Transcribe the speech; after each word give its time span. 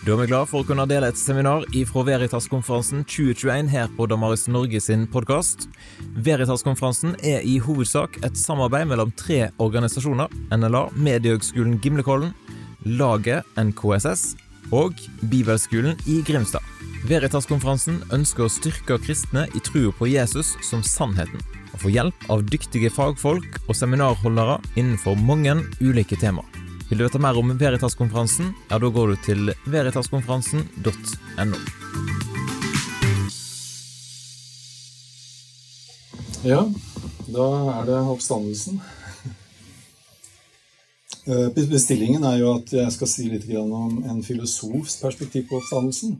Da 0.00 0.14
er 0.14 0.16
vi 0.22 0.30
glad 0.30 0.48
for 0.48 0.62
å 0.62 0.64
kunne 0.64 0.86
dele 0.88 1.10
et 1.12 1.18
seminar 1.20 1.66
ifra 1.76 2.00
Veritas-konferansen 2.08 3.02
2021 3.04 3.66
her 3.68 3.90
på 3.98 4.06
Damaris 4.08 4.46
Norge 4.48 4.80
sin 4.80 5.02
podkast. 5.12 5.66
Veritas-konferansen 6.24 7.18
er 7.20 7.44
i 7.44 7.58
hovedsak 7.60 8.16
et 8.24 8.38
samarbeid 8.40 8.88
mellom 8.88 9.12
tre 9.12 9.50
organisasjoner. 9.60 10.32
NLA, 10.56 10.86
Mediehøgskolen 10.96 11.76
Gimlekollen, 11.84 12.32
Laget 12.88 13.44
NKSS 13.60 14.38
og 14.72 14.96
Bibelskolen 15.28 16.00
i 16.08 16.22
Grimstad. 16.24 16.64
Veritas-konferansen 17.10 18.00
ønsker 18.16 18.46
å 18.46 18.54
styrke 18.54 18.96
kristne 19.04 19.50
i 19.52 19.60
trua 19.68 19.92
på 19.98 20.08
Jesus 20.08 20.54
som 20.64 20.80
sannheten, 20.80 21.44
og 21.74 21.84
få 21.84 21.92
hjelp 21.92 22.24
av 22.32 22.48
dyktige 22.48 22.88
fagfolk 22.96 23.60
og 23.66 23.76
seminarholdere 23.76 24.62
innenfor 24.80 25.20
mange 25.28 25.58
ulike 25.84 26.16
temaer. 26.16 26.49
Vil 26.90 26.98
du 26.98 27.04
vite 27.04 27.18
mer 27.22 27.38
om 27.38 27.52
Veritas-konferansen, 27.58 28.48
ja, 28.68 28.78
da 28.82 28.88
går 28.90 29.12
du 29.12 29.16
til 29.22 29.52
veritaskonferansen.no. 29.70 31.60
Ja, 36.42 36.64
da 37.30 37.46
er 37.76 37.86
det 37.86 38.00
oppstandelsen. 38.10 38.82
Eh, 41.30 41.48
Bestillingen 41.70 42.26
er 42.26 42.40
jo 42.40 42.56
at 42.56 42.74
jeg 42.74 42.90
skal 42.96 43.12
si 43.14 43.30
litt 43.30 43.46
om 43.54 44.02
en 44.02 44.22
filosofs 44.26 44.98
perspektiv 44.98 45.46
på 45.46 45.62
oppstandelsen. 45.62 46.18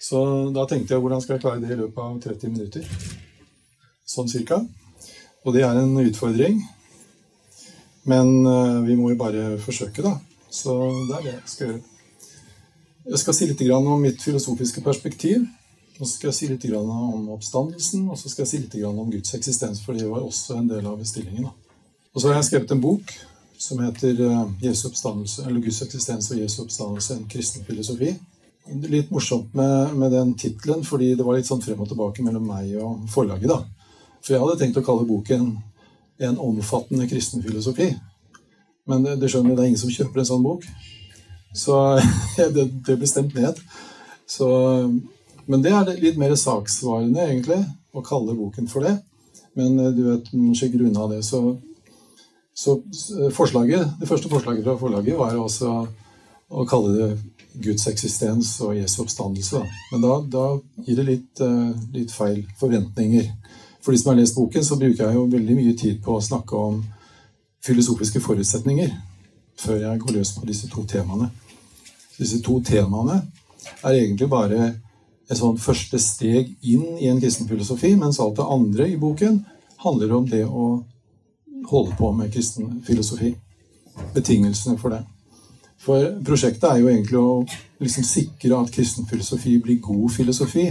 Så 0.00 0.18
da 0.56 0.64
tenkte 0.64 0.94
jeg 0.94 1.02
hvordan 1.04 1.20
skal 1.20 1.36
jeg 1.36 1.44
klare 1.44 1.60
det 1.60 1.74
i 1.76 1.82
løpet 1.84 2.00
av 2.00 2.20
30 2.24 2.56
minutter. 2.56 2.86
Sånn 4.08 4.32
cirka. 4.32 4.64
Og 5.44 5.52
det 5.52 5.68
er 5.68 5.76
en 5.76 5.92
utfordring. 6.08 6.62
Men 8.08 8.46
uh, 8.46 8.82
vi 8.86 8.96
må 8.98 9.12
jo 9.12 9.18
bare 9.20 9.56
forsøke, 9.62 10.02
da. 10.04 10.16
Så 10.52 10.74
det 11.08 11.16
er 11.16 11.26
det 11.26 11.34
jeg 11.34 11.50
skal 11.54 11.68
gjøre. 11.70 11.82
Jeg 13.12 13.18
skal 13.18 13.34
si 13.34 13.48
litt 13.50 13.62
om 13.74 13.90
mitt 14.02 14.22
filosofiske 14.22 14.82
perspektiv. 14.84 15.46
Og 15.98 16.06
så 16.08 16.16
skal 16.16 16.30
jeg 16.30 16.36
si 16.36 16.48
litt 16.50 16.64
om 16.74 17.28
oppstandelsen, 17.34 18.08
og 18.10 18.18
så 18.18 18.30
skal 18.30 18.42
jeg 18.42 18.50
si 18.50 18.60
litt 18.62 18.86
om 18.88 19.10
Guds 19.12 19.34
eksistens, 19.36 19.82
for 19.84 19.94
det 19.94 20.08
var 20.08 20.24
også 20.24 20.56
en 20.58 20.70
del 20.70 20.86
av 20.88 20.96
bestillingen. 20.98 21.50
Og 22.12 22.18
så 22.18 22.30
har 22.30 22.40
jeg 22.40 22.48
skrevet 22.48 22.74
en 22.74 22.82
bok 22.82 23.12
som 23.62 23.78
heter 23.84 24.18
uh, 24.24 24.48
Jesu 24.62 24.88
oppstandelse, 24.88 25.44
eller 25.46 25.62
Guds 25.62 25.78
eksistens 25.84 26.30
og 26.32 26.40
Jesu 26.40 26.62
oppstandelse, 26.64 27.18
en 27.18 27.28
kristen 27.30 27.66
filosofi. 27.68 28.16
Litt 28.90 29.12
morsomt 29.14 29.54
med, 29.58 29.94
med 29.98 30.14
den 30.14 30.34
tittelen, 30.38 30.82
fordi 30.86 31.12
det 31.18 31.26
var 31.26 31.38
litt 31.38 31.46
sånn 31.46 31.62
frem 31.62 31.80
og 31.82 31.90
tilbake 31.90 32.24
mellom 32.26 32.48
meg 32.50 32.74
og 32.82 33.06
forlaget. 33.12 33.50
da. 33.52 33.60
For 34.22 34.34
jeg 34.34 34.42
hadde 34.42 34.58
tenkt 34.58 34.80
å 34.80 34.86
kalle 34.86 35.06
boken 35.06 35.52
en 36.28 36.40
omfattende 36.40 37.08
kristen 37.10 37.42
filosofi. 37.44 37.90
Men 38.90 39.04
det, 39.06 39.30
skjønner 39.30 39.56
det 39.56 39.64
er 39.64 39.70
ingen 39.72 39.82
som 39.82 39.92
kjøper 39.94 40.22
en 40.22 40.28
sånn 40.28 40.44
bok. 40.44 40.66
Så 41.54 41.78
det, 42.56 42.68
det 42.86 42.98
ble 42.98 43.08
stemt 43.08 43.34
ned. 43.38 43.58
Så, 44.28 44.48
men 45.46 45.64
det 45.64 45.72
er 45.74 45.90
litt 46.00 46.20
mer 46.20 46.34
saksvarende, 46.38 47.26
egentlig, 47.26 47.60
å 47.92 48.04
kalle 48.06 48.36
boken 48.38 48.70
for 48.70 48.86
det. 48.86 48.96
Men 49.58 49.76
eh, 49.78 49.92
du 49.94 50.06
vet, 50.08 50.32
man 50.36 50.56
skal 50.56 50.86
unna 50.88 51.08
det. 51.12 51.22
Så, 51.26 51.42
så 52.54 52.78
forslaget, 53.36 53.98
det 54.00 54.08
første 54.08 54.30
forslaget 54.32 54.64
fra 54.66 54.78
forlaget 54.80 55.18
var 55.18 55.36
også 55.40 55.74
å 56.52 56.64
kalle 56.68 56.92
det 56.96 57.10
Guds 57.64 57.86
eksistens 57.88 58.54
og 58.64 58.76
Jesu 58.76 59.02
oppstandelse. 59.04 59.62
Men 59.92 60.04
da, 60.04 60.16
da 60.24 60.46
gir 60.86 60.98
det 61.00 61.08
litt, 61.08 61.42
eh, 61.44 61.70
litt 61.96 62.14
feil 62.14 62.42
forventninger. 62.60 63.28
For 63.82 63.92
de 63.92 63.98
som 63.98 64.12
har 64.12 64.20
lest 64.20 64.36
boken, 64.38 64.64
så 64.64 64.78
bruker 64.78 65.04
jeg 65.04 65.14
jo 65.16 65.28
veldig 65.30 65.56
mye 65.58 65.74
tid 65.78 66.02
på 66.04 66.16
å 66.16 66.22
snakke 66.22 66.58
om 66.58 66.82
filosofiske 67.62 68.22
forutsetninger 68.22 68.92
før 69.62 69.82
jeg 69.82 70.00
går 70.02 70.16
løs 70.16 70.32
på 70.34 70.46
disse 70.46 70.68
to 70.70 70.84
temaene. 70.88 71.28
Disse 72.18 72.40
to 72.42 72.58
temaene 72.64 73.20
er 73.82 73.96
egentlig 73.96 74.28
bare 74.30 74.72
et 75.30 75.38
sånt 75.38 75.60
første 75.62 75.98
steg 76.02 76.50
inn 76.68 76.98
i 76.98 77.08
en 77.10 77.20
kristen 77.22 77.48
filosofi, 77.48 77.94
mens 77.96 78.20
alt 78.20 78.36
det 78.38 78.48
andre 78.56 78.88
i 78.90 78.98
boken 79.00 79.40
handler 79.84 80.14
om 80.18 80.28
det 80.28 80.44
å 80.46 80.66
holde 81.70 81.96
på 81.98 82.10
med 82.16 82.32
kristen 82.34 82.80
filosofi. 82.86 83.32
Betingelsene 84.14 84.78
for 84.80 84.94
det. 84.94 85.02
For 85.82 86.14
prosjektet 86.24 86.68
er 86.68 86.80
jo 86.80 86.90
egentlig 86.90 87.18
å 87.18 87.42
liksom 87.82 88.06
sikre 88.06 88.58
at 88.58 88.70
kristen 88.74 89.08
filosofi 89.10 89.56
blir 89.62 89.80
god 89.82 90.10
filosofi 90.14 90.68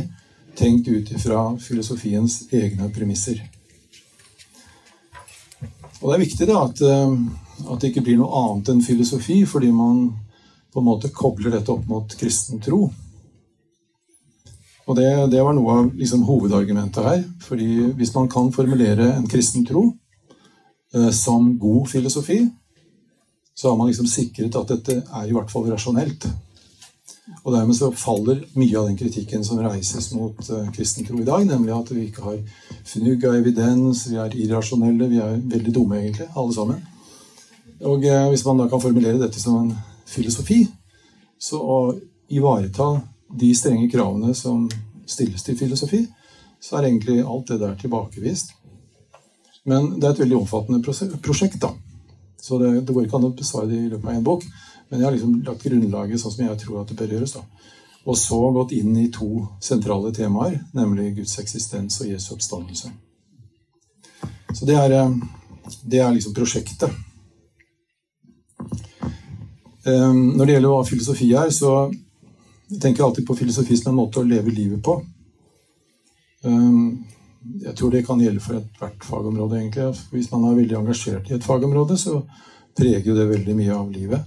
tenkt 0.57 0.87
ut 0.87 1.11
ifra 1.11 1.43
filosofiens 1.61 2.41
egne 2.51 2.89
premisser. 2.93 3.41
Og 6.01 6.09
Det 6.09 6.15
er 6.15 6.23
viktig 6.23 6.47
da, 6.49 6.63
at, 6.65 6.81
eh, 6.81 7.15
at, 7.67 7.79
det 7.79 7.91
ikke 7.91 8.05
blir 8.05 8.17
noe 8.17 8.33
annet 8.41 8.73
enn 8.73 8.81
filosofi, 8.81 9.43
fordi 9.45 9.71
man 9.71 10.09
på 10.71 10.81
en 10.81 10.87
måte 10.87 11.11
kobler 11.13 11.53
dette 11.53 11.71
opp 11.71 11.87
mot 11.89 12.15
kristen 12.17 12.61
tro. 12.63 12.87
Og 14.87 14.95
Det, 14.97 15.09
det 15.31 15.43
var 15.43 15.53
noe 15.53 15.75
av 15.77 15.91
liksom, 15.95 16.23
hovedargumentet 16.25 17.05
her. 17.05 17.23
fordi 17.39 17.93
Hvis 17.97 18.15
man 18.15 18.27
kan 18.29 18.51
formulere 18.51 19.13
en 19.13 19.27
kristen 19.27 19.65
tro 19.65 19.93
eh, 20.93 21.11
som 21.11 21.57
god 21.59 21.87
filosofi, 21.89 22.49
så 23.53 23.69
har 23.69 23.77
man 23.77 23.87
liksom 23.87 24.07
sikret 24.07 24.55
at 24.55 24.67
dette 24.67 25.03
er 25.05 25.27
i 25.27 25.33
hvert 25.35 25.51
fall 25.51 25.69
rasjonelt. 25.69 26.25
Og 27.41 27.55
dermed 27.55 27.75
så 27.77 27.89
faller 27.97 28.43
mye 28.53 28.77
av 28.77 28.89
den 28.89 28.97
kritikken 28.99 29.43
som 29.45 29.61
reises 29.63 30.11
mot 30.13 30.37
uh, 30.51 30.67
kristen 30.75 31.07
tro 31.07 31.17
i 31.21 31.25
dag, 31.25 31.45
nemlig 31.49 31.73
at 31.73 31.89
vi 31.95 32.05
ikke 32.07 32.25
har 32.27 32.37
fnugg 32.85 33.25
av 33.25 33.39
evidens, 33.39 34.05
vi 34.11 34.19
er 34.21 34.35
irrasjonelle, 34.43 35.09
vi 35.09 35.21
er 35.23 35.39
veldig 35.39 35.73
dumme, 35.73 35.97
egentlig, 36.03 36.29
alle 36.35 36.53
sammen. 36.53 36.83
Og 37.81 38.05
uh, 38.05 38.29
hvis 38.29 38.45
man 38.45 38.61
da 38.61 38.69
kan 38.69 38.83
formulere 38.83 39.21
dette 39.23 39.41
som 39.41 39.57
en 39.63 39.73
filosofi, 40.05 40.63
så 41.41 41.57
å 41.57 41.81
ivareta 42.29 42.93
de 43.41 43.51
strenge 43.57 43.89
kravene 43.89 44.35
som 44.37 44.67
stilles 45.09 45.43
til 45.43 45.57
filosofi, 45.57 46.05
så 46.61 46.77
er 46.77 46.91
egentlig 46.91 47.23
alt 47.25 47.49
det 47.49 47.61
der 47.63 47.77
tilbakevist. 47.79 48.53
Men 49.65 49.95
det 49.97 50.07
er 50.07 50.13
et 50.13 50.21
veldig 50.23 50.43
omfattende 50.43 51.17
prosjekt, 51.21 51.61
da. 51.61 51.73
Så 52.41 52.57
det, 52.57 52.71
det 52.85 52.93
går 52.93 53.05
ikke 53.05 53.17
an 53.19 53.29
å 53.29 53.35
besvare 53.37 53.69
det 53.69 53.79
i 53.79 53.89
løpet 53.89 54.07
av 54.09 54.15
én 54.15 54.25
bok. 54.25 54.45
Men 54.91 54.99
jeg 54.99 55.07
har 55.07 55.13
liksom 55.15 55.35
lagt 55.47 55.63
grunnlaget 55.63 56.19
sånn 56.19 56.33
som 56.33 56.43
jeg 56.43 56.57
tror 56.59 56.81
at 56.81 56.89
det 56.91 56.97
bør 56.99 57.13
gjøres. 57.15 57.37
da. 57.37 57.45
Og 58.11 58.17
så 58.17 58.39
gått 58.51 58.73
inn 58.75 58.95
i 58.99 59.11
to 59.13 59.45
sentrale 59.63 60.11
temaer, 60.11 60.57
nemlig 60.75 61.13
Guds 61.21 61.37
eksistens 61.39 62.01
og 62.01 62.09
Jesu 62.09 62.33
oppstandelse. 62.35 62.91
Så 64.51 64.67
det 64.67 64.75
er, 64.75 64.91
eh, 64.91 65.13
det 65.83 65.99
er 65.99 66.11
liksom 66.11 66.33
prosjektet. 66.35 66.91
Eh, 69.85 70.13
når 70.13 70.45
det 70.45 70.53
gjelder 70.57 70.73
hva 70.73 70.83
filosofi 70.85 71.29
er, 71.33 71.49
så 71.49 71.87
tenker 72.69 72.99
jeg 72.99 73.07
alltid 73.07 73.27
på 73.27 73.37
filosofi 73.37 73.77
som 73.77 73.93
en 73.93 74.01
måte 74.03 74.19
å 74.19 74.27
leve 74.27 74.51
livet 74.51 74.83
på. 74.83 74.97
Eh, 76.43 76.91
jeg 77.63 77.75
tror 77.77 77.91
det 77.91 78.05
kan 78.05 78.19
gjelde 78.19 78.43
for 78.43 78.59
ethvert 78.59 79.03
fagområde. 79.03 79.57
egentlig. 79.57 79.95
Hvis 80.11 80.31
man 80.31 80.43
er 80.51 80.59
veldig 80.59 80.77
engasjert 80.77 81.31
i 81.31 81.33
et 81.35 81.43
fagområde, 81.43 81.97
så 81.97 82.23
preger 82.75 83.15
det 83.15 83.29
veldig 83.29 83.55
mye 83.55 83.73
av 83.73 83.89
livet 83.91 84.21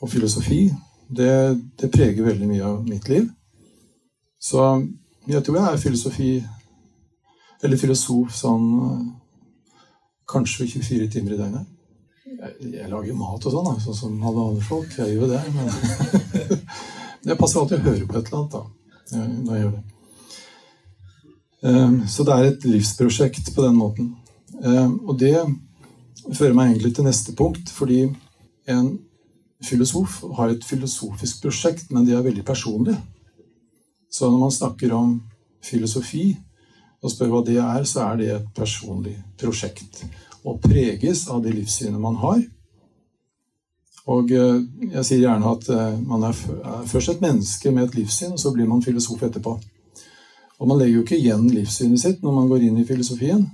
og 0.00 0.08
filosofi, 0.08 0.70
det, 1.10 1.32
det, 1.80 1.90
preger 1.92 2.24
veldig 2.24 2.48
mye 2.48 2.64
av 2.64 2.80
mitt 2.86 3.08
liv. 3.10 3.26
Så 4.40 4.62
jeg 5.28 5.42
tror 5.44 5.58
jeg 5.58 5.68
er 5.68 5.82
filosofi 5.82 6.30
Eller 7.60 7.76
filosof 7.76 8.30
sånn 8.32 8.68
kanskje 10.30 10.64
24 10.80 11.08
timer 11.12 11.34
i 11.34 11.36
døgnet. 11.36 11.66
Jeg, 12.24 12.52
jeg 12.72 12.88
lager 12.88 13.18
mat 13.18 13.44
og 13.44 13.52
sånn, 13.52 13.80
sånn 13.84 13.98
som 13.98 14.22
alle 14.24 14.46
andre 14.46 14.64
folk. 14.64 14.94
Jeg 14.96 15.18
gjør 15.18 15.34
det. 15.34 15.40
Men 15.52 15.68
jeg 17.28 17.36
passer 17.36 17.60
alltid 17.60 17.82
å 17.82 17.84
høre 17.90 18.06
på 18.06 18.16
et 18.16 18.30
eller 18.30 18.38
annet 18.38 18.54
da, 18.54 18.62
når 19.18 19.52
jeg 19.52 19.64
gjør 19.64 19.74
det. 19.74 19.82
Um, 21.60 21.98
så 22.08 22.24
det 22.24 22.36
er 22.38 22.48
et 22.48 22.64
livsprosjekt 22.64 23.52
på 23.52 23.66
den 23.66 23.76
måten. 23.76 24.14
Um, 24.64 24.96
og 25.04 25.18
det 25.20 25.36
fører 26.32 26.56
meg 26.56 26.70
egentlig 26.70 26.94
til 26.96 27.04
neste 27.04 27.34
punkt, 27.36 27.68
fordi 27.76 28.06
en 28.70 28.94
filosof 29.64 30.20
har 30.36 30.52
et 30.52 30.64
filosofisk 30.64 31.42
prosjekt, 31.44 31.90
men 31.90 32.06
det 32.06 32.16
er 32.16 32.24
veldig 32.24 32.44
personlig. 32.46 32.96
Så 34.10 34.30
når 34.30 34.38
man 34.38 34.54
snakker 34.54 34.94
om 34.96 35.18
filosofi 35.64 36.32
og 37.00 37.12
spør 37.12 37.32
hva 37.32 37.42
det 37.46 37.58
er, 37.62 37.84
så 37.88 38.06
er 38.08 38.20
det 38.20 38.30
et 38.34 38.48
personlig 38.56 39.14
prosjekt. 39.40 40.02
Og 40.44 40.60
preges 40.64 41.26
av 41.28 41.42
det 41.44 41.54
livssynet 41.54 42.00
man 42.00 42.18
har. 42.20 42.40
Og 44.10 44.32
eh, 44.32 44.62
jeg 44.96 45.06
sier 45.06 45.24
gjerne 45.26 45.52
at 45.54 45.68
eh, 45.70 45.98
man 46.00 46.24
er 46.28 46.36
først 46.88 47.14
et 47.14 47.24
menneske 47.24 47.72
med 47.72 47.88
et 47.88 48.00
livssyn, 48.00 48.34
og 48.34 48.40
så 48.40 48.52
blir 48.54 48.68
man 48.68 48.82
filosof 48.84 49.22
etterpå. 49.28 49.58
Og 50.60 50.68
man 50.68 50.80
legger 50.80 50.98
jo 50.98 51.04
ikke 51.04 51.20
igjen 51.20 51.46
livssynet 51.52 52.02
sitt 52.02 52.24
når 52.24 52.36
man 52.36 52.48
går 52.50 52.66
inn 52.66 52.80
i 52.80 52.88
filosofien. 52.88 53.46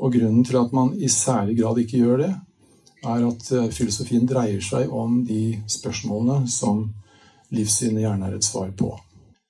Og 0.00 0.12
grunnen 0.16 0.44
til 0.44 0.58
at 0.60 0.72
man 0.74 0.92
i 0.96 1.08
særlig 1.12 1.58
grad 1.60 1.80
ikke 1.80 2.00
gjør 2.00 2.24
det, 2.24 2.32
er 3.02 3.24
at 3.28 3.52
eh, 3.52 3.70
filosofien 3.74 4.26
dreier 4.28 4.62
seg 4.64 4.90
om 4.90 5.22
de 5.26 5.58
spørsmålene 5.70 6.50
som 6.50 6.84
livssynet 7.52 8.04
gjerne 8.04 8.28
er 8.28 8.36
et 8.38 8.46
svar 8.46 8.70
på. 8.78 8.94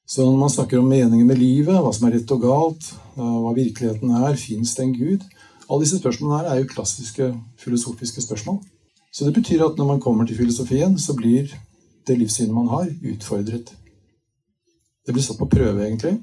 Så 0.09 0.27
når 0.27 0.39
man 0.41 0.53
snakker 0.53 0.81
om 0.81 0.89
meningen 0.91 1.27
med 1.29 1.39
livet, 1.41 1.79
hva 1.79 1.93
som 1.95 2.09
er 2.09 2.19
rett 2.19 2.35
og 2.35 2.43
galt, 2.43 2.89
eh, 3.17 3.37
hva 3.45 3.55
virkeligheten 3.57 4.17
er, 4.23 4.41
fins 4.41 4.75
det 4.77 4.89
en 4.89 4.97
gud 4.97 5.29
Alle 5.71 5.87
disse 5.87 6.01
spørsmålene 6.03 6.41
her 6.41 6.49
er 6.51 6.59
jo 6.61 6.69
klassiske 6.69 7.27
filosofiske 7.57 8.21
spørsmål. 8.21 8.59
Så 9.13 9.25
det 9.25 9.33
betyr 9.39 9.63
at 9.65 9.79
når 9.79 9.87
man 9.87 10.01
kommer 10.01 10.27
til 10.27 10.37
filosofien, 10.37 10.99
så 10.99 11.15
blir 11.17 11.49
det 12.07 12.19
livssynet 12.19 12.53
man 12.53 12.69
har, 12.69 12.91
utfordret. 13.13 13.71
Det 15.07 15.15
blir 15.15 15.25
satt 15.25 15.39
på 15.39 15.49
prøve, 15.49 15.87
egentlig. 15.87 16.19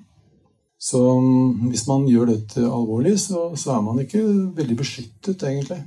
Så 0.79 0.99
mm, 1.19 1.69
hvis 1.71 1.87
man 1.87 2.05
gjør 2.07 2.29
dette 2.31 2.63
alvorlig, 2.63 3.17
så, 3.19 3.49
så, 3.55 3.73
er 3.75 3.81
man 3.83 3.99
ikke 3.99 4.21
veldig 4.55 4.77
beskyttet, 4.79 5.43
egentlig. 5.43 5.81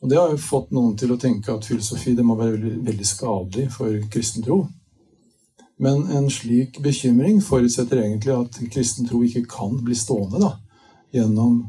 Og 0.00 0.08
det 0.08 0.16
har 0.16 0.30
jo 0.32 0.40
fått 0.40 0.70
noen 0.72 0.94
til 0.96 1.12
å 1.12 1.18
tenke 1.20 1.52
at 1.52 1.66
filosofi 1.68 2.14
må 2.22 2.36
være 2.38 2.56
veldig, 2.56 2.76
veldig 2.86 3.06
skadelig 3.08 3.66
for 3.74 3.96
kristen 4.12 4.44
tro. 4.44 4.62
Men 5.80 6.06
en 6.12 6.28
slik 6.32 6.78
bekymring 6.84 7.40
forutsetter 7.44 8.02
egentlig 8.02 8.32
at 8.36 8.58
kristen 8.72 9.08
tro 9.08 9.22
ikke 9.24 9.46
kan 9.48 9.76
bli 9.84 9.96
stående 9.96 10.40
da, 10.42 10.54
gjennom 11.12 11.62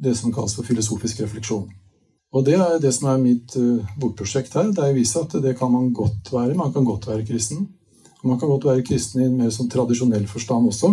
det 0.00 0.14
som 0.18 0.34
kalles 0.34 0.54
for 0.56 0.66
filosofisk 0.66 1.22
refleksjon. 1.22 1.68
Og 2.30 2.46
det 2.46 2.54
er 2.54 2.78
det 2.82 2.92
som 2.94 3.08
er 3.10 3.22
mitt 3.22 3.56
uh, 3.58 3.82
bokprosjekt 3.98 4.54
her. 4.54 4.70
Det 4.70 4.84
er 4.84 4.92
å 4.92 4.96
vise 4.96 5.18
at 5.18 5.34
det 5.42 5.56
kan 5.58 5.72
man 5.72 5.90
godt 5.94 6.30
være. 6.30 6.54
Man 6.58 6.70
kan 6.74 6.86
godt 6.86 7.08
være 7.10 7.26
kristen. 7.26 7.66
Og 8.20 8.28
man 8.30 8.38
kan 8.38 8.52
godt 8.52 8.68
være 8.68 8.86
kristen 8.86 9.22
i 9.22 9.26
en 9.26 9.38
mer 9.40 9.50
sånn 9.54 9.70
tradisjonell 9.72 10.28
forstand 10.30 10.70
også. 10.70 10.92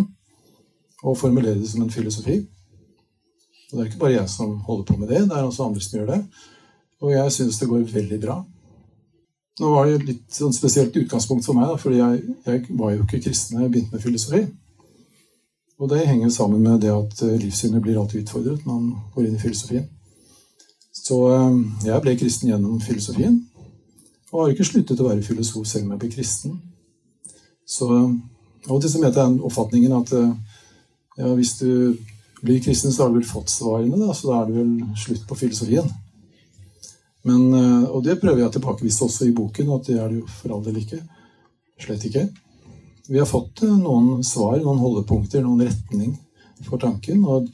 Og 1.06 1.20
formulere 1.20 1.60
det 1.60 1.70
som 1.70 1.84
en 1.86 1.94
filosofi. 1.94 2.40
Og 3.68 3.74
det 3.76 3.84
er 3.84 3.90
ikke 3.92 4.02
bare 4.02 4.16
jeg 4.16 4.34
som 4.34 4.58
holder 4.66 4.88
på 4.90 4.98
med 4.98 5.14
det. 5.14 5.28
Det 5.30 5.38
er 5.38 5.46
også 5.46 5.68
andre 5.68 5.84
som 5.84 6.00
gjør 6.00 6.10
det. 6.16 6.22
Og 7.04 7.12
jeg 7.14 7.34
syns 7.34 7.60
det 7.62 7.70
går 7.70 7.84
veldig 7.94 8.20
bra. 8.22 8.38
Nå 9.58 9.74
var 9.74 9.90
det 9.90 10.06
litt 10.06 10.34
sånn 10.34 10.54
spesielt 10.54 10.96
utgangspunkt 10.98 11.46
for 11.46 11.58
meg, 11.58 11.70
da, 11.72 11.78
fordi 11.82 11.98
jeg, 11.98 12.22
jeg, 12.46 12.64
var 12.78 12.94
jo 12.94 13.04
ikke 13.04 13.24
kristen 13.26 13.58
da 13.58 13.66
jeg 13.66 13.74
begynte 13.74 13.96
med 13.96 14.04
filosofi. 14.04 14.42
Og 15.78 15.90
det 15.90 16.06
henger 16.10 16.34
sammen 16.34 16.62
med 16.62 16.82
det 16.82 16.94
at 16.94 17.22
eh, 17.26 17.38
livssynet 17.42 17.82
blir 17.86 17.98
alltid 18.02 18.24
utfordret 18.24 18.66
når 18.66 18.80
man 18.80 19.10
går 19.16 19.28
inn 19.28 19.38
i 19.38 19.42
filosofien. 19.42 19.86
Så 20.94 21.20
eh, 21.34 21.60
jeg 21.90 22.04
ble 22.06 22.16
kristen 22.22 22.52
gjennom 22.52 22.82
filosofien, 22.86 23.40
og 24.32 24.44
har 24.44 24.54
ikke 24.54 24.68
sluttet 24.68 25.02
å 25.02 25.10
være 25.10 25.26
filosof 25.26 25.66
selv 25.70 25.88
om 25.88 25.96
jeg 25.96 26.04
ble 26.04 26.14
kristen. 26.14 26.58
Så 27.68 27.90
Av 28.68 28.76
og 28.76 28.82
til 28.84 28.92
så 28.92 29.00
møter 29.00 29.22
jeg 29.22 29.32
den 29.32 29.44
oppfatningen 29.48 29.94
at 29.96 30.12
eh, 30.18 30.58
ja, 31.18 31.30
hvis 31.34 31.56
du 31.62 31.70
blir 32.44 32.62
kristen, 32.62 32.92
så 32.94 33.06
har 33.06 33.14
du 33.14 33.18
vel 33.18 33.30
fått 33.30 33.50
svarene, 33.50 33.98
da, 33.98 34.14
så 34.14 34.30
da 34.30 34.42
er 34.42 34.50
det 34.50 34.58
vel 34.60 34.98
slutt 35.02 35.24
på 35.30 35.38
filosofien. 35.40 35.88
Men, 37.26 37.54
eh, 37.54 37.88
og 37.90 38.04
det 38.06 38.20
prøver 38.22 38.44
jeg 38.44 38.52
å 38.52 38.56
tilbakevise 38.58 39.06
også 39.08 39.28
i 39.28 39.36
boken, 39.36 39.72
at 39.76 39.90
det 39.90 39.98
er 39.98 40.12
det 40.12 40.22
jo 40.22 40.28
for 40.30 40.56
all 40.56 40.64
del 40.66 40.78
ikke. 40.84 41.02
Slett 41.82 42.06
ikke. 42.08 42.28
Vi 43.08 43.20
har 43.20 43.30
fått 43.30 43.64
eh, 43.66 43.74
noen 43.74 44.24
svar, 44.28 44.58
noen 44.62 44.82
holdepunkter, 44.84 45.44
noen 45.44 45.66
retning 45.68 46.16
for 46.68 46.82
tanken. 46.82 47.24
Og, 47.26 47.50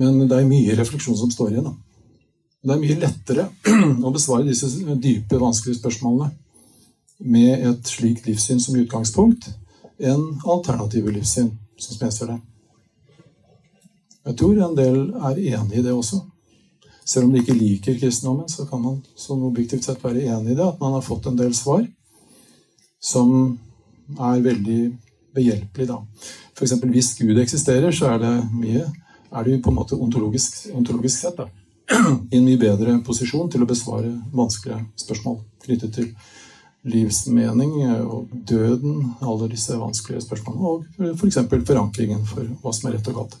men 0.00 0.24
det 0.26 0.38
er 0.38 0.48
mye 0.48 0.76
refleksjon 0.78 1.18
som 1.18 1.32
står 1.32 1.54
igjen. 1.54 1.70
Da. 1.70 1.74
Det 2.66 2.74
er 2.74 2.82
mye 2.82 2.98
lettere 3.00 3.48
å 4.06 4.12
besvare 4.14 4.48
disse 4.48 4.70
dype, 4.98 5.38
vanskelige 5.40 5.80
spørsmålene 5.80 6.32
med 7.26 7.62
et 7.70 7.88
slikt 7.88 8.26
livssyn 8.28 8.60
som 8.60 8.76
utgangspunkt 8.76 9.48
enn 9.96 10.24
alternative 10.44 11.14
livssyn, 11.14 11.48
som 11.80 12.02
jeg 12.02 12.12
ser 12.12 12.34
det. 12.34 12.40
Jeg 14.26 14.36
tror 14.40 14.58
en 14.60 14.74
del 14.76 14.98
er 15.14 15.38
enig 15.54 15.78
i 15.78 15.84
det 15.86 15.94
også. 15.94 16.18
Selv 17.06 17.28
om 17.28 17.34
de 17.34 17.42
ikke 17.42 17.54
liker 17.54 17.98
kristendommen, 18.00 18.48
så 18.50 18.66
kan 18.66 18.82
man 18.82 18.98
sånn 19.18 19.44
objektivt 19.46 19.86
sett 19.86 20.02
være 20.02 20.24
enig 20.26 20.54
i 20.54 20.58
det. 20.58 20.66
At 20.66 20.80
man 20.82 20.96
har 20.96 21.04
fått 21.06 21.28
en 21.30 21.38
del 21.38 21.54
svar 21.54 21.84
som 23.02 23.58
er 24.16 24.42
veldig 24.42 24.80
behjelpelig. 25.36 25.86
da. 25.86 26.00
F.eks. 26.56 26.78
hvis 26.82 27.12
Gud 27.20 27.38
eksisterer, 27.38 27.92
så 27.94 28.14
er 28.14 28.22
det 28.24 28.34
mye 28.54 28.86
er 29.36 29.44
det 29.44 29.62
på 29.62 29.70
en 29.70 29.78
måte 29.78 29.98
ontologisk, 29.98 30.68
ontologisk 30.74 31.20
sett 31.20 31.38
da, 31.38 31.48
i 32.32 32.38
en 32.38 32.46
mye 32.46 32.60
bedre 32.60 32.98
posisjon 33.06 33.50
til 33.52 33.62
å 33.62 33.68
besvare 33.68 34.12
vanskelige 34.34 34.82
spørsmål 35.02 35.40
knyttet 35.66 35.94
til 35.98 36.10
livsmening 36.86 37.74
og 38.06 38.30
døden, 38.46 39.00
alle 39.20 39.48
disse 39.50 39.74
vanskelige 39.78 40.22
spørsmålene, 40.22 40.70
og 40.70 41.18
f.eks. 41.18 41.42
For 41.50 41.66
forankringen 41.72 42.22
for 42.30 42.46
hva 42.62 42.74
som 42.74 42.88
er 42.88 42.98
rett 42.98 43.10
og 43.10 43.20
galt. 43.20 43.36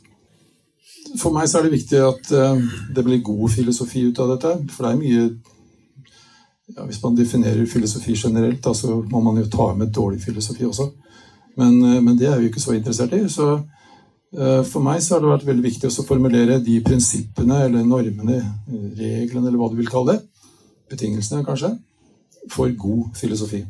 For 1.20 1.34
meg 1.34 1.48
så 1.48 1.60
er 1.60 1.66
det 1.66 1.76
viktig 1.76 2.00
at 2.02 2.32
eh, 2.34 2.64
det 2.94 3.04
blir 3.06 3.24
god 3.24 3.50
filosofi 3.52 4.04
ut 4.08 4.18
av 4.22 4.34
dette. 4.34 4.52
For 4.72 4.86
det 4.86 4.92
er 4.92 5.00
mye 5.00 5.22
ja, 6.76 6.84
Hvis 6.84 7.00
man 7.02 7.16
definerer 7.16 7.66
filosofi 7.70 8.16
generelt, 8.18 8.62
da, 8.64 8.74
så 8.74 9.00
må 9.10 9.20
man 9.22 9.38
jo 9.40 9.46
ta 9.50 9.70
med 9.78 9.94
dårlig 9.94 10.20
filosofi 10.24 10.66
også. 10.66 10.90
Men, 11.56 11.78
eh, 11.84 12.02
men 12.02 12.18
det 12.18 12.28
er 12.30 12.40
vi 12.40 12.50
ikke 12.50 12.62
så 12.62 12.74
interessert 12.76 13.14
i. 13.16 13.22
Så 13.32 13.48
eh, 13.56 14.62
for 14.66 14.84
meg 14.84 15.02
så 15.02 15.16
har 15.16 15.24
det 15.24 15.32
vært 15.32 15.48
veldig 15.48 15.66
viktig 15.68 15.90
å 15.90 16.06
formulere 16.08 16.60
de 16.64 16.80
prinsippene 16.84 17.62
eller 17.68 17.86
normene, 17.86 18.40
reglene 18.98 19.46
eller 19.46 19.60
hva 19.60 19.70
du 19.72 19.78
vil 19.80 19.90
kalle 19.92 20.16
det, 20.16 20.48
betingelsene 20.92 21.46
kanskje, 21.46 21.72
for 22.52 22.70
god 22.78 23.14
filosofi. 23.18 23.64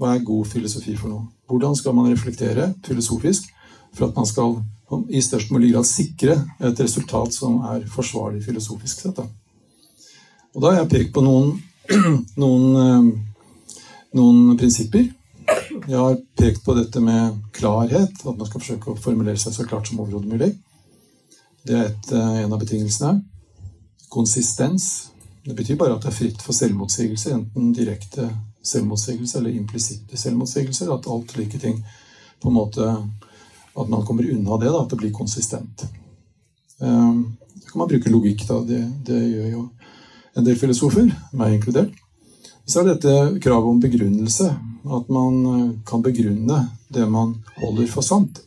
Hva 0.00 0.14
er 0.14 0.24
god 0.24 0.46
filosofi 0.48 0.94
for 0.96 1.12
noe? 1.12 1.26
Hvordan 1.50 1.74
skal 1.76 1.96
man 1.96 2.08
reflektere 2.08 2.70
filosofisk 2.86 3.50
for 3.96 4.06
at 4.06 4.16
man 4.16 4.28
skal 4.28 4.60
i 5.08 5.22
størst 5.22 5.52
mulig 5.54 5.72
grad 5.72 5.86
sikre 5.86 6.36
et 6.58 6.80
resultat 6.82 7.34
som 7.34 7.60
er 7.70 7.86
forsvarlig 7.90 8.42
filosofisk 8.44 9.04
sett. 9.04 9.20
Da. 9.20 9.26
Og 10.54 10.62
da 10.62 10.72
har 10.72 10.80
jeg 10.80 10.90
pekt 10.90 11.12
på 11.14 11.22
noen, 11.22 11.52
noen, 12.42 12.66
eh, 12.80 13.10
noen, 14.18 14.56
prinsipper. 14.58 15.06
Jeg 15.86 15.96
har 15.96 16.18
pekt 16.38 16.64
på 16.66 16.74
dette 16.78 17.02
med 17.02 17.38
klarhet, 17.54 18.18
at 18.24 18.34
man 18.34 18.48
skal 18.48 18.62
forsøke 18.62 18.92
å 18.92 18.98
formulere 18.98 19.38
seg 19.38 19.54
så 19.54 19.66
klart 19.68 19.90
som 19.90 20.02
overhodet 20.02 20.30
mulig. 20.30 20.50
Det 21.66 21.76
er 21.76 21.86
et, 21.92 22.12
eh, 22.12 22.42
en 22.42 22.52
av 22.52 22.60
betingelsene. 22.62 23.20
Konsistens. 24.10 25.10
Det 25.46 25.54
betyr 25.56 25.78
bare 25.78 25.94
at 25.94 26.02
det 26.02 26.10
er 26.10 26.18
fritt 26.18 26.42
for 26.42 26.56
selvmotsigelse, 26.56 27.32
enten 27.36 27.72
direkte 27.72 28.26
selvmotsigelse 28.66 29.38
eller 29.38 29.54
implisitte 29.54 30.18
selvmotsigelser. 30.18 30.90
At 30.92 31.06
alt 31.06 31.36
like 31.38 31.58
ting 31.62 31.78
på 32.40 32.50
en 32.50 32.58
måte 32.58 32.90
at 33.76 33.88
man 33.88 34.04
kommer 34.06 34.26
unna 34.30 34.58
det, 34.60 34.70
da, 34.70 34.82
at 34.82 34.90
det 34.90 34.98
blir 35.00 35.12
konsistent. 35.14 35.84
Um, 36.80 37.36
så 37.62 37.70
kan 37.70 37.78
man 37.78 37.88
bruke 37.88 38.10
logikk, 38.10 38.46
da. 38.48 38.60
Det, 38.66 38.80
det, 39.06 39.20
gjør 39.30 39.48
jo 39.52 39.64
en 40.38 40.46
del 40.46 40.58
filosofer, 40.58 41.10
meg 41.36 41.58
inkludert. 41.58 41.94
Så 42.66 42.80
er 42.80 42.92
dette 42.92 43.40
kravet 43.42 43.70
om 43.70 43.80
begrunnelse. 43.82 44.50
At 44.80 45.10
man 45.12 45.34
eh, 45.44 45.72
kan 45.84 46.00
begrunne 46.00 46.62
det 46.88 47.04
man 47.10 47.34
holder 47.60 47.88
for 47.90 48.06
sant. 48.06 48.38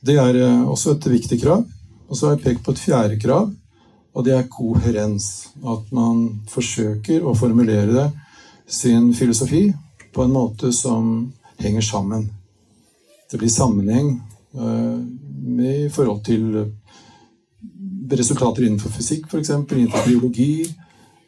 Det 0.00 0.14
er 0.16 0.38
eh, 0.38 0.62
også 0.62 0.94
et 0.94 1.08
viktig 1.12 1.40
krav. 1.42 1.66
Og 2.08 2.16
så 2.16 2.28
har 2.28 2.36
jeg 2.36 2.44
pekt 2.46 2.64
på 2.64 2.72
et 2.72 2.80
fjerde 2.80 3.18
krav, 3.20 3.50
og 4.16 4.24
det 4.24 4.32
er 4.32 4.48
koherens. 4.48 5.50
At 5.60 5.90
man 5.92 6.40
forsøker 6.48 7.26
å 7.26 7.36
formulere 7.36 8.08
sin 8.64 9.10
filosofi 9.16 9.66
på 10.14 10.24
en 10.24 10.32
måte 10.32 10.72
som 10.72 11.28
henger 11.60 11.84
sammen. 11.84 12.28
Det 13.28 13.38
blir 13.38 13.52
sammenheng 13.52 14.14
med 15.48 15.86
i 15.86 15.88
forhold 15.92 16.24
til 16.24 16.56
eh, 16.56 16.68
resultater 18.16 18.64
innenfor 18.66 18.92
fysikk, 18.92 19.26
f.eks., 19.28 19.50
innenfor 19.50 20.06
biologi, 20.06 20.62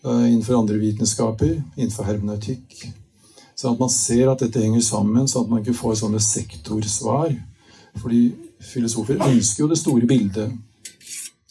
eh, 0.04 0.26
innenfor 0.30 0.58
andre 0.58 0.78
vitenskaper, 0.80 1.54
innenfor 1.76 2.08
hermeneutikk. 2.08 2.88
Så 3.56 3.72
at 3.72 3.80
man 3.80 3.92
ser 3.92 4.30
at 4.30 4.40
dette 4.40 4.62
henger 4.62 4.80
sammen, 4.80 5.28
så 5.28 5.42
at 5.42 5.50
man 5.50 5.60
ikke 5.60 5.76
får 5.76 6.00
sånne 6.00 6.20
sektorsvar. 6.24 7.34
Fordi 8.00 8.30
filosofer 8.64 9.20
ønsker 9.20 9.64
jo 9.64 9.68
det 9.68 9.78
store 9.78 10.08
bildet. 10.08 10.54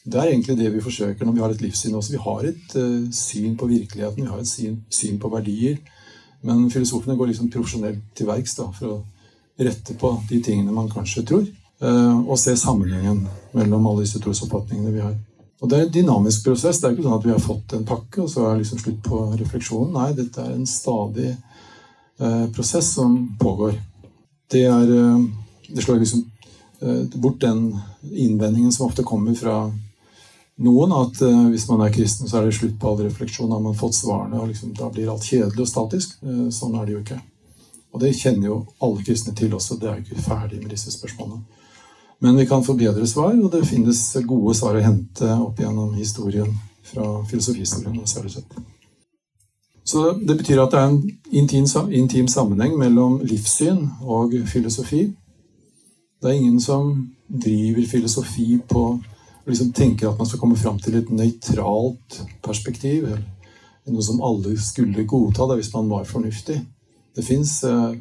Det 0.09 0.17
er 0.17 0.31
egentlig 0.31 0.55
det 0.57 0.71
vi 0.73 0.81
forsøker 0.81 1.25
når 1.25 1.35
vi 1.35 1.43
har 1.43 1.53
et 1.53 1.61
livssyn 1.61 1.93
også. 1.99 2.15
Vi 2.15 2.23
har 2.23 2.47
et 2.49 2.75
uh, 2.79 3.11
syn 3.13 3.57
på 3.59 3.67
virkeligheten, 3.69 4.23
vi 4.23 4.29
har 4.31 4.41
et 4.41 4.47
syn, 4.47 4.79
syn 4.89 5.19
på 5.21 5.29
verdier. 5.29 5.77
Men 6.41 6.71
filosofene 6.71 7.17
går 7.19 7.29
liksom 7.29 7.51
profesjonelt 7.53 8.01
til 8.17 8.29
verks 8.31 8.55
for 8.57 8.87
å 8.89 8.97
rette 9.59 9.93
på 9.93 10.21
de 10.29 10.39
tingene 10.43 10.71
man 10.71 10.89
kanskje 10.89 11.25
tror, 11.27 11.47
eh, 11.81 12.19
og 12.19 12.39
se 12.39 12.55
sammenhengen 12.57 13.25
mellom 13.51 13.87
alle 13.87 14.05
disse 14.05 14.21
trosoppfatningene 14.23 14.93
vi 14.93 15.03
har. 15.03 15.17
Og 15.59 15.69
Det 15.69 15.77
er 15.77 15.85
en 15.85 15.91
dynamisk 15.91 16.45
prosess. 16.45 16.79
Det 16.79 16.87
er 16.87 16.93
ikke 16.95 17.03
sånn 17.03 17.19
at 17.19 17.25
vi 17.25 17.33
har 17.33 17.43
fått 17.43 17.73
en 17.75 17.85
pakke, 17.85 18.21
og 18.23 18.29
så 18.31 18.45
er 18.45 18.53
det 18.53 18.63
liksom 18.63 18.79
slutt 18.79 19.01
på 19.03 19.19
refleksjonen. 19.41 19.91
Nei, 19.93 20.13
dette 20.15 20.39
er 20.39 20.53
en 20.53 20.65
stadig 20.65 21.33
eh, 21.33 22.45
prosess 22.55 22.93
som 22.95 23.17
pågår. 23.39 23.75
Det 24.49 24.63
er 24.65 24.95
eh, 24.95 25.27
Det 25.69 25.83
slår 25.83 25.99
liksom 25.99 26.25
bort 27.21 27.41
den 27.41 27.75
innvendingen 28.01 28.71
som 28.71 28.87
ofte 28.87 29.03
kommer 29.03 29.35
fra 29.35 29.69
noen, 30.57 30.93
at 30.95 31.19
hvis 31.51 31.67
man 31.69 31.83
er 31.83 31.91
kristen, 31.93 32.25
så 32.25 32.39
er 32.39 32.47
det 32.47 32.55
slutt 32.55 32.79
på 32.79 32.89
all 32.89 33.03
refleksjon. 33.03 33.51
Har 33.51 33.59
man 33.59 33.75
fått 33.77 33.99
svarene, 33.99 34.39
og 34.39 34.47
liksom, 34.47 34.71
da 34.73 34.89
blir 34.89 35.11
alt 35.11 35.27
kjedelig 35.27 35.67
og 35.67 35.69
statisk. 35.69 36.15
Sånn 36.55 36.79
er 36.79 36.87
det 36.87 36.95
jo 36.95 37.03
ikke. 37.03 37.19
Og 37.93 38.01
det 38.03 38.15
kjenner 38.15 38.47
jo 38.47 38.57
alle 38.83 39.03
kristne 39.03 39.33
til 39.35 39.53
også. 39.53 39.77
Det 39.79 39.89
er 39.89 39.97
jo 39.97 40.05
ikke 40.05 40.21
ferdig 40.21 40.61
med 40.61 40.69
disse 40.73 40.91
spørsmålene. 40.91 41.41
Men 42.19 42.37
vi 42.37 42.45
kan 42.45 42.63
få 42.63 42.73
bedre 42.73 43.07
svar, 43.07 43.33
og 43.43 43.51
det 43.51 43.67
finnes 43.67 44.01
gode 44.27 44.55
svar 44.55 44.75
å 44.75 44.83
hente 44.83 45.29
opp 45.39 45.59
gjennom 45.59 45.93
historien 45.95 46.51
fra 46.83 47.23
filosofihistorien. 47.29 48.07
særlig 48.07 48.31
sett. 48.31 48.59
Så 49.85 50.11
det 50.27 50.37
betyr 50.37 50.61
at 50.61 50.71
det 50.71 50.79
er 50.79 50.89
en 50.89 51.11
intim, 51.31 51.65
intim 51.91 52.27
sammenheng 52.27 52.77
mellom 52.77 53.21
livssyn 53.23 53.87
og 54.01 54.33
filosofi. 54.45 55.13
Det 56.21 56.29
er 56.29 56.35
ingen 56.35 56.61
som 56.61 57.09
driver 57.29 57.87
filosofi 57.87 58.59
på 58.69 58.99
liksom 59.49 59.71
tenker 59.73 60.09
at 60.09 60.17
man 60.17 60.27
skal 60.27 60.39
komme 60.39 60.57
fram 60.57 60.79
til 60.79 60.95
et 60.95 61.09
nøytralt 61.09 62.21
perspektiv. 62.43 63.03
eller 63.03 63.23
noe 63.89 64.03
som 64.03 64.21
alle 64.21 64.53
skulle 64.61 65.07
godta 65.07 65.47
da, 65.47 65.55
hvis 65.55 65.73
man 65.73 65.89
var 65.89 66.03
fornuftig. 66.03 66.59
Det 67.15 67.25
fins 67.25 67.63
eh, 67.63 67.95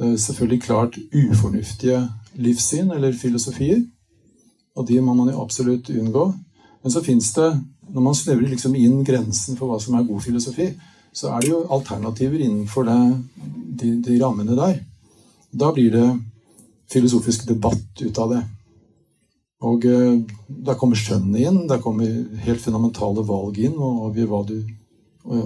eh, 0.00 0.16
selvfølgelig 0.16 0.62
klart 0.62 0.98
ufornuftige 1.14 2.02
livssyn 2.40 2.90
eller 2.94 3.16
filosofier. 3.16 3.82
Og 4.76 4.86
de 4.88 5.00
må 5.00 5.14
man 5.14 5.32
jo 5.32 5.42
absolutt 5.42 5.90
unngå. 5.90 6.30
Men 6.82 6.92
så 6.92 7.02
fins 7.04 7.32
det, 7.36 7.50
når 7.90 8.02
man 8.02 8.16
snevrer 8.16 8.48
liksom 8.48 8.76
inn 8.78 9.02
grensen 9.04 9.58
for 9.58 9.68
hva 9.68 9.80
som 9.82 9.98
er 9.98 10.06
god 10.08 10.22
filosofi, 10.24 10.70
så 11.12 11.32
er 11.34 11.42
det 11.42 11.50
jo 11.50 11.64
alternativer 11.74 12.38
innenfor 12.38 12.86
det, 12.86 13.00
de, 13.82 13.90
de 14.06 14.18
rammene 14.22 14.56
der. 14.56 14.78
Da 15.50 15.72
blir 15.74 15.90
det 15.90 16.06
filosofisk 16.90 17.48
debatt 17.48 18.02
ut 18.02 18.18
av 18.22 18.36
det. 18.36 18.44
Og 19.66 19.84
eh, 19.84 20.20
da 20.48 20.78
kommer 20.78 20.96
skjønnet 20.96 21.42
inn, 21.42 21.64
da 21.68 21.80
kommer 21.82 22.08
helt 22.46 22.62
fundamentale 22.62 23.26
valg 23.26 23.58
inn 23.60 23.76
og 23.76 24.06
avgjør 24.08 24.30
hva 24.30 24.44
du 24.48 24.56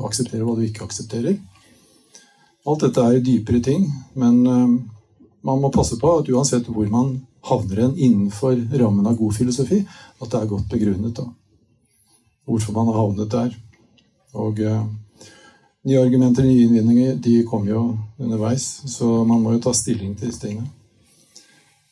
aksepterer 0.06 0.44
og 0.44 0.52
hva 0.52 0.60
du 0.60 0.68
ikke 0.68 0.84
aksepterer. 0.86 1.40
Alt 2.64 2.86
dette 2.86 3.04
er 3.04 3.20
dypere 3.20 3.60
ting, 3.60 3.86
men 4.16 4.40
eh, 4.48 4.74
man 5.44 5.60
må 5.60 5.70
passe 5.72 5.98
på 6.00 6.12
at 6.18 6.30
uansett 6.32 6.68
hvor 6.72 6.88
man 6.88 7.18
havner 7.44 7.82
en 7.84 7.96
innenfor 7.96 8.56
rammen 8.80 9.06
av 9.06 9.18
god 9.18 9.34
filosofi, 9.36 9.82
at 10.20 10.30
det 10.32 10.40
er 10.40 10.48
godt 10.48 10.70
begrunnet. 10.70 11.18
da. 11.18 11.26
Hvorfor 12.48 12.72
man 12.72 12.88
har 12.88 13.00
havnet 13.02 13.30
der. 13.32 13.52
Og 14.40 14.60
eh, 14.64 14.86
nye 15.84 16.00
argumenter, 16.00 16.46
nye 16.48 16.64
innvinninger, 16.64 17.18
de 17.20 17.42
kommer 17.48 17.74
jo 17.74 17.82
underveis. 18.18 18.64
Så 18.88 19.10
man 19.28 19.44
må 19.44 19.52
jo 19.52 19.62
ta 19.66 19.74
stilling 19.76 20.16
til 20.16 20.32
disse 20.32 20.46
tingene. 20.46 20.70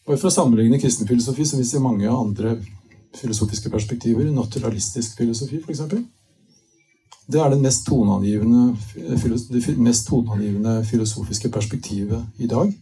Og 0.09 0.17
For 0.17 0.31
å 0.31 0.35
sammenligne 0.35 0.81
kristen 0.83 1.07
filosofi 1.07 1.45
så 1.47 1.61
viser 1.61 1.85
mange 1.85 2.09
andre 2.11 2.57
filosofiske 3.15 3.71
perspektiver. 3.71 4.27
Naturalistisk 4.33 5.21
filosofi, 5.21 5.61
f.eks. 5.61 5.85
Det 7.27 7.41
er 7.41 7.53
det 7.53 7.61
mest 7.63 7.87
toneangivende, 7.87 8.77
det 8.95 9.77
mest 9.79 10.09
toneangivende 10.09 10.85
filosofiske 10.85 11.49
perspektivet 11.49 12.25
i 12.39 12.47
dag. 12.47 12.73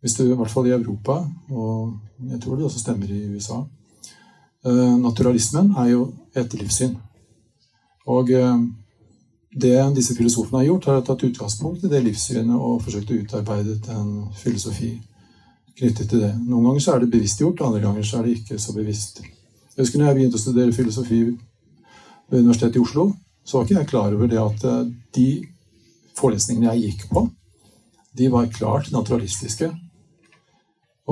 Hvis 0.00 0.14
du, 0.14 0.22
I 0.24 0.36
hvert 0.36 0.50
fall 0.50 0.66
i 0.66 0.76
Europa, 0.76 1.24
og 1.50 1.98
jeg 2.30 2.40
tror 2.40 2.56
det 2.56 2.64
også 2.64 2.78
stemmer 2.78 3.10
i 3.10 3.24
USA. 3.34 3.62
Eh, 4.66 4.96
naturalismen 5.00 5.72
er 5.76 5.88
jo 5.90 6.12
et 6.36 6.54
livssyn. 6.54 6.94
Og 8.06 8.30
eh, 8.30 8.58
det 9.62 9.96
disse 9.96 10.14
filosofene 10.14 10.58
har 10.58 10.66
gjort, 10.66 10.84
har 10.84 11.00
tatt 11.00 11.24
utgangspunkt 11.24 11.84
i 11.84 11.90
det 11.90 12.02
livssynet 12.04 12.54
og 12.54 12.82
forsøkt 12.82 13.10
å 13.10 13.18
utarbeide 13.22 13.78
en 13.96 14.28
filosofi 14.36 14.92
knyttet 15.78 16.10
til 16.10 16.22
det. 16.22 16.32
Noen 16.46 16.68
ganger 16.68 16.84
så 16.84 16.94
er 16.94 17.02
det 17.02 17.10
bevisstgjort, 17.12 17.62
andre 17.66 17.82
ganger 17.82 18.06
så 18.06 18.18
er 18.18 18.28
det 18.28 18.38
ikke 18.38 18.58
så 18.62 18.74
bevisst. 18.76 19.20
Jeg 19.74 19.82
husker 19.82 19.98
når 19.98 20.10
jeg 20.10 20.18
begynte 20.18 20.38
å 20.38 20.42
studere 20.42 20.74
filosofi 20.74 21.20
ved 21.24 22.40
Universitetet 22.40 22.78
i 22.78 22.82
Oslo, 22.82 23.08
så 23.44 23.58
var 23.58 23.66
ikke 23.66 23.80
jeg 23.80 23.90
klar 23.90 24.14
over 24.14 24.30
det 24.30 24.40
at 24.40 24.64
eh, 24.68 24.92
de 25.16 25.28
forelesningene 26.16 26.72
jeg 26.72 26.90
gikk 26.90 27.08
på, 27.12 27.26
de 28.14 28.30
var 28.32 28.52
klart 28.52 28.92
naturalistiske. 28.94 29.68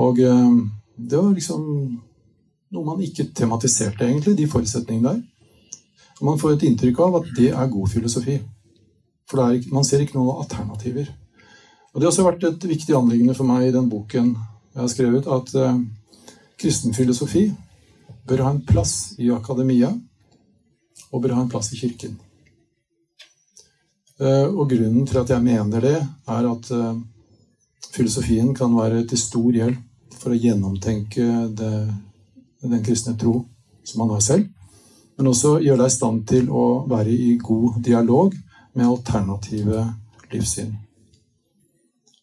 Og 0.01 0.19
eh, 0.19 0.55
det 0.97 1.19
var 1.19 1.33
liksom 1.33 1.63
noe 2.73 2.87
man 2.87 3.03
ikke 3.05 3.29
tematiserte, 3.37 4.07
egentlig, 4.07 4.37
de 4.37 4.49
forutsetningene 4.49 5.09
der. 5.09 5.21
Og 6.19 6.25
man 6.31 6.39
får 6.41 6.55
et 6.55 6.65
inntrykk 6.69 7.01
av 7.05 7.19
at 7.19 7.29
det 7.37 7.51
er 7.51 7.69
god 7.69 7.91
filosofi. 7.91 8.39
For 9.29 9.43
er, 9.43 9.59
man 9.73 9.85
ser 9.85 10.01
ikke 10.03 10.17
noen 10.17 10.41
alternativer. 10.41 11.11
Og 11.93 11.99
Det 11.99 12.07
har 12.07 12.11
også 12.11 12.25
vært 12.25 12.47
et 12.47 12.65
viktig 12.65 12.95
anliggende 12.97 13.35
for 13.37 13.45
meg 13.45 13.67
i 13.67 13.75
den 13.75 13.89
boken 13.91 14.33
jeg 14.73 14.81
har 14.81 14.89
skrevet 14.89 15.27
at 15.29 15.51
eh, 15.61 15.81
kristen 16.57 16.95
filosofi 16.97 17.43
bør 18.25 18.41
ha 18.41 18.53
en 18.55 18.63
plass 18.65 19.13
i 19.21 19.29
akademia 19.29 19.91
og 21.13 21.21
bør 21.21 21.35
ha 21.37 21.43
en 21.45 21.51
plass 21.51 21.71
i 21.73 21.79
kirken. 21.79 22.17
Eh, 24.19 24.47
og 24.49 24.69
grunnen 24.69 25.05
til 25.09 25.21
at 25.21 25.29
jeg 25.33 25.45
mener 25.45 25.83
det, 25.83 25.97
er 26.01 26.49
at 26.49 26.71
eh, 26.73 27.01
filosofien 27.93 28.53
kan 28.57 28.73
være 28.75 29.05
til 29.09 29.21
stor 29.21 29.51
hjelp 29.53 30.17
for 30.19 30.33
å 30.33 30.39
gjennomtenke 30.39 31.25
det, 31.57 31.73
den 32.63 32.85
kristne 32.85 33.15
tro 33.19 33.41
som 33.83 34.03
man 34.03 34.13
har 34.15 34.23
selv, 34.23 34.47
men 35.17 35.29
også 35.29 35.57
gjøre 35.61 35.83
deg 35.83 35.91
i 35.91 35.95
stand 35.97 36.23
til 36.29 36.47
å 36.49 36.85
være 36.89 37.11
i 37.13 37.35
god 37.41 37.81
dialog 37.85 38.33
med 38.73 38.87
alternative 38.87 39.83
livssyn. 40.33 40.71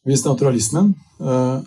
Hvis 0.06 0.24
naturalismen 0.24 0.94
eh, 1.20 1.58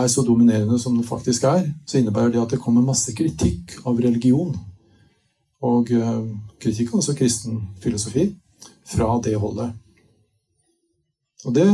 er 0.00 0.08
så 0.10 0.24
dominerende 0.26 0.78
som 0.78 0.96
den 0.96 1.06
faktisk 1.06 1.46
er, 1.48 1.68
så 1.86 1.98
innebærer 1.98 2.34
det 2.34 2.42
at 2.42 2.56
det 2.56 2.60
kommer 2.62 2.84
masse 2.84 3.14
kritikk 3.16 3.78
av 3.84 4.00
religion. 4.02 4.52
Og 5.66 5.92
uh, 5.92 6.24
kritikk 6.60 6.92
av 6.92 7.00
også 7.00 7.16
kristen 7.18 7.60
filosofi 7.82 8.30
fra 8.88 9.10
det 9.24 9.36
holdet. 9.40 9.74
Og 11.44 11.56
det 11.56 11.66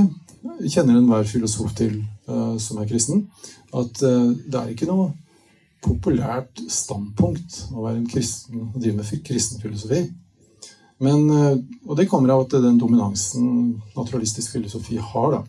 kjenner 0.71 0.99
enhver 0.99 1.27
filosof 1.27 1.75
til 1.79 2.01
uh, 2.29 2.57
som 2.63 2.81
er 2.83 2.91
kristen, 2.91 3.27
at 3.75 4.03
uh, 4.03 4.33
det 4.35 4.61
er 4.61 4.75
ikke 4.75 4.91
noe 4.91 5.13
populært 5.87 6.65
standpunkt 6.73 7.61
å 7.71 7.85
være 7.85 8.01
en 8.01 8.09
kristen 8.11 8.71
og 8.73 8.81
drive 8.81 8.99
med 8.99 9.27
kristen 9.27 9.63
filosofi. 9.63 10.07
Men, 10.99 11.29
og 11.85 11.99
det 11.99 12.07
kommer 12.09 12.33
av 12.33 12.47
at 12.47 12.55
den 12.65 12.79
dominansen 12.81 13.75
naturalistisk 13.93 14.55
filosofi 14.57 14.97
har. 14.97 15.35
da. 15.35 15.43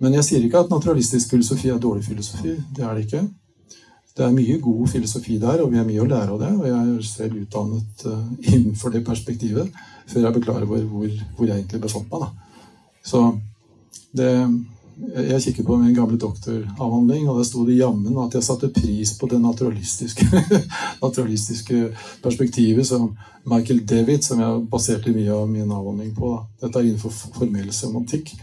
Men 0.00 0.16
jeg 0.16 0.26
sier 0.26 0.46
ikke 0.46 0.62
at 0.64 0.72
naturalistisk 0.72 1.34
filosofi 1.34 1.68
er 1.68 1.80
dårlig 1.82 2.06
filosofi. 2.06 2.54
Det 2.72 2.84
er 2.84 2.96
det 2.96 3.04
ikke. 3.04 3.20
Det 4.16 4.26
er 4.26 4.34
mye 4.34 4.58
god 4.60 4.88
filosofi 4.90 5.38
der, 5.38 5.62
og 5.62 5.70
vi 5.72 5.78
har 5.78 5.86
mye 5.86 6.02
å 6.02 6.08
lære 6.08 6.34
av 6.34 6.40
det. 6.42 6.50
Og 6.58 6.66
jeg 6.66 6.80
er 6.80 7.06
selv 7.06 7.38
utdannet 7.40 8.04
uh, 8.10 8.26
innenfor 8.42 8.92
det 8.94 9.04
perspektivet 9.06 9.70
før 10.10 10.24
jeg 10.26 10.34
ble 10.34 10.42
klar 10.42 10.66
hvor, 10.66 10.82
hvor, 10.90 11.46
jeg 11.46 11.54
egentlig 11.54 11.80
befant 11.84 12.10
meg. 12.10 12.24
Da. 12.24 12.96
Så 13.06 13.22
det, 14.16 14.32
jeg 15.14 15.42
kikket 15.44 15.66
på 15.66 15.76
min 15.80 15.94
gamle 15.94 16.18
doktoravhandling, 16.20 17.28
og 17.30 17.38
der 17.38 17.46
sto 17.48 17.62
det 17.68 17.78
jammen 17.78 18.18
at 18.24 18.34
jeg 18.36 18.44
satte 18.44 18.72
pris 18.74 19.14
på 19.18 19.28
det 19.30 19.40
naturalistiske, 19.40 20.26
naturalistiske 21.04 21.84
perspektivet 22.24 22.86
som 22.86 23.12
Michael 23.48 23.84
David, 23.86 24.26
som 24.26 24.42
jeg 24.42 24.66
baserte 24.72 25.14
mye 25.14 25.32
av 25.32 25.48
min 25.48 25.70
avhandling 25.70 26.12
på. 26.18 26.34
Da. 26.34 26.66
Dette 26.66 26.82
er 26.82 26.90
innenfor 26.90 27.14
formell 27.14 27.70
semantikk. 27.72 28.34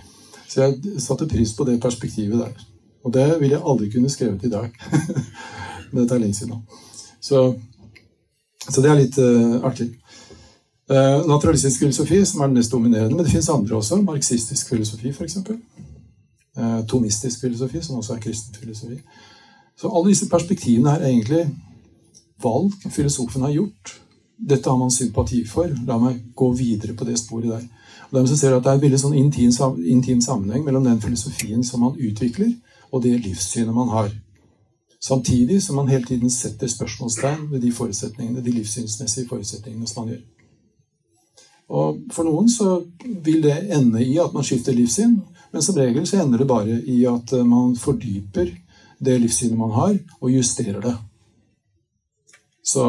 Så 0.48 0.64
jeg 0.64 1.04
satte 1.04 1.28
pris 1.30 1.54
på 1.54 1.68
det 1.68 1.78
perspektivet 1.84 2.40
der. 2.40 2.68
Og 3.06 3.14
det 3.14 3.28
ville 3.40 3.56
jeg 3.56 3.64
aldri 3.64 3.90
kunne 3.92 4.10
skrevet 4.10 4.44
i 4.44 4.52
dag. 4.52 4.72
Men 5.92 6.02
dette 6.02 6.16
er 6.16 6.24
lenge 6.24 6.38
siden. 6.38 6.64
Så, 7.22 7.44
så, 8.70 8.82
det 8.82 8.90
er 8.90 9.00
litt 9.00 9.20
uh, 9.20 9.60
artig. 9.68 9.90
Uh, 10.92 11.24
naturalistisk 11.28 11.84
filosofi, 11.84 12.20
som 12.26 12.42
er 12.42 12.50
den 12.50 12.60
mest 12.60 12.72
dominerende, 12.72 13.16
men 13.16 13.26
det 13.26 13.32
fins 13.34 13.50
andre 13.52 13.76
også. 13.76 13.98
Marxistisk 14.02 14.70
filosofi, 14.72 15.12
f.eks. 15.12 15.38
Uh, 16.58 16.82
tomistisk 16.88 17.44
filosofi, 17.44 17.82
som 17.84 18.00
også 18.00 18.16
er 18.16 18.22
kristen 18.24 18.56
filosofi. 18.56 19.00
Så 19.78 19.92
alle 19.92 20.14
disse 20.14 20.30
perspektivene 20.30 20.96
er 20.96 21.10
egentlig 21.10 21.46
valg 22.44 22.74
filosofen 22.92 23.42
har 23.42 23.56
gjort. 23.56 23.98
Dette 24.38 24.70
har 24.70 24.78
man 24.78 24.92
sympati 24.92 25.44
for. 25.48 25.72
La 25.88 25.98
meg 26.02 26.22
gå 26.36 26.52
videre 26.58 26.96
på 26.98 27.06
det 27.06 27.18
sporet 27.20 27.50
der. 27.50 27.66
Og 28.08 28.16
dermed 28.16 28.30
så 28.30 28.38
ser 28.38 28.52
du 28.52 28.58
at 28.58 28.64
Det 28.64 28.72
er 28.72 28.76
en 28.76 28.82
veldig 28.82 29.00
sånn 29.02 29.18
intim, 29.18 29.52
intim, 29.86 30.22
sammenheng 30.22 30.64
mellom 30.66 30.84
den 30.86 31.02
filosofien 31.02 31.64
som 31.64 31.84
man 31.84 31.98
utvikler, 31.98 32.54
og 32.92 33.04
det 33.04 33.18
livssynet 33.24 33.76
man 33.76 33.92
har. 33.92 34.10
Samtidig 35.00 35.62
som 35.64 35.76
man 35.76 35.88
hele 35.88 36.06
tiden 36.06 36.30
setter 36.30 36.68
spørsmålstegn 36.68 37.52
ved 37.52 37.62
de 37.62 37.72
forutsetningene, 37.72 38.44
de 38.44 38.52
livssynsmessige 38.52 39.28
forutsetningene 39.30 39.88
som 39.88 40.04
man 40.04 40.16
gjør. 40.16 40.24
Og 41.68 42.00
For 42.14 42.24
noen 42.24 42.48
så 42.50 42.82
vil 43.04 43.44
det 43.44 43.58
ende 43.76 44.04
i 44.06 44.16
at 44.24 44.34
man 44.34 44.44
skifter 44.44 44.74
livssyn, 44.76 45.20
men 45.52 45.64
som 45.64 45.76
regel 45.76 46.08
så 46.08 46.22
ender 46.24 46.42
det 46.42 46.48
bare 46.48 46.80
i 46.88 47.04
at 47.06 47.32
man 47.46 47.76
fordyper 47.76 48.52
det 49.00 49.20
livssynet 49.22 49.58
man 49.58 49.72
har, 49.76 49.98
og 50.22 50.32
justerer 50.32 50.82
det. 50.82 50.96
Så 52.66 52.84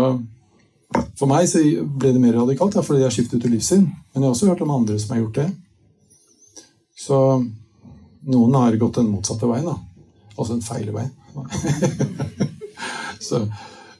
for 1.19 1.29
meg 1.29 1.49
så 1.51 1.61
ble 1.61 2.15
det 2.15 2.23
mer 2.23 2.39
radikalt 2.39 2.79
ja, 2.79 2.83
fordi 2.83 3.03
jeg 3.05 3.17
skiftet 3.19 3.45
ut 3.45 3.51
livssyn. 3.53 3.85
Men 3.85 4.23
jeg 4.23 4.27
har 4.27 4.35
også 4.35 4.49
hørt 4.49 4.63
om 4.65 4.73
andre 4.75 4.99
som 4.99 5.15
har 5.15 5.23
gjort 5.23 5.41
det. 5.43 5.49
Så 6.99 7.19
noen 8.29 8.57
har 8.57 8.79
gått 8.81 8.99
den 8.99 9.11
motsatte 9.13 9.47
veien. 9.51 9.69
da. 9.69 9.77
Altså 10.39 10.55
en 10.55 10.63
feil 10.63 10.93
vei. 10.95 11.05
så, 13.29 13.43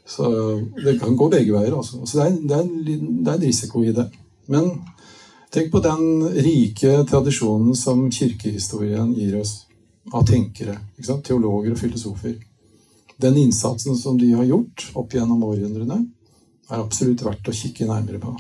så, 0.07 0.29
det 0.85 0.99
kan 1.01 1.17
gå 1.19 1.29
begge 1.33 1.55
veier. 1.57 1.75
Også. 1.75 2.05
Så 2.07 2.21
det 2.21 2.27
er, 2.27 2.37
det, 2.39 2.57
er 2.57 2.67
en, 2.67 3.23
det 3.25 3.33
er 3.33 3.41
en 3.41 3.47
risiko 3.49 3.83
i 3.83 3.95
det. 3.97 4.07
Men 4.49 4.71
tenk 5.55 5.73
på 5.73 5.83
den 5.85 6.29
rike 6.47 7.03
tradisjonen 7.09 7.75
som 7.77 8.07
kirkehistorien 8.13 9.11
gir 9.17 9.41
oss 9.41 9.65
av 10.15 10.25
tenkere, 10.29 10.79
teologer 11.27 11.75
og 11.75 11.81
filosofer. 11.81 12.39
Den 13.19 13.37
innsatsen 13.37 13.97
som 13.99 14.19
de 14.19 14.31
har 14.33 14.47
gjort 14.47 14.87
opp 14.97 15.15
gjennom 15.15 15.43
århundrene, 15.45 16.05
er 16.69 16.83
absolutt 16.85 17.25
verdt 17.25 17.49
å 17.49 17.57
kikke 17.57 17.89
nærmere 17.89 18.21
på. 18.23 18.35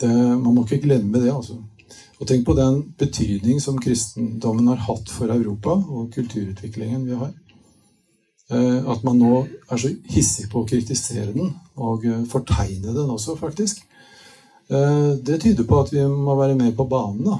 Det, 0.00 0.10
man 0.10 0.54
må 0.54 0.64
ikke 0.64 0.86
glemme 0.86 1.20
det. 1.20 1.30
altså. 1.34 1.58
Og 2.24 2.28
tenk 2.30 2.46
på 2.48 2.54
den 2.56 2.78
betydning 2.96 3.58
som 3.60 3.76
kristendommen 3.76 4.70
har 4.70 4.78
hatt 4.86 5.10
for 5.12 5.28
Europa 5.28 5.74
og 5.76 6.06
kulturutviklingen 6.14 7.02
vi 7.04 7.18
har. 7.20 7.34
Eh, 8.48 8.78
at 8.88 9.02
man 9.04 9.18
nå 9.20 9.42
er 9.44 9.80
så 9.82 9.90
hissig 10.08 10.46
på 10.48 10.62
å 10.62 10.68
kritisere 10.70 11.34
den, 11.34 11.50
og 11.76 12.06
eh, 12.08 12.22
fortegne 12.24 12.94
den 12.96 13.10
også, 13.12 13.34
faktisk. 13.36 13.82
Eh, 14.72 15.10
det 15.20 15.42
tyder 15.42 15.68
på 15.68 15.82
at 15.82 15.92
vi 15.92 16.06
må 16.08 16.38
være 16.38 16.56
med 16.56 16.72
på 16.78 16.86
banen. 16.88 17.28
da. 17.28 17.36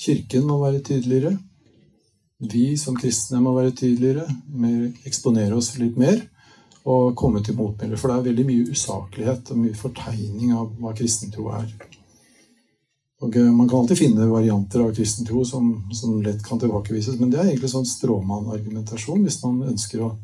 Kirken 0.00 0.48
må 0.48 0.56
være 0.62 0.80
tydeligere. 0.80 1.34
Vi 2.48 2.78
som 2.80 2.96
kristne 2.96 3.42
må 3.44 3.52
være 3.58 3.76
tydeligere, 3.76 4.24
mer, 4.56 4.88
eksponere 5.04 5.60
oss 5.60 5.74
litt 5.76 6.00
mer 6.00 6.16
og 6.88 7.12
komme 7.12 7.44
til 7.44 7.60
motmæle. 7.60 8.00
For 8.00 8.08
det 8.08 8.16
er 8.16 8.26
veldig 8.30 8.48
mye 8.48 8.72
usaklighet 8.72 9.52
og 9.52 9.62
mye 9.66 9.76
fortegning 9.76 10.56
av 10.56 10.72
hva 10.80 10.96
kristentro 10.96 11.50
er. 11.60 11.68
Og 13.24 13.36
eh, 13.36 13.50
Man 13.52 13.68
kan 13.68 13.80
alltid 13.80 13.98
finne 13.98 14.28
varianter 14.30 14.84
av 14.84 14.94
kristentro 14.94 15.44
som, 15.44 15.70
som 15.92 16.20
lett 16.22 16.44
kan 16.44 16.60
tilbakevises, 16.60 17.18
men 17.20 17.32
det 17.32 17.40
er 17.40 17.50
egentlig 17.50 17.72
sånn 17.72 17.88
stråmannargumentasjon. 17.88 19.24
Hvis 19.24 19.40
man 19.44 19.62
ønsker 19.72 20.04
å 20.04 20.14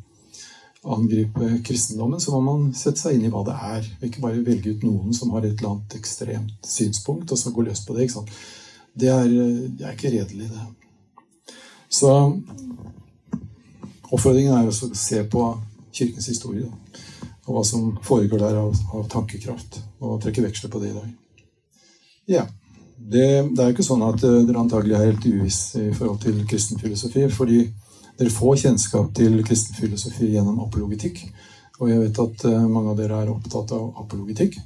angripe 0.83 1.63
kristendommen, 1.65 2.21
så 2.21 2.35
må 2.35 2.41
man 2.43 2.71
sette 2.75 2.99
seg 2.99 3.17
inn 3.17 3.29
i 3.29 3.33
hva 3.33 3.45
det 3.47 3.55
er. 3.55 3.89
Ikke 4.09 4.23
bare 4.25 4.43
velge 4.45 4.75
ut 4.75 4.87
noen 4.87 5.15
som 5.15 5.31
har 5.35 5.47
et 5.47 5.55
eller 5.55 5.77
annet 5.77 5.97
ekstremt 6.01 6.69
synspunkt, 6.69 7.31
og 7.31 7.39
så 7.39 7.55
gå 7.55 7.65
løs 7.65 7.85
på 7.87 7.97
det. 7.97 8.11
Det 8.93 9.11
er, 9.13 9.29
det 9.31 9.87
er 9.87 9.95
ikke 9.95 10.13
redelig, 10.13 10.51
det. 10.51 10.67
Så 11.93 12.11
oppfordringen 14.13 14.57
er 14.57 14.69
å 14.69 14.75
se 14.75 15.23
på 15.31 15.45
kirkens 15.93 16.29
historie. 16.33 16.69
Og 17.47 17.57
hva 17.57 17.63
som 17.67 17.93
foregår 18.05 18.41
der 18.43 18.59
av, 18.61 18.75
av, 18.95 19.07
tankekraft. 19.13 19.81
Og 20.03 20.21
trekke 20.23 20.45
veksler 20.45 20.73
på 20.73 20.83
det 20.83 20.93
i 20.93 20.97
dag. 20.97 21.09
Ja. 22.31 22.45
Det, 23.03 23.29
det 23.51 23.61
er 23.61 23.71
jo 23.71 23.75
ikke 23.75 23.87
sånn 23.87 24.05
at 24.07 24.21
dere 24.23 24.61
antagelig 24.61 24.95
er 24.97 25.09
helt 25.09 25.25
uvisse 25.27 25.81
i 25.83 25.95
forhold 25.97 26.21
til 26.23 26.43
kristen 26.49 26.79
filosofi. 26.81 27.27
fordi 27.29 27.65
dere 28.19 28.31
får 28.31 28.61
kjennskap 28.63 29.09
til 29.17 29.41
kristen 29.45 29.75
filosofi 29.75 30.31
gjennom 30.35 30.61
apologitikk. 30.63 31.25
Og 31.81 31.91
jeg 31.91 32.01
vet 32.03 32.21
at 32.23 32.45
mange 32.71 32.93
av 32.93 32.99
dere 33.01 33.23
er 33.23 33.33
opptatt 33.33 33.73
av 33.75 33.89
apologitikk. 34.05 34.59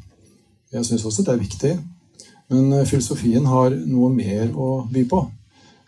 Jeg 0.73 0.85
syns 0.85 1.07
også 1.07 1.25
det 1.25 1.33
er 1.33 1.41
viktig. 1.41 1.73
Men 2.53 2.87
filosofien 2.87 3.47
har 3.49 3.75
noe 3.87 4.11
mer 4.13 4.51
å 4.53 4.85
by 4.93 5.07
på. 5.09 5.23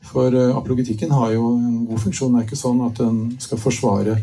For 0.09 0.35
apologitikken 0.55 1.13
har 1.13 1.35
jo 1.35 1.53
en 1.59 1.85
god 1.87 2.03
funksjon. 2.07 2.33
Det 2.35 2.41
er 2.41 2.49
ikke 2.49 2.63
sånn 2.63 2.81
at 2.87 2.99
den 3.03 3.19
skal 3.43 3.61
forsvare 3.61 4.17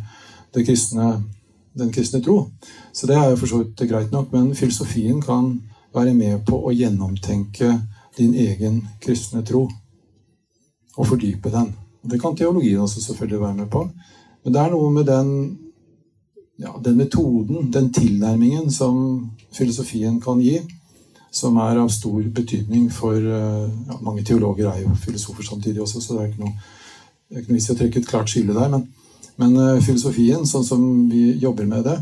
kristne, 0.55 1.21
den 1.75 1.91
kristne 1.91 2.21
tro. 2.23 2.45
Så 2.95 3.07
det 3.07 3.17
er 3.19 3.29
jo 3.29 3.39
for 3.41 3.51
så 3.51 3.61
vidt 3.61 3.85
greit 3.89 4.11
nok. 4.15 4.31
Men 4.33 4.55
filosofien 4.55 5.21
kan 5.23 5.57
være 5.95 6.15
med 6.15 6.43
på 6.47 6.59
å 6.59 6.73
gjennomtenke 6.75 7.73
din 8.17 8.33
egen 8.33 8.81
kristne 9.03 9.43
tro. 9.45 9.65
Og 10.95 11.07
fordype 11.07 11.51
den. 11.51 11.73
Det 12.05 12.21
kan 12.21 12.35
teologien 12.37 12.79
også 12.79 13.01
selvfølgelig 13.01 13.41
være 13.41 13.59
med 13.59 13.69
på. 13.71 13.83
Men 14.43 14.53
det 14.53 14.61
er 14.61 14.71
noe 14.71 14.91
med 14.93 15.07
den, 15.09 15.29
ja, 16.61 16.71
den 16.85 16.97
metoden, 16.97 17.71
den 17.73 17.91
tilnærmingen, 17.93 18.71
som 18.71 19.31
filosofien 19.53 20.21
kan 20.21 20.39
gi, 20.39 20.59
som 21.31 21.57
er 21.59 21.81
av 21.81 21.89
stor 21.91 22.21
betydning 22.31 22.87
for 22.93 23.17
ja, 23.17 23.97
Mange 24.01 24.23
teologer 24.23 24.69
er 24.71 24.83
jo 24.85 24.93
filosofer 24.95 25.43
samtidig 25.43 25.81
også, 25.81 26.01
så 26.01 26.13
det 26.13 26.21
er 26.21 26.29
ikke 26.29 26.45
noe, 26.45 26.53
det 27.27 27.35
er 27.35 27.41
ikke 27.41 27.51
noe 27.51 27.59
vits 27.59 27.67
i 27.69 27.73
å 27.73 27.79
trekke 27.79 27.99
et 27.99 28.07
klart 28.07 28.31
skille 28.31 28.55
der. 28.55 28.69
men 28.69 28.87
men 29.41 29.55
uh, 29.59 29.81
filosofien, 29.83 30.45
sånn 30.47 30.63
som 30.63 30.83
vi 31.11 31.33
jobber 31.41 31.67
med 31.67 31.83
det, 31.87 31.97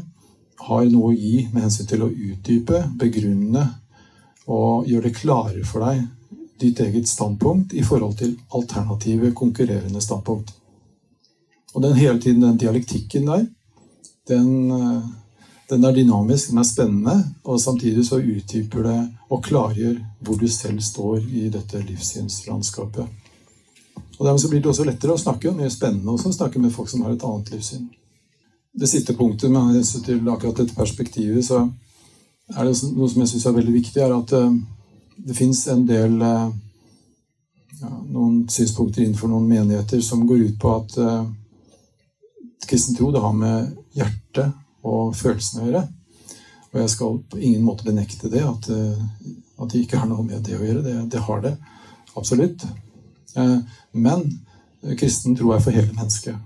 har 0.64 0.84
noe 0.92 1.12
å 1.12 1.16
gi 1.18 1.48
med 1.52 1.66
hensyn 1.66 1.90
til 1.90 2.06
å 2.06 2.12
utdype, 2.12 2.84
begrunne 3.00 3.66
og 4.48 4.88
gjør 4.88 5.08
det 5.08 5.16
klarere 5.16 5.64
for 5.68 5.86
deg 5.86 6.04
ditt 6.64 6.80
eget 6.80 7.08
standpunkt 7.08 7.74
i 7.74 7.84
forhold 7.84 8.18
til 8.20 8.36
alternative, 8.56 9.34
konkurrerende 9.36 10.02
standpunkt. 10.02 10.54
Og 11.74 11.82
den 11.82 11.98
hele 11.98 12.20
tiden 12.22 12.42
den 12.42 12.58
dialektikken 12.58 13.28
der, 13.28 13.46
den, 14.28 14.72
uh, 14.72 15.04
den 15.70 15.84
er 15.84 15.96
dynamisk, 15.96 16.50
den 16.50 16.62
er 16.62 16.68
spennende, 16.68 17.16
og 17.44 17.62
samtidig 17.62 18.06
så 18.06 18.22
utdyper 18.22 18.88
det 18.88 19.00
og 19.30 19.44
klargjør 19.44 19.98
hvor 20.20 20.40
du 20.40 20.48
selv 20.48 20.80
står 20.82 21.18
i 21.34 21.50
dette 21.50 21.82
livssynslandskapet. 21.82 23.08
Og 24.20 24.26
Dermed 24.26 24.42
så 24.42 24.50
blir 24.50 24.62
det 24.62 24.70
også 24.70 24.86
lettere 24.88 25.16
å 25.16 25.20
snakke, 25.20 25.50
og 25.50 25.58
mer 25.58 25.72
spennende 25.74 26.14
også 26.14 26.30
å 26.30 26.38
snakke 26.38 26.62
med 26.62 26.72
folk 26.72 26.90
som 26.90 27.02
har 27.04 27.16
et 27.16 27.26
annet 27.26 27.50
livssyn. 27.52 27.88
Det 28.74 28.90
siste 28.90 29.14
punktet 29.18 29.52
med 29.52 29.76
hensyn 29.76 30.06
til 30.06 30.30
akkurat 30.30 30.62
dette 30.62 30.78
perspektivet, 30.78 31.46
så 31.46 31.66
er 32.52 32.68
det 32.68 32.76
noe 32.92 33.10
som 33.10 33.24
jeg 33.24 33.32
syns 33.32 33.46
er 33.48 33.56
veldig 33.56 33.74
viktig, 33.78 34.02
er 34.04 34.14
at 34.16 34.34
uh, 34.36 34.52
det 35.24 35.38
fins 35.38 35.62
en 35.72 35.86
del 35.88 36.18
uh, 36.20 36.52
ja, 37.80 37.92
noen 38.12 38.44
synspunkter 38.52 39.04
innenfor 39.04 39.32
noen 39.32 39.48
menigheter 39.48 40.04
som 40.04 40.26
går 40.28 40.48
ut 40.50 40.60
på 40.60 40.74
at 40.76 40.98
uh, 41.00 41.24
kristen 42.68 42.98
tro 42.98 43.12
det 43.14 43.24
har 43.24 43.36
med 43.38 43.74
hjertet 43.96 44.52
og 44.84 45.16
følelsene 45.16 45.64
å 45.64 45.70
gjøre. 45.70 45.84
Og 46.74 46.80
jeg 46.82 46.92
skal 46.92 47.20
på 47.30 47.40
ingen 47.40 47.64
måte 47.64 47.86
benekte 47.86 48.32
det, 48.34 48.42
at, 48.42 48.66
at 49.62 49.68
det 49.70 49.84
ikke 49.84 50.00
har 50.02 50.08
noe 50.10 50.24
med 50.26 50.42
det 50.44 50.56
å 50.58 50.64
gjøre. 50.64 50.82
Det, 50.82 50.96
det 51.14 51.22
har 51.22 51.44
det 51.44 51.52
absolutt. 52.18 52.66
Uh, 53.38 53.60
men 53.94 54.26
kristen 55.00 55.38
tro 55.38 55.54
er 55.54 55.62
for 55.64 55.76
hele 55.76 55.94
mennesket. 55.94 56.40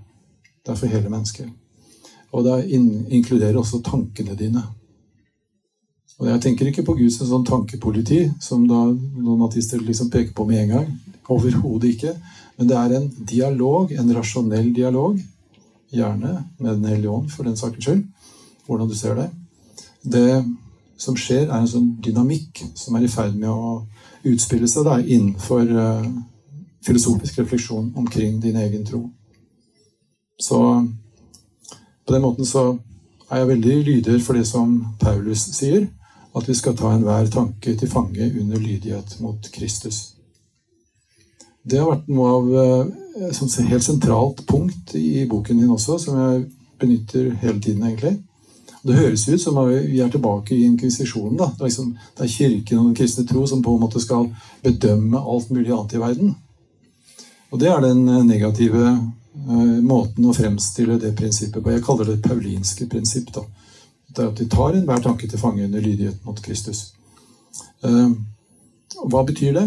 Det 0.60 0.74
er 0.74 0.78
for 0.78 0.92
hele 0.92 1.10
mennesket. 1.10 1.48
Og 2.36 2.44
det 2.44 2.58
inkluderer 2.68 3.56
også 3.56 3.80
tankene 3.82 4.36
dine. 4.36 4.66
Og 6.18 6.26
Jeg 6.26 6.40
tenker 6.42 6.66
ikke 6.66 6.82
på 6.82 6.96
Gud 6.98 7.12
som 7.14 7.28
sånn 7.28 7.46
tankepoliti, 7.46 8.24
som 8.42 8.64
da 8.66 8.88
noen 8.90 9.44
artister 9.46 9.78
liksom 9.78 10.10
peker 10.10 10.34
på 10.34 10.46
med 10.48 10.64
en 10.64 10.72
gang. 10.72 10.88
Overhodet 11.30 11.92
ikke. 11.94 12.14
Men 12.58 12.70
det 12.70 12.76
er 12.76 12.94
en 12.96 13.10
dialog, 13.32 13.92
en 13.92 14.14
rasjonell 14.16 14.72
dialog. 14.74 15.20
Gjerne 15.94 16.32
med 16.58 16.72
Den 16.72 16.88
hellige 16.90 17.10
ånd, 17.10 17.30
for 17.30 17.44
den 17.44 17.56
saks 17.56 17.84
skyld. 17.84 18.02
Hvordan 18.66 18.88
du 18.88 18.94
ser 18.94 19.14
det. 19.14 19.28
Det 20.02 20.44
som 20.98 21.14
skjer, 21.16 21.46
er 21.46 21.60
en 21.60 21.70
sånn 21.70 21.92
dynamikk 22.02 22.64
som 22.74 22.96
er 22.98 23.06
i 23.06 23.12
ferd 23.12 23.36
med 23.38 23.50
å 23.50 23.84
utspille 24.26 24.66
seg 24.68 24.88
da, 24.88 24.98
innenfor 24.98 25.70
uh, 25.70 26.08
filosofisk 26.82 27.38
refleksjon 27.38 27.92
omkring 27.96 28.40
din 28.42 28.58
egen 28.58 28.82
tro. 28.84 29.04
Så 30.40 30.58
på 32.06 32.14
den 32.14 32.22
måten 32.26 32.46
så 32.46 32.72
er 33.30 33.44
jeg 33.44 33.50
veldig 33.52 33.76
lyder 33.86 34.18
for 34.24 34.34
det 34.34 34.46
som 34.48 34.74
Paulus 34.98 35.46
sier, 35.54 35.86
at 36.38 36.48
vi 36.48 36.56
skal 36.56 36.76
ta 36.78 36.92
enhver 36.94 37.28
tanke 37.32 37.74
til 37.76 37.90
fange 37.90 38.30
under 38.40 38.62
lydighet 38.62 39.18
mot 39.24 39.50
Kristus. 39.52 40.14
Det 41.68 41.80
har 41.80 41.90
vært 41.90 42.08
noe 42.08 42.30
av 42.32 42.48
et 43.28 43.42
eh, 43.42 43.68
helt 43.68 43.84
sentralt 43.84 44.44
punkt 44.48 44.94
i 44.96 45.26
boken 45.28 45.60
din 45.60 45.74
også, 45.74 45.98
som 46.00 46.18
jeg 46.22 46.46
benytter 46.78 47.30
hele 47.42 47.60
tiden, 47.60 47.84
egentlig. 47.84 48.16
Det 48.86 48.96
høres 48.96 49.26
ut 49.28 49.42
som 49.42 49.58
vi 49.68 50.00
er 50.00 50.10
tilbake 50.10 50.54
i 50.54 50.64
inkvisisjonen. 50.64 51.36
Det, 51.36 51.48
liksom, 51.66 51.90
det 52.16 52.24
er 52.24 52.32
kirken 52.32 52.78
og 52.78 52.86
den 52.86 52.96
kristne 52.96 53.26
tro 53.26 53.44
som 53.46 53.62
på 53.62 53.74
en 53.74 53.82
måte 53.82 54.00
skal 54.00 54.30
bedømme 54.64 55.20
alt 55.20 55.50
mulig 55.50 55.72
annet 55.74 55.96
i 55.98 56.02
verden. 56.02 56.34
Og 57.50 57.60
det 57.60 57.68
er 57.72 57.82
den 57.84 58.04
eh, 58.08 58.24
negative 58.28 58.84
uh, 58.94 59.78
måten 59.84 60.28
å 60.28 60.36
fremstille 60.36 60.98
det 61.00 61.14
prinsippet 61.18 61.64
på. 61.64 61.72
Jeg 61.74 61.84
kaller 61.84 62.12
det 62.12 62.22
paulinske 62.24 62.88
prinsipp. 62.90 63.32
da. 63.34 63.44
Det 64.16 64.24
er 64.24 64.30
at 64.30 64.38
de 64.38 64.48
tar 64.48 64.76
enhver 64.76 65.02
tanke 65.04 65.28
til 65.28 65.38
fange 65.38 65.64
under 65.64 65.80
lydighet 65.80 66.24
mot 66.24 66.42
Kristus. 66.42 66.94
Uh, 67.84 68.12
hva 69.04 69.22
betyr 69.22 69.52
det 69.52 69.66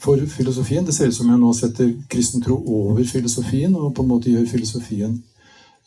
for 0.00 0.18
filosofien? 0.26 0.86
Det 0.86 0.94
ser 0.94 1.10
ut 1.10 1.16
som 1.16 1.30
jeg 1.30 1.40
nå 1.40 1.52
setter 1.52 1.92
kristen 2.10 2.42
tro 2.42 2.56
over 2.66 3.04
filosofien, 3.04 3.74
og 3.76 3.94
på 3.94 4.02
en 4.02 4.08
måte 4.08 4.30
gjør 4.30 4.46
filosofien 4.50 5.18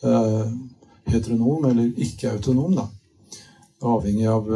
uh, 0.04 0.46
heteronom 1.06 1.64
eller 1.64 1.90
ikke-autonom. 1.96 2.76
da. 2.76 2.86
Avhengig 3.82 4.26
av, 4.26 4.50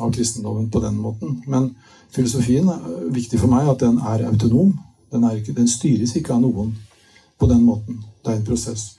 av 0.00 0.12
kristendommen 0.12 0.70
på 0.70 0.80
den 0.80 0.96
måten. 0.96 1.42
Men 1.46 1.74
filosofien 2.14 2.68
er 2.68 3.10
viktig 3.12 3.40
for 3.40 3.50
meg 3.52 3.68
at 3.68 3.80
den 3.80 3.98
er 3.98 4.26
autonom. 4.28 4.74
Den, 5.12 5.26
ikke, 5.36 5.54
den, 5.56 5.68
styres 5.68 6.14
ikke 6.16 6.34
av 6.34 6.42
noen 6.44 6.74
på 7.38 7.48
den 7.50 7.62
måten. 7.66 8.02
Det 8.24 8.32
er 8.32 8.38
en 8.38 8.46
prosess. 8.46 8.92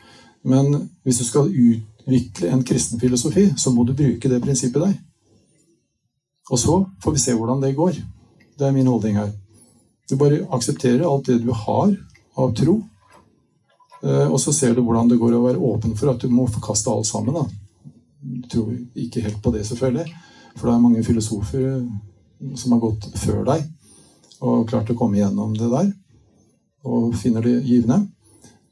Men 0.44 0.90
hvis 1.04 1.22
du 1.22 1.26
skal 1.26 1.52
utvikle 2.12 2.50
en 2.50 2.64
kristen 2.64 3.00
filosofi, 3.00 3.54
så 3.58 3.72
må 3.72 3.84
du 3.84 3.94
bruke 3.94 4.30
det 4.30 4.42
prinsippet 4.42 4.82
der. 4.82 4.94
Og 6.52 6.60
så 6.60 6.86
får 7.04 7.12
vi 7.12 7.20
se 7.20 7.34
hvordan 7.34 7.62
det 7.62 7.76
går. 7.76 7.96
Det 8.58 8.68
er 8.68 8.72
min 8.72 8.88
holdning 8.88 9.18
her. 9.18 9.32
Du 10.10 10.18
bare 10.18 10.46
aksepterer 10.52 11.08
alt 11.08 11.26
det 11.26 11.40
du 11.42 11.52
har 11.52 11.96
av 12.36 12.56
tro, 12.56 12.82
eh, 14.04 14.28
og 14.28 14.40
så 14.40 14.52
ser 14.52 14.76
du 14.76 14.82
hvordan 14.82 15.10
det 15.10 15.20
går 15.20 15.38
å 15.38 15.46
være 15.46 15.62
åpen 15.62 15.96
for 15.96 16.12
at 16.12 16.22
du 16.22 16.30
må 16.30 16.48
forkaste 16.48 16.92
alt 16.92 17.08
sammen. 17.08 17.34
da. 17.34 17.46
Du 18.22 18.48
tror 18.50 18.74
ikke 18.96 19.22
helt 19.22 19.42
på 19.42 19.52
det, 19.52 19.66
selvfølgelig. 19.66 20.08
For 20.56 20.68
det 20.68 20.76
er 20.76 20.84
mange 20.84 21.04
filosofer 21.04 21.88
som 22.56 22.72
har 22.74 22.80
gått 22.80 23.08
før 23.16 23.46
deg 23.46 23.64
og 24.42 24.68
klart 24.68 24.90
å 24.90 24.98
komme 24.98 25.20
gjennom 25.20 25.54
det 25.54 25.70
der 25.70 25.92
og 26.84 27.14
finner 27.16 27.46
det 27.46 27.62
givende. 27.62 28.08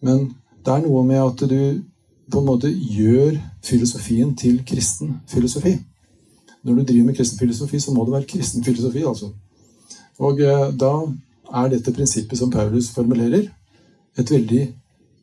Men 0.02 0.34
det 0.66 0.74
er 0.74 0.82
noe 0.84 1.04
med 1.06 1.22
at 1.22 1.44
du 1.48 1.84
på 2.32 2.42
en 2.42 2.50
måte 2.50 2.70
gjør 2.72 3.38
filosofien 3.66 4.36
til 4.38 4.62
kristen 4.68 5.20
filosofi. 5.28 5.76
Når 6.64 6.76
du 6.76 6.84
driver 6.84 7.06
med 7.06 7.16
kristen 7.18 7.40
filosofi, 7.40 7.80
så 7.80 7.94
må 7.94 8.06
det 8.06 8.14
være 8.14 8.30
kristen 8.30 8.64
filosofi. 8.64 9.04
altså. 9.08 9.32
Og 10.20 10.42
eh, 10.42 10.66
da 10.76 10.94
er 11.64 11.70
dette 11.72 11.94
prinsippet 11.96 12.38
som 12.38 12.52
Paulus 12.52 12.90
formulerer, 12.94 13.48
et 14.18 14.32
veldig 14.32 14.64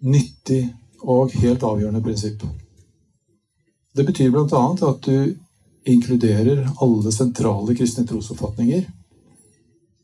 nyttig 0.08 0.62
og 1.02 1.34
helt 1.36 1.62
avgjørende 1.62 2.02
prinsipp. 2.02 2.42
Det 3.96 4.06
betyr 4.06 4.30
bl.a. 4.30 4.62
at 4.88 5.06
du 5.06 5.34
inkluderer 5.86 6.66
alle 6.82 7.12
sentrale 7.12 7.74
kristne 7.76 8.06
trosoppfatninger. 8.06 8.86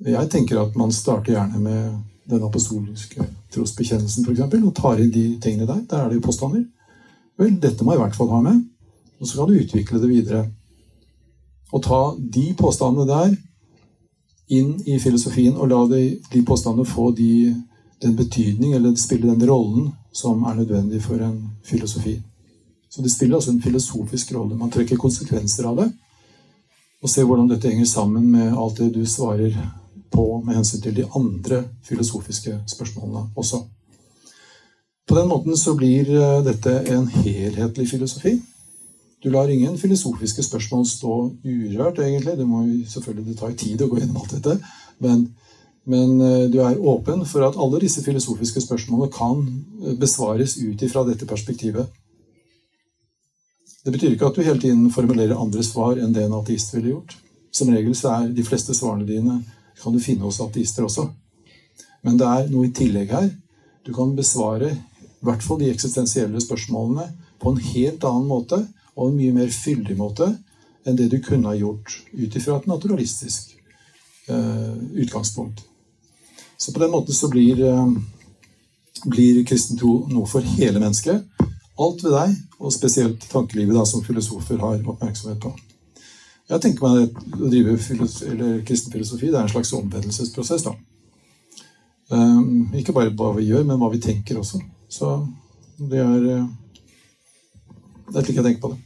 Jeg 0.06 0.30
tenker 0.30 0.60
at 0.60 0.76
man 0.76 0.92
starter 0.92 1.32
gjerne 1.32 1.58
med 1.58 1.98
den 2.30 2.44
apostoliske 2.44 3.24
trosbekjennelsen 3.54 4.24
for 4.24 4.32
eksempel, 4.32 4.62
og 4.66 4.74
tar 4.76 5.00
inn 5.02 5.10
de 5.14 5.24
tingene 5.42 5.66
der. 5.66 5.82
Der 5.90 6.04
er 6.04 6.08
det 6.08 6.20
jo 6.20 6.26
påstander. 6.28 6.64
Vel, 7.40 7.54
dette 7.60 7.84
må 7.84 7.94
jeg 7.94 8.00
i 8.00 8.04
hvert 8.04 8.18
fall 8.18 8.32
ha 8.32 8.42
med. 8.44 8.60
Og 9.20 9.28
så 9.28 9.38
kan 9.38 9.48
du 9.48 9.60
utvikle 9.60 10.00
det 10.02 10.10
videre. 10.10 10.42
Og 11.72 11.82
ta 11.84 12.00
de 12.18 12.48
påstandene 12.58 13.08
der 13.08 13.36
inn 14.52 14.74
i 14.84 14.98
filosofien, 15.00 15.54
og 15.56 15.70
la 15.70 15.80
de, 15.88 16.02
de 16.32 16.42
påstandene 16.44 16.88
få 16.88 17.10
de, 17.16 17.54
den 18.02 18.16
betydning, 18.18 18.74
eller 18.76 18.96
spille 19.00 19.30
den 19.30 19.48
rollen, 19.48 19.92
som 20.12 20.42
er 20.44 20.58
nødvendig 20.58 21.00
for 21.02 21.22
en 21.24 21.38
filosofi. 21.64 22.18
Så 22.92 23.02
det 23.02 23.12
spiller 23.12 23.38
altså 23.38 23.54
en 23.54 23.62
filosofisk 23.62 24.34
rolle. 24.36 24.58
Man 24.58 24.70
trekker 24.70 25.00
konsekvenser 25.00 25.70
av 25.70 25.78
det, 25.80 25.88
og 27.02 27.10
ser 27.10 27.24
hvordan 27.26 27.48
dette 27.48 27.70
henger 27.70 27.88
sammen 27.88 28.26
med 28.34 28.52
alt 28.52 28.82
det 28.82 28.90
du 28.94 29.06
svarer 29.08 29.56
på 30.12 30.26
med 30.44 30.58
hensyn 30.58 30.82
til 30.84 30.98
de 30.98 31.06
andre 31.16 31.62
filosofiske 31.88 32.58
spørsmålene 32.68 33.30
også. 33.36 33.62
På 35.12 35.18
den 35.18 35.28
måten 35.28 35.56
så 35.56 35.74
blir 35.76 36.08
eh, 36.08 36.38
dette 36.40 36.72
en 36.88 37.02
helhetlig 37.06 37.84
filosofi. 37.90 38.38
Du 39.20 39.28
lar 39.30 39.48
ingen 39.52 39.74
filosofiske 39.78 40.40
spørsmål 40.42 40.86
stå 40.88 41.16
urørt, 41.44 41.98
egentlig. 42.00 42.38
Det 42.38 42.46
må 42.48 42.62
selvfølgelig 42.88 43.26
det 43.26 43.34
tar 43.36 43.50
tid 43.60 43.82
å 43.84 43.88
gå 43.90 43.98
gjennom 43.98 44.22
alt 44.22 44.30
dette. 44.32 44.54
Men, 45.04 45.26
men, 45.84 46.14
eh, 46.16 46.46
du 46.48 46.56
er 46.64 46.80
åpen 46.80 47.26
for 47.28 47.44
at 47.44 47.58
alle 47.60 47.82
disse 47.82 48.00
filosofiske 48.00 48.62
spørsmålene 48.64 49.12
kan 49.12 49.42
eh, 49.82 49.98
besvares 50.00 50.54
ut 50.62 50.80
ifra 50.86 51.02
dette 51.04 51.28
perspektivet. 51.28 51.90
Det 53.84 53.92
betyr 53.92 54.14
ikke 54.14 54.30
at 54.30 54.38
du 54.38 54.46
hele 54.46 54.62
tiden 54.62 54.86
formulerer 54.94 55.36
andre 55.36 55.66
svar 55.66 56.00
enn 56.00 56.14
det 56.16 56.24
en 56.24 56.38
ateist 56.38 56.72
ville 56.72 56.94
gjort. 56.94 57.18
Som 57.52 57.74
regel 57.74 57.92
så 58.00 58.14
er 58.14 58.32
de 58.32 58.46
fleste 58.48 58.72
svarene 58.72 59.04
dine 59.04 59.42
kan 59.82 59.92
du 59.92 60.00
finne 60.00 60.24
hos 60.24 60.40
ateister 60.40 60.88
også. 60.88 61.04
Men 62.00 62.16
det 62.16 62.32
er 62.32 62.48
noe 62.48 62.70
i 62.70 62.72
tillegg 62.80 63.12
her. 63.12 63.28
Du 63.84 63.92
kan 63.92 64.16
besvare 64.16 64.72
i 65.22 65.26
hvert 65.28 65.42
fall 65.44 65.60
de 65.60 65.70
eksistensielle 65.70 66.40
spørsmålene 66.42 67.06
på 67.42 67.52
en 67.52 67.60
helt 67.62 68.04
annen 68.04 68.26
måte 68.26 68.58
og 68.96 69.08
en 69.08 69.18
mye 69.18 69.34
mer 69.36 69.52
fyldig 69.54 69.96
måte 69.98 70.28
enn 70.82 70.98
det 70.98 71.08
du 71.12 71.20
kunne 71.22 71.52
ha 71.52 71.54
gjort 71.54 71.94
ut 72.10 72.36
ifra 72.38 72.58
et 72.58 72.66
naturalistisk 72.66 73.54
eh, 74.28 74.74
utgangspunkt. 75.04 75.62
Så 76.58 76.74
på 76.74 76.82
den 76.82 76.90
måten 76.90 77.14
så 77.14 77.30
blir, 77.30 77.62
eh, 77.64 77.92
blir 79.06 79.44
kristen 79.46 79.78
tro 79.78 80.08
noe 80.10 80.26
for 80.26 80.42
hele 80.58 80.82
mennesket. 80.82 81.22
Alt 81.78 82.02
ved 82.04 82.12
deg, 82.18 82.34
og 82.58 82.74
spesielt 82.74 83.22
tankelivet 83.30 83.78
da, 83.78 83.86
som 83.86 84.02
filosofer 84.04 84.58
har 84.58 84.82
oppmerksomhet 84.82 85.40
på. 85.42 85.54
Jeg 86.50 86.60
tenker 86.60 86.84
meg 86.84 87.06
at 87.06 87.38
Å 87.38 87.48
drive 87.48 87.78
kristen 88.66 88.92
filosofi 88.92 89.30
det 89.30 89.38
er 89.38 89.46
en 89.46 89.54
slags 89.54 89.72
omvendelsesprosess. 89.72 90.66
da. 90.66 90.74
Um, 92.10 92.74
ikke 92.76 92.92
bare 92.92 93.14
hva 93.16 93.32
vi 93.38 93.48
gjør, 93.48 93.64
men 93.64 93.78
hva 93.80 93.88
vi 93.92 94.02
tenker 94.02 94.38
også. 94.38 94.60
Så 94.92 95.12
det 95.80 96.00
er 96.04 96.26
uh, 96.36 96.48
Det 98.10 98.18
er 98.18 98.24
slik 98.26 98.36
jeg 98.36 98.44
tenker 98.44 98.62
på 98.62 98.72
det. 98.74 98.80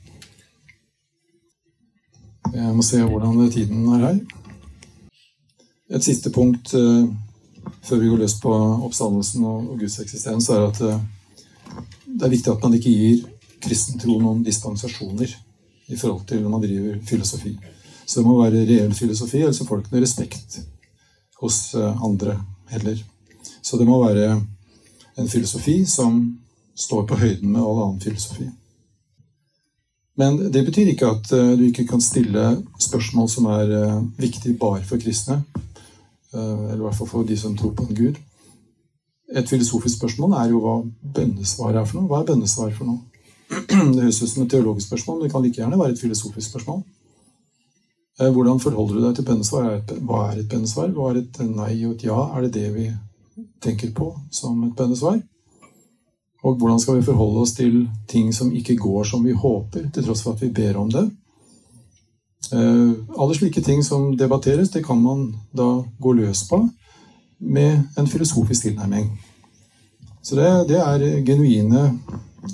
Jeg 2.54 2.74
må 2.76 2.82
se 2.86 3.02
hvordan 3.02 3.50
tiden 3.50 3.88
er 3.96 4.04
her. 4.04 4.20
Et 5.96 6.04
siste 6.04 6.30
punkt 6.30 6.74
uh, 6.78 7.08
før 7.82 8.02
vi 8.02 8.10
går 8.12 8.22
løs 8.22 8.36
på 8.42 8.52
oppstandelsen 8.86 9.44
og, 9.44 9.72
Guds 9.80 9.98
eksistens, 10.04 10.48
er 10.48 10.68
at 10.68 10.80
uh, 10.86 11.00
det 12.06 12.22
er 12.22 12.32
viktig 12.36 12.52
at 12.52 12.62
man 12.62 12.78
ikke 12.78 12.94
gir 12.94 13.26
kristen 13.66 13.98
tro 13.98 14.20
noen 14.20 14.44
dispensasjoner 14.46 15.34
i 15.90 15.98
forhold 15.98 16.26
til 16.28 16.42
når 16.42 16.54
man 16.54 16.62
driver 16.62 17.00
filosofi. 17.06 17.56
Så 18.06 18.20
det 18.20 18.28
må 18.28 18.38
være 18.38 18.62
reell 18.68 18.94
filosofi, 18.94 19.42
ellers 19.42 19.58
får 19.58 19.80
du 19.80 19.82
ikke 19.82 19.96
noe 19.96 20.04
respekt 20.04 20.60
hos 21.42 21.74
eh, 21.74 22.02
andre 22.06 22.36
heller. 22.70 23.00
Så 23.62 23.78
det 23.80 23.86
må 23.88 23.98
være 24.04 24.36
en 25.16 25.28
filosofi 25.28 25.80
som 25.88 26.20
står 26.76 27.06
på 27.08 27.18
høyden 27.20 27.52
med 27.52 27.62
all 27.62 27.82
annen 27.82 28.00
filosofi. 28.00 28.48
Men 30.16 30.38
det 30.52 30.64
betyr 30.64 30.92
ikke 30.92 31.08
at 31.12 31.32
eh, 31.36 31.52
du 31.56 31.66
ikke 31.68 31.86
kan 31.88 32.00
stille 32.04 32.44
spørsmål 32.80 33.28
som 33.32 33.48
er 33.52 33.72
eh, 33.80 33.98
viktige 34.20 34.56
bare 34.60 34.84
for 34.84 35.00
kristne. 35.00 35.42
Eller 36.36 36.74
i 36.76 36.82
hvert 36.82 36.96
fall 36.98 37.08
for 37.08 37.24
de 37.24 37.36
som 37.38 37.54
tror 37.56 37.70
på 37.72 37.86
en 37.86 37.96
gud. 37.96 38.16
Et 39.34 39.48
filosofisk 39.48 39.96
spørsmål 39.96 40.34
er 40.38 40.50
jo 40.52 40.60
hva 40.62 40.74
bønnesvaret 41.16 41.80
er 41.80 41.86
for 41.88 41.98
noe. 41.98 42.08
Hva 42.10 42.20
er 42.20 42.28
bønnesvar 42.28 42.74
for 42.76 42.90
noe? 42.90 43.00
Det 43.94 44.02
høres 44.02 44.20
ut 44.22 44.30
som 44.30 44.42
et 44.44 44.50
teologisk 44.52 44.90
spørsmål, 44.90 45.16
men 45.16 45.24
det 45.24 45.32
kan 45.32 45.42
like 45.44 45.60
gjerne 45.60 45.78
være 45.78 45.94
et 45.94 46.02
filosofisk 46.02 46.50
spørsmål. 46.50 46.82
Eh, 48.20 48.30
hvordan 48.32 48.60
forholder 48.62 48.94
du 48.94 49.06
deg 49.06 49.16
til 49.16 49.26
bønnesvar? 49.26 49.66
Hva 50.08 50.20
er 50.30 50.40
et 50.40 50.48
bønnesvar? 50.50 50.92
Hva 50.94 51.10
er 51.10 51.20
et 51.22 51.40
nei 51.48 51.72
og 51.86 51.96
et 51.96 52.06
ja? 52.06 52.20
Er 52.36 52.46
det 52.46 52.52
det 52.54 52.68
vi 52.74 52.86
tenker 53.60 53.92
på 53.96 54.12
som 54.30 54.64
et 54.64 54.76
bønnesvar? 54.76 55.20
Og 56.46 56.58
hvordan 56.58 56.80
skal 56.80 56.98
vi 56.98 57.06
forholde 57.06 57.42
oss 57.42 57.54
til 57.56 57.86
ting 58.08 58.32
som 58.34 58.52
ikke 58.54 58.76
går 58.76 59.04
som 59.04 59.24
vi 59.24 59.32
håper, 59.32 59.88
til 59.90 60.04
tross 60.04 60.22
for 60.22 60.36
at 60.36 60.42
vi 60.42 60.52
ber 60.54 60.76
om 60.78 60.90
det? 60.92 61.06
Eh, 62.52 62.92
alle 63.18 63.34
slike 63.34 63.62
ting 63.62 63.82
som 63.84 64.12
debatteres, 64.16 64.70
det 64.70 64.84
kan 64.86 65.00
man 65.02 65.32
da 65.56 65.82
gå 66.00 66.12
løs 66.12 66.46
på 66.48 66.62
med 67.38 67.98
en 67.98 68.06
filosofisk 68.06 68.62
tilnærming. 68.62 69.10
Så 70.22 70.36
det, 70.36 70.68
det 70.68 70.78
er 70.80 71.24
genuine 71.26 71.90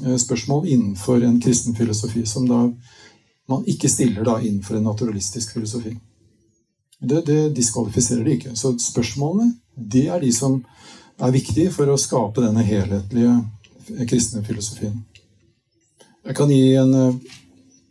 Eh, 0.07 0.17
spørsmål 0.17 0.69
innenfor 0.69 1.25
en 1.25 1.41
kristen 1.41 1.77
filosofi 1.77 2.27
som 2.27 2.49
da 2.49 2.71
man 3.49 3.65
ikke 3.67 3.89
stiller 3.89 4.25
da 4.25 4.39
innenfor 4.41 4.77
en 4.77 4.85
naturalistisk 4.89 5.53
filosofi. 5.53 5.97
Det, 7.01 7.27
det 7.27 7.57
diskvalifiserer 7.57 8.25
det 8.25 8.33
ikke. 8.39 8.57
Så 8.57 8.77
spørsmålene 8.79 9.53
det 9.75 10.07
er 10.09 10.21
de 10.21 10.33
som 10.35 10.61
er 11.23 11.35
viktige 11.35 11.73
for 11.75 11.91
å 11.91 12.01
skape 12.01 12.43
denne 12.43 12.65
helhetlige 12.67 14.07
kristne 14.09 14.43
filosofien. 14.47 14.97
Jeg 16.23 16.37
kan 16.39 16.51
gi 16.51 16.75
en, 16.79 16.93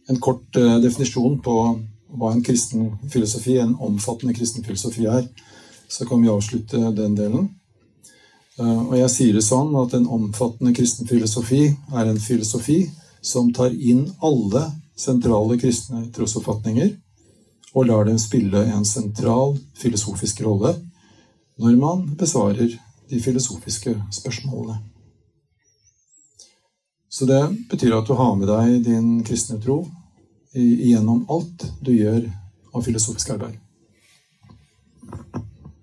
en 0.09 0.19
kort 0.23 0.59
eh, 0.59 0.77
definisjon 0.83 1.39
på 1.43 1.55
hva 2.11 2.31
en 2.31 2.43
kristen 2.43 2.93
filosofi, 3.11 3.57
en 3.59 3.75
omfattende 3.79 4.35
kristen 4.35 4.63
filosofi 4.63 5.07
er. 5.07 5.25
Så 5.91 6.07
kan 6.07 6.21
vi 6.23 6.31
avslutte 6.31 6.93
den 6.95 7.15
delen. 7.15 7.49
Eh, 8.59 8.81
og 8.87 8.95
jeg 8.99 9.13
sier 9.13 9.37
det 9.37 9.45
sånn 9.47 9.75
at 9.79 9.95
en 9.97 10.07
omfattende 10.07 10.73
kristen 10.75 11.09
filosofi 11.09 11.65
er 11.71 12.07
en 12.07 12.19
filosofi 12.23 12.85
som 13.21 13.51
tar 13.55 13.75
inn 13.75 14.07
alle 14.23 14.65
sentrale 14.97 15.57
kristne 15.61 16.07
trosoppfatninger 16.13 16.91
og 17.71 17.87
lar 17.87 18.07
dem 18.07 18.17
spille 18.19 18.63
en 18.73 18.83
sentral 18.85 19.55
filosofisk 19.79 20.41
rolle 20.45 20.73
når 21.61 21.77
man 21.77 22.05
besvarer 22.17 22.73
de 23.09 23.19
filosofiske 23.21 23.95
spørsmålene. 24.11 24.79
Så 27.11 27.27
det 27.27 27.41
betyr 27.69 27.97
at 27.97 28.07
du 28.07 28.13
har 28.15 28.35
med 28.39 28.47
deg 28.47 28.85
din 28.85 29.09
kristne 29.27 29.59
tro 29.61 29.83
gjennom 30.55 31.25
alt 31.31 31.65
du 31.83 31.91
gjør 31.93 32.23
av 32.71 32.85
filosofisk 32.85 33.33
arbeid. 33.35 33.57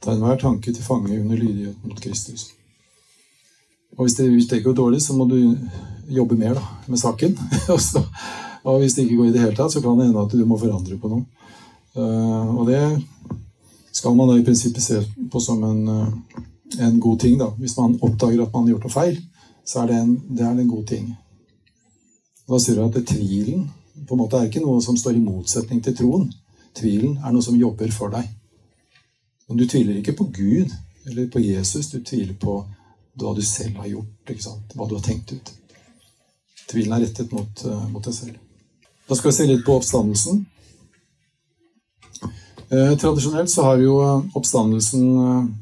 Ta 0.00 0.14
enhver 0.14 0.40
tanke 0.40 0.72
til 0.72 0.84
fange 0.84 1.12
under 1.20 1.36
lydighet 1.36 1.84
mot 1.84 2.00
Kristus. 2.00 2.48
Og 3.98 4.06
hvis 4.06 4.16
det, 4.16 4.28
hvis 4.32 4.48
det 4.48 4.62
går 4.64 4.76
dårlig, 4.78 5.02
så 5.02 5.14
må 5.16 5.26
du 5.28 5.36
jobbe 6.08 6.36
mer 6.38 6.54
da, 6.56 6.64
med 6.86 7.00
saken. 7.00 7.34
og, 7.74 7.80
og, 8.62 8.78
hvis 8.80 8.94
det 8.96 9.04
ikke 9.04 9.20
går 9.20 9.30
i 9.30 9.34
det 9.34 9.42
hele 9.42 9.56
tatt, 9.58 9.74
så 9.74 9.82
kan 9.84 9.98
det 9.98 10.08
hende 10.08 10.22
at 10.22 10.32
du 10.32 10.44
må 10.46 10.58
forandre 10.60 10.96
på 11.00 11.10
noe. 11.12 11.26
Uh, 11.98 12.56
og 12.60 12.68
det 12.68 12.80
skal 13.98 14.14
man 14.16 14.30
da 14.30 14.37
i 14.38 14.44
prinsippet 14.46 14.84
se 14.84 15.00
på 15.32 15.40
som 15.42 15.64
en, 15.66 15.88
uh, 15.88 16.44
en, 16.78 17.00
god 17.00 17.20
ting. 17.20 17.38
da. 17.38 17.50
Hvis 17.58 17.76
man 17.76 17.98
oppdager 18.00 18.44
at 18.44 18.52
man 18.54 18.66
har 18.66 18.76
gjort 18.76 18.87
noe 18.87 18.94
feil, 18.94 19.18
så 19.66 19.82
er 19.82 19.90
det 19.90 19.98
en, 19.98 20.14
det 20.38 20.46
er 20.46 20.54
en 20.54 20.70
god 20.70 20.87
ting. 20.87 21.11
Og 22.46 22.56
da 22.56 22.62
sier 22.64 22.78
du 22.78 22.84
at 22.87 22.98
tvilen 23.11 23.66
på 24.06 24.14
en 24.14 24.22
måte 24.22 24.38
er 24.38 24.48
ikke 24.48 24.62
noe 24.64 24.80
som 24.84 24.96
står 24.96 25.18
i 25.18 25.22
motsetning 25.22 25.82
til 25.84 25.96
troen. 25.98 26.28
Tvilen 26.78 27.18
er 27.18 27.34
noe 27.34 27.44
som 27.44 27.58
jobber 27.58 27.90
for 27.92 28.14
deg. 28.14 28.28
Men 29.48 29.58
du 29.58 29.66
tviler 29.66 29.98
ikke 29.98 30.16
på 30.16 30.28
Gud 30.32 30.72
eller 31.08 31.28
på 31.32 31.40
Jesus, 31.40 31.90
du 31.90 32.02
tviler 32.04 32.37
på 32.37 32.61
hva 33.18 33.32
du 33.34 33.42
selv 33.42 33.80
har 33.80 33.88
gjort, 33.88 34.32
hva 34.74 34.87
du 34.87 34.94
har 34.94 35.04
tenkt 35.04 35.32
ut. 35.32 35.52
Tvilen 36.68 36.92
er 36.94 37.06
rettet 37.06 37.32
mot, 37.32 37.64
uh, 37.64 37.88
mot, 37.88 38.04
deg 38.04 38.14
selv. 38.14 38.37
Da 39.08 39.16
skal 39.16 39.30
vi 39.30 39.37
se 39.38 39.46
litt 39.48 39.64
på 39.66 39.78
oppstandelsen. 39.78 40.42
Eh, 42.68 42.92
tradisjonelt 43.00 43.50
så 43.50 43.64
har 43.64 43.81
jo 43.81 43.96
oppstandelsen 44.37 44.37
oppstandelsen 44.37 45.54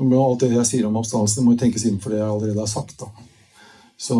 må 0.00 0.20
Alt 0.24 0.44
det 0.44 0.54
jeg 0.54 0.68
sier 0.68 0.86
om 0.88 0.96
oppstandelsen, 1.00 1.44
må 1.44 1.56
tenkes 1.58 1.84
innenfor 1.84 2.14
det 2.14 2.20
jeg 2.20 2.28
allerede 2.28 2.62
har 2.62 2.70
sagt. 2.70 3.02
Så, 4.00 4.16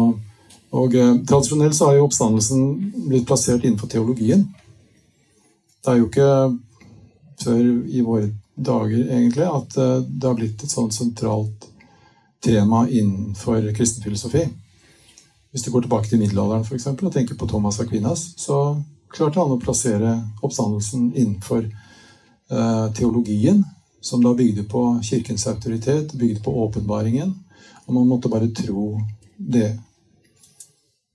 og 0.76 0.96
eh, 0.96 1.14
Tradisjonelt 1.28 1.76
så 1.76 1.90
har 1.90 1.98
jo 1.98 2.08
oppstandelsen 2.08 2.66
blitt 3.08 3.26
plassert 3.28 3.64
innenfor 3.64 3.90
teologien. 3.90 4.44
Det 5.80 5.92
er 5.92 6.00
jo 6.00 6.10
ikke 6.10 6.30
før 7.40 7.62
i 7.88 8.04
våre 8.04 8.30
dager 8.60 9.06
egentlig 9.08 9.48
at 9.48 9.76
eh, 9.80 9.98
det 10.04 10.28
har 10.28 10.38
blitt 10.38 10.64
et 10.64 10.72
sånt 10.72 10.96
sentralt 10.96 11.68
tema 12.44 12.86
innenfor 12.88 13.70
kristen 13.76 14.04
filosofi. 14.04 14.46
Hvis 15.50 15.64
du 15.64 15.72
går 15.72 15.84
tilbake 15.84 16.08
til 16.08 16.20
middelalderen 16.20 16.64
for 16.64 16.76
eksempel, 16.76 17.08
og 17.08 17.14
tenker 17.16 17.36
på 17.36 17.48
Thomas 17.48 17.80
Aquinas, 17.82 18.30
så 18.38 18.76
klarte 19.10 19.40
han 19.40 19.52
å 19.54 19.60
plassere 19.60 20.14
oppstandelsen 20.40 21.10
innenfor 21.14 21.64
eh, 21.66 22.86
teologien, 22.96 23.64
som 24.00 24.22
da 24.24 24.32
bygde 24.34 24.64
på 24.70 24.84
kirkens 25.04 25.46
autoritet, 25.50 26.12
bygde 26.12 26.40
på 26.44 26.54
åpenbaringen. 26.64 27.34
Og 27.86 27.94
man 27.94 28.08
måtte 28.08 28.30
bare 28.32 28.48
tro 28.54 29.00
det. 29.36 29.72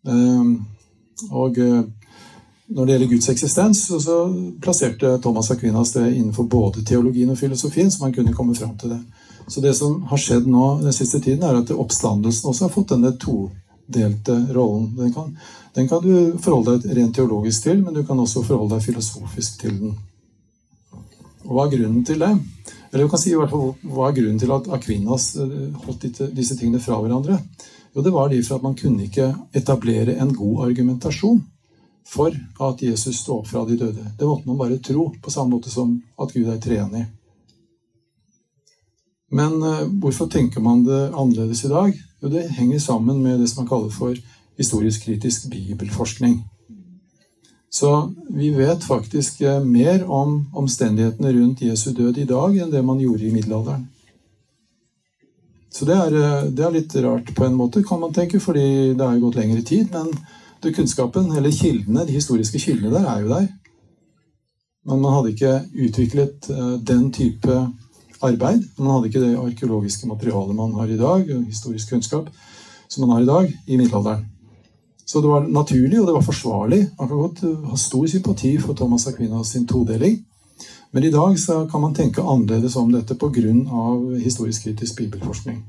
Eh, 0.08 0.44
og 1.32 1.58
uh, 1.58 1.84
når 2.68 2.86
det 2.86 2.94
gjelder 2.94 3.10
Guds 3.10 3.30
eksistens, 3.30 3.86
så, 3.88 4.16
plasserte 4.62 5.18
Thomas 5.24 5.52
Aquinas 5.52 5.94
det 5.94 6.10
innenfor 6.16 6.44
både 6.50 6.84
teologien 6.86 7.30
og 7.30 7.38
filosofien, 7.38 7.92
så 7.92 8.04
man 8.04 8.14
kunne 8.14 8.34
komme 8.34 8.56
fram 8.56 8.74
til 8.78 8.96
det. 8.96 9.00
Så 9.48 9.62
det 9.62 9.76
som 9.78 10.02
har 10.10 10.18
skjedd 10.18 10.48
nå 10.50 10.80
den 10.82 10.94
siste 10.94 11.22
tiden, 11.22 11.46
er 11.46 11.62
at 11.62 11.72
oppstandelsen 11.72 12.50
også 12.50 12.66
har 12.66 12.74
fått 12.74 12.96
denne 12.96 13.14
todelte 13.88 14.48
rollen. 14.54 14.96
Den 14.96 15.14
kan, 15.14 15.38
den 15.74 15.88
kan 15.88 16.02
du 16.04 16.38
forholde 16.38 16.78
deg 16.80 16.98
rent 16.98 17.16
teologisk 17.16 17.64
til, 17.64 17.82
men 17.84 17.94
du 17.94 18.04
kan 18.06 18.20
også 18.20 18.44
forholde 18.44 18.76
deg 18.76 18.84
filosofisk 18.84 19.62
til 19.62 19.80
den. 19.80 19.96
Og 21.46 21.54
hva 21.54 21.66
er 21.66 21.76
grunnen 21.78 22.06
til 22.06 22.20
det? 22.20 22.32
Eller 22.92 23.04
du 23.04 23.10
kan 23.10 23.22
si 23.22 23.34
i 23.34 23.38
hvert 23.38 23.52
fall, 23.52 23.74
Hva 23.84 24.10
er 24.10 24.16
grunnen 24.18 24.40
til 24.40 24.52
at 24.56 24.70
Aquinas 24.74 25.36
eh, 25.36 25.74
holdt 25.86 26.08
disse 26.34 26.58
tingene 26.58 26.82
fra 26.82 26.98
hverandre? 27.02 27.40
Jo, 27.94 28.02
det 28.02 28.14
var 28.14 28.30
de 28.30 28.42
for 28.44 28.58
at 28.58 28.64
man 28.64 28.76
kunne 28.76 29.06
ikke 29.06 29.34
etablere 29.54 30.18
en 30.20 30.34
god 30.36 30.66
argumentasjon 30.70 31.44
for 32.06 32.34
at 32.62 32.82
Jesus 32.82 33.22
sto 33.22 33.40
opp 33.40 33.48
fra 33.50 33.64
de 33.66 33.78
døde. 33.78 34.04
Det 34.18 34.28
måtte 34.28 34.48
man 34.48 34.58
bare 34.58 34.80
tro, 34.84 35.10
på 35.22 35.32
samme 35.32 35.56
måte 35.56 35.72
som 35.74 35.96
at 36.22 36.34
Gud 36.34 36.50
er 36.52 36.60
treenig. 36.62 37.06
Men 39.36 39.58
uh, 39.64 39.88
hvorfor 39.90 40.30
tenker 40.30 40.62
man 40.62 40.84
det 40.86 41.10
annerledes 41.12 41.66
i 41.66 41.72
dag? 41.72 41.96
Jo, 42.26 42.30
det 42.30 42.48
henger 42.58 42.80
sammen 42.80 43.24
med 43.24 43.40
det 43.40 43.48
som 43.48 43.62
man 43.62 43.68
kaller 43.70 43.90
for 43.94 44.16
historisk 44.58 45.04
kritisk 45.06 45.44
bibelforskning. 45.52 46.40
Så 47.70 48.14
vi 48.30 48.50
vet 48.50 48.84
faktisk 48.84 49.42
eh, 49.42 49.60
mer 49.64 50.08
om 50.10 50.48
omstendighetene 50.54 51.34
rundt 51.34 51.62
Jesu 51.62 51.92
død 51.94 52.18
i 52.18 52.26
dag 52.26 52.58
enn 52.58 52.72
det 52.72 52.82
man 52.82 53.04
gjorde 53.04 53.28
i 53.28 53.34
middelalderen. 53.34 53.84
Så 55.70 55.86
det 55.86 56.00
er, 56.00 56.18
eh, 56.18 56.50
det 56.50 56.66
er, 56.66 56.74
litt 56.74 56.96
rart 57.06 57.30
på 57.36 57.46
en 57.46 57.60
måte, 57.60 57.84
kan 57.86 58.02
man 58.02 58.14
tenke, 58.14 58.42
fordi 58.42 58.96
det 58.98 59.06
har 59.06 59.22
gått 59.22 59.38
lengre 59.38 59.62
tid. 59.62 59.94
Men 59.94 60.10
det 60.64 60.74
kunnskapen, 60.74 61.30
eller 61.38 61.54
kildene, 61.54 62.08
de 62.08 62.18
historiske 62.18 62.64
kildene 62.64 62.96
der, 62.96 63.06
er 63.06 63.22
jo 63.22 63.34
der. 63.36 63.48
Men 64.90 65.06
man 65.06 65.20
hadde 65.20 65.36
ikke 65.36 65.60
utviklet 65.78 66.50
eh, 66.50 66.78
den 66.82 67.12
type 67.14 67.68
arbeid. 68.22 68.64
Man 68.78 68.94
hadde 68.94 69.10
ikke 69.10 69.24
det 69.24 69.34
arkeologiske 69.40 70.08
materialet 70.08 70.56
man 70.56 70.74
har 70.80 70.92
i 70.92 71.00
dag, 71.00 71.28
historisk 71.48 71.90
kunnskap, 71.90 72.30
som 72.88 73.06
man 73.06 73.16
har 73.16 73.26
i 73.26 73.30
dag, 73.32 73.52
i 73.68 73.78
middelalderen. 73.78 74.26
Så 75.06 75.22
det 75.22 75.30
var 75.30 75.48
naturlig, 75.48 76.00
og 76.02 76.08
det 76.08 76.16
var 76.16 76.26
forsvarlig. 76.26 76.80
Man 77.00 77.08
kan 77.08 77.18
godt 77.18 77.44
ha 77.70 77.78
stor 77.78 78.08
sympati 78.08 78.56
for 78.58 78.74
Thomas 78.74 79.08
Aquinas 79.08 79.52
sin 79.54 79.68
todeling. 79.68 80.24
Men 80.92 81.04
i 81.04 81.12
dag 81.12 81.40
så 81.40 81.68
kan 81.72 81.82
man 81.82 81.94
tenke 81.94 82.24
annerledes 82.24 82.76
om 82.76 82.92
dette 82.92 83.16
pga. 83.16 83.54
historisk-kritisk 84.24 84.98
bibelforskning. 84.98 85.64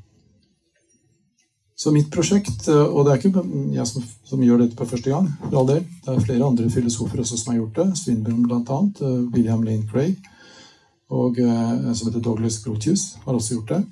Så 1.76 1.90
mitt 1.92 2.08
prosjekt, 2.10 2.68
og 2.68 3.04
det 3.04 3.12
er 3.12 3.16
ikke 3.20 3.42
jeg 3.74 3.86
som, 3.86 4.04
som, 4.24 4.42
gjør 4.42 4.62
dette 4.62 4.76
på 4.76 4.86
første 4.88 5.10
gang, 5.10 5.26
for 5.42 5.58
all 5.60 5.66
del, 5.68 5.82
det 6.04 6.14
er 6.14 6.24
flere 6.24 6.46
andre 6.46 6.70
filosofer 6.70 7.20
også 7.20 7.36
som 7.36 7.52
har 7.52 7.58
gjort 7.58 7.76
det, 7.76 7.98
Swinburne 8.00 8.46
bl.a., 8.46 8.78
William 9.34 9.62
Lane 9.62 9.84
Craig, 9.90 10.16
og 11.10 11.38
en 11.38 11.94
som 11.94 12.08
heter 12.08 12.22
Douglas 12.22 12.58
Grotius, 12.64 13.16
har 13.24 13.34
også 13.34 13.54
gjort 13.54 13.74
det. 13.74 13.82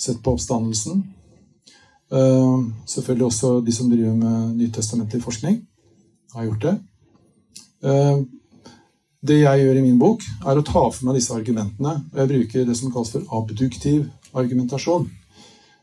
Sett 0.00 0.22
på 0.24 0.32
oppstandelsen, 0.32 1.02
Eh, 2.12 2.64
selvfølgelig 2.86 3.26
også 3.26 3.60
de 3.66 3.72
som 3.72 3.90
driver 3.90 4.14
med 4.14 4.54
nytestamentlig 4.56 5.22
forskning, 5.22 5.62
har 6.34 6.44
gjort 6.44 6.62
det. 6.62 6.78
Eh, 7.84 8.18
det 9.26 9.38
jeg 9.40 9.60
gjør 9.60 9.78
i 9.78 9.82
min 9.82 9.98
bok, 9.98 10.22
er 10.46 10.58
å 10.58 10.66
ta 10.66 10.82
for 10.90 11.06
meg 11.06 11.16
disse 11.16 11.32
argumentene. 11.34 12.04
og 12.12 12.18
Jeg 12.18 12.28
bruker 12.28 12.64
det 12.66 12.76
som 12.76 12.92
kalles 12.92 13.10
for 13.10 13.24
abduktiv 13.32 14.10
argumentasjon. 14.34 15.10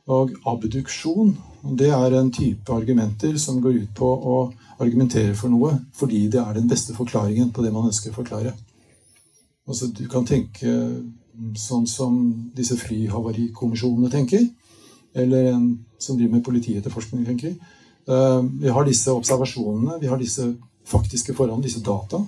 Og 0.07 0.31
abduksjon 0.45 1.37
det 1.77 1.89
er 1.89 2.13
en 2.19 2.31
type 2.31 2.73
argumenter 2.73 3.37
som 3.37 3.61
går 3.61 3.83
ut 3.83 3.93
på 3.95 4.05
å 4.05 4.53
argumentere 4.79 5.35
for 5.35 5.49
noe 5.49 5.79
fordi 5.93 6.27
det 6.27 6.39
er 6.39 6.53
den 6.53 6.67
beste 6.67 6.93
forklaringen 6.93 7.51
på 7.51 7.63
det 7.63 7.73
man 7.73 7.85
ønsker 7.85 8.11
å 8.11 8.21
forklare. 8.21 8.53
Altså, 9.69 9.91
du 9.93 10.07
kan 10.09 10.25
tenke 10.25 10.73
sånn 11.55 11.85
som 11.87 12.15
disse 12.57 12.75
flyhavarikommisjonene 12.79 14.09
tenker 14.11 14.47
eller 15.13 15.53
en 15.53 15.85
som 15.97 16.17
driver 16.17 16.37
med 16.37 16.45
politietterforskning, 16.45 17.25
tenker. 17.25 17.55
Eh, 18.07 18.41
vi 18.61 18.69
har 18.69 18.85
disse 18.85 19.11
observasjonene, 19.11 19.99
vi 20.01 20.07
har 20.07 20.17
disse 20.17 20.45
faktiske 20.87 21.33
forholdene, 21.33 21.65
disse 21.65 21.83
data. 21.83 22.21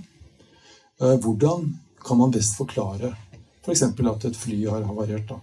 Eh, 1.01 1.17
hvordan 1.21 1.69
kan 2.05 2.17
man 2.17 2.31
best 2.31 2.57
forklare 2.57 3.13
f.eks. 3.61 3.83
For 3.95 4.09
at 4.09 4.25
et 4.25 4.37
fly 4.37 4.63
har 4.65 4.85
havarert? 4.89 5.29
Da? 5.29 5.39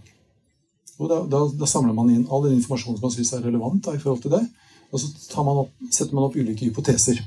Da, 0.99 1.21
da, 1.31 1.45
da, 1.55 1.67
samler 1.67 1.95
man 1.95 2.11
inn 2.11 2.27
all 2.31 2.43
den 2.49 2.57
informasjonen 2.59 2.99
som 2.99 3.07
man 3.07 3.15
syns 3.15 3.33
er 3.37 3.45
relevant 3.47 3.85
da, 3.87 3.95
i 3.95 4.03
forhold 4.03 4.23
til 4.25 4.35
det. 4.35 4.43
Og 4.91 5.01
så 5.01 5.45
man 5.47 5.63
opp, 5.63 5.71
setter 5.91 6.17
man 6.17 6.27
opp 6.27 6.37
ulike 6.37 6.67
hypoteser. 6.67 7.21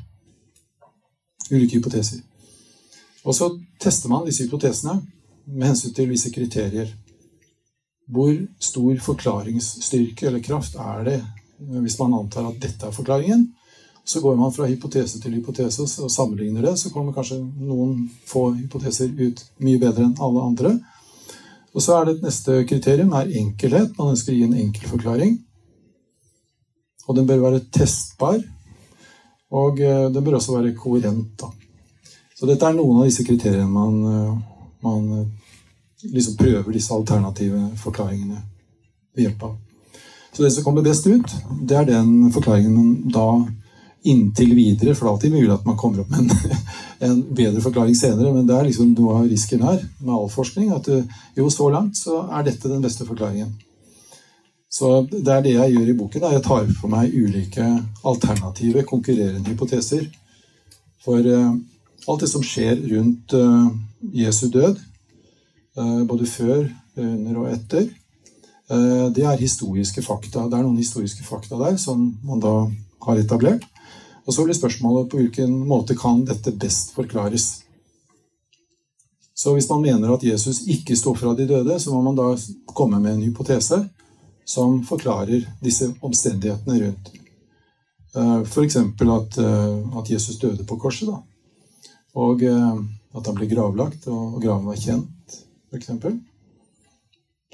Ulike 1.51 1.79
hypoteser. 1.79 2.19
Og 3.25 3.36
så 3.38 3.49
tester 3.81 4.10
man 4.10 4.25
disse 4.25 4.45
hypotesene 4.45 4.97
med 5.45 5.67
hensyn 5.71 5.93
til 5.93 6.10
visse 6.10 6.31
kriterier. 6.34 6.89
Hvor 8.12 8.34
stor 8.60 8.97
forklaringsstyrke 9.05 10.27
eller 10.27 10.43
kraft 10.43 10.75
er 10.75 11.03
det 11.07 11.19
hvis 11.62 11.99
man 11.99 12.15
antar 12.17 12.49
at 12.49 12.62
dette 12.62 12.88
er 12.88 12.95
forklaringen? 12.95 13.51
Så 14.03 14.19
går 14.21 14.36
man 14.36 14.53
fra 14.53 14.65
hypotese 14.65 15.21
til 15.21 15.36
hypotese 15.38 15.86
og 15.86 16.12
sammenligner 16.12 16.65
det. 16.65 16.73
Så 16.79 16.89
kommer 16.89 17.13
kanskje 17.13 17.38
noen 17.41 18.10
få 18.27 18.49
hypoteser 18.55 19.13
ut 19.13 19.43
mye 19.62 19.79
bedre 19.79 20.07
enn 20.07 20.17
alle 20.19 20.47
andre. 20.47 20.73
Og 21.71 21.86
så 21.86 21.95
er 21.95 22.07
det 22.07 22.17
et 22.17 22.25
neste 22.25 22.57
kriterium 22.67 23.13
er 23.15 23.29
enkelhet. 23.39 23.93
Man 23.99 24.15
ønsker 24.15 24.34
å 24.34 24.39
gi 24.39 24.47
en 24.47 24.57
enkel 24.65 24.89
forklaring. 24.89 25.38
Og 27.07 27.15
den 27.15 27.29
bør 27.29 27.45
være 27.45 27.63
testbar. 27.71 28.41
Og 29.51 29.79
eh, 29.79 30.10
den 30.12 30.25
bør 30.25 30.39
også 30.39 30.57
være 30.57 30.73
koherent. 30.75 31.31
Da. 31.39 31.51
Så 32.41 32.47
dette 32.49 32.65
er 32.65 32.73
noen 32.73 33.04
av 33.04 33.06
disse 33.06 33.21
kriteriene 33.21 33.69
man, 33.69 33.97
eh, 34.10 34.38
man 34.82 35.04
liksom 36.01 36.39
prøver 36.39 36.73
disse 36.73 36.95
alternative 36.95 37.67
forklaringene 37.77 38.39
ved 39.13 39.27
hjelp 39.27 39.43
av. 39.45 39.51
Så 40.34 40.41
det 40.41 40.49
som 40.56 40.65
kommer 40.65 40.82
best 40.82 41.06
ut, 41.06 41.36
det 41.62 41.77
er 41.77 41.86
den 41.86 42.32
forklaringen 42.34 42.73
man 42.73 42.93
da 43.13 43.27
inntil 44.10 44.56
videre 44.58 44.95
For 44.95 45.06
det 45.06 45.10
er 45.10 45.13
alltid 45.13 45.34
mulig 45.36 45.54
at 45.54 45.65
man 45.69 45.77
kommer 45.77 46.01
opp 46.01 46.10
med 46.10 46.23
en, 46.23 46.56
en 47.12 47.19
bedre 47.30 47.62
forklaring 47.62 47.93
senere, 47.93 48.34
men 48.34 48.47
det 48.49 48.56
er 48.58 48.65
liksom 48.71 48.95
noe 48.97 49.19
av 49.19 49.27
risken 49.30 49.62
her 49.62 49.77
med 49.99 50.15
all 50.15 50.32
forskning. 50.34 50.71
At 50.73 50.89
jo, 51.38 51.45
så 51.54 51.69
langt 51.69 52.01
så 52.01 52.23
er 52.25 52.47
dette 52.49 52.71
den 52.71 52.82
beste 52.82 53.06
forklaringen. 53.06 53.54
Så 54.71 55.04
det 55.12 55.30
er 55.30 55.45
det 55.45 55.54
jeg 55.54 55.75
gjør 55.75 55.91
i 55.93 55.97
boken. 55.99 56.25
Jeg 56.34 56.43
tar 56.47 56.65
for 56.80 56.89
meg 56.89 57.13
ulike 57.13 57.67
alternative, 58.01 58.88
konkurrerende 58.89 59.54
hypoteser. 59.54 60.08
For 61.06 61.21
uh, 61.21 61.54
alt 62.08 62.24
det 62.24 62.30
som 62.32 62.44
skjer 62.46 62.80
rundt 62.92 63.34
uh, 63.38 63.68
Jesu 64.14 64.48
død, 64.50 64.80
Eh, 65.78 66.04
både 66.04 66.28
før, 66.28 66.66
under 67.00 67.38
og 67.40 67.52
etter. 67.54 67.88
Eh, 68.72 69.08
det 69.16 69.24
er 69.24 69.40
historiske 69.40 70.04
fakta. 70.04 70.50
Det 70.50 70.58
er 70.58 70.66
noen 70.66 70.80
historiske 70.80 71.24
fakta 71.24 71.60
der 71.62 71.78
som 71.80 72.10
man 72.28 72.44
da 72.44 72.56
har 73.06 73.22
etablert. 73.22 73.64
Og 74.28 74.36
så 74.36 74.44
blir 74.44 74.58
spørsmålet 74.58 75.10
på 75.10 75.22
hvilken 75.22 75.54
måte 75.68 75.96
kan 75.98 76.26
dette 76.28 76.52
best 76.52 76.92
forklares. 76.96 77.64
Så 79.34 79.56
hvis 79.56 79.70
man 79.70 79.82
mener 79.82 80.12
at 80.14 80.24
Jesus 80.24 80.68
ikke 80.68 80.96
sto 80.96 81.16
fra 81.16 81.34
de 81.34 81.48
døde, 81.48 81.80
så 81.80 81.94
må 81.94 82.02
man 82.04 82.20
da 82.20 82.36
komme 82.76 83.00
med 83.00 83.16
en 83.16 83.24
hypotese 83.24 83.80
som 84.46 84.84
forklarer 84.84 85.48
disse 85.64 85.88
omstendighetene 86.04 86.84
rundt. 86.84 87.12
Eh, 88.16 88.42
F.eks. 88.44 88.76
At, 88.76 89.40
at 89.40 90.12
Jesus 90.12 90.38
døde 90.38 90.68
på 90.68 90.76
korset. 90.76 91.08
Da. 91.08 91.24
Og 92.19 92.43
at 92.43 93.28
han 93.28 93.36
ble 93.38 93.47
gravlagt, 93.47 94.08
og 94.12 94.39
graven 94.43 94.67
var 94.67 94.80
kjent 94.80 95.21
f.eks. 95.71 95.89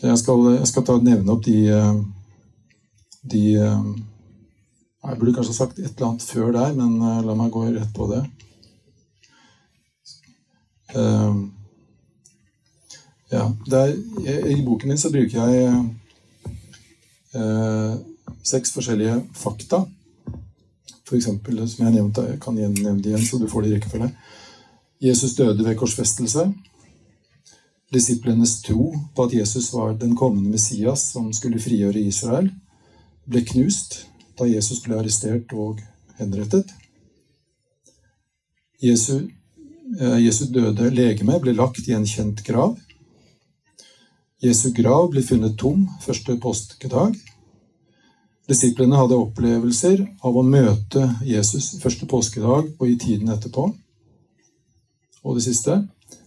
Jeg 0.02 0.17
skal, 0.22 0.43
jeg 0.60 0.67
skal 0.70 0.86
ta, 0.86 0.96
nevne 1.02 1.34
opp 1.34 1.43
de, 1.46 1.58
eh, 1.74 2.02
de 3.26 3.43
eh, 3.58 3.88
Jeg 5.08 5.20
burde 5.20 5.34
kanskje 5.34 5.56
sagt 5.56 5.80
et 5.80 5.89
eller 5.89 6.10
annet 6.12 6.26
før 6.26 6.52
der, 6.54 6.74
men 6.78 6.98
eh, 7.02 7.24
la 7.26 7.38
meg 7.38 7.54
gå 7.54 7.65
rett 7.70 7.93
på 7.96 8.10
det. 8.13 8.26
Ja, 13.28 13.43
der, 13.67 13.91
I 14.50 14.62
boken 14.63 14.88
min 14.88 14.98
så 14.98 15.12
bruker 15.12 15.50
jeg 15.50 15.65
eh, 17.36 17.98
seks 18.48 18.72
forskjellige 18.74 19.17
fakta. 19.36 19.82
For 21.08 21.17
eksempel, 21.17 21.60
som 21.67 21.86
jeg 21.86 21.98
nevnte, 21.98 22.24
jeg 22.32 22.39
kan 22.43 22.56
nevne 22.56 22.96
det 23.02 23.12
igjen, 23.12 23.26
så 23.28 23.41
du 23.41 23.50
får 23.52 23.65
det 23.65 23.74
i 23.74 23.76
rekkefølge. 23.76 24.10
Jesus 25.02 25.36
døde 25.36 25.66
ved 25.66 25.76
korsfestelse. 25.78 26.54
Disiplenes 27.94 28.62
tro 28.62 28.96
på 29.16 29.24
at 29.24 29.34
Jesus 29.34 29.74
var 29.74 29.94
den 29.94 30.16
kommende 30.16 30.50
Messias 30.50 31.06
som 31.14 31.30
skulle 31.34 31.62
frigjøre 31.62 32.02
Israel, 32.02 32.50
ble 33.30 33.44
knust 33.46 34.08
da 34.40 34.48
Jesus 34.50 34.82
ble 34.84 34.98
arrestert 34.98 35.54
og 35.54 35.80
henrettet. 36.18 36.74
Jesu, 38.84 39.30
eh, 40.00 40.20
Jesu 40.26 40.46
døde 40.54 40.90
legeme 40.90 41.40
ble 41.40 41.54
lagt 41.54 41.88
i 41.88 41.94
en 41.94 42.06
kjent 42.06 42.44
grav. 42.44 42.78
Jesu 44.44 44.72
grav 44.74 45.10
ble 45.12 45.24
funnet 45.24 45.58
tom 45.58 45.88
første 46.02 46.38
påskedag. 46.38 47.16
Disiplene 48.50 48.96
hadde 48.96 49.18
opplevelser 49.18 50.06
av 50.24 50.38
å 50.38 50.44
møte 50.44 51.10
Jesus 51.26 51.76
første 51.82 52.06
påskedag 52.06 52.74
og 52.80 52.90
i 52.90 52.98
tiden 52.98 53.30
etterpå. 53.30 53.74
Og 55.28 55.38
det 55.38 55.44
siste 55.46 55.82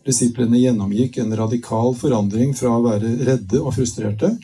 disiplene 0.05 0.61
gjennomgikk 0.61 1.19
en 1.23 1.37
radikal 1.37 1.95
forandring 1.97 2.53
fra 2.57 2.77
å 2.77 2.85
være 2.85 3.17
redde 3.25 3.61
og 3.61 3.75
frustrerte 3.77 4.35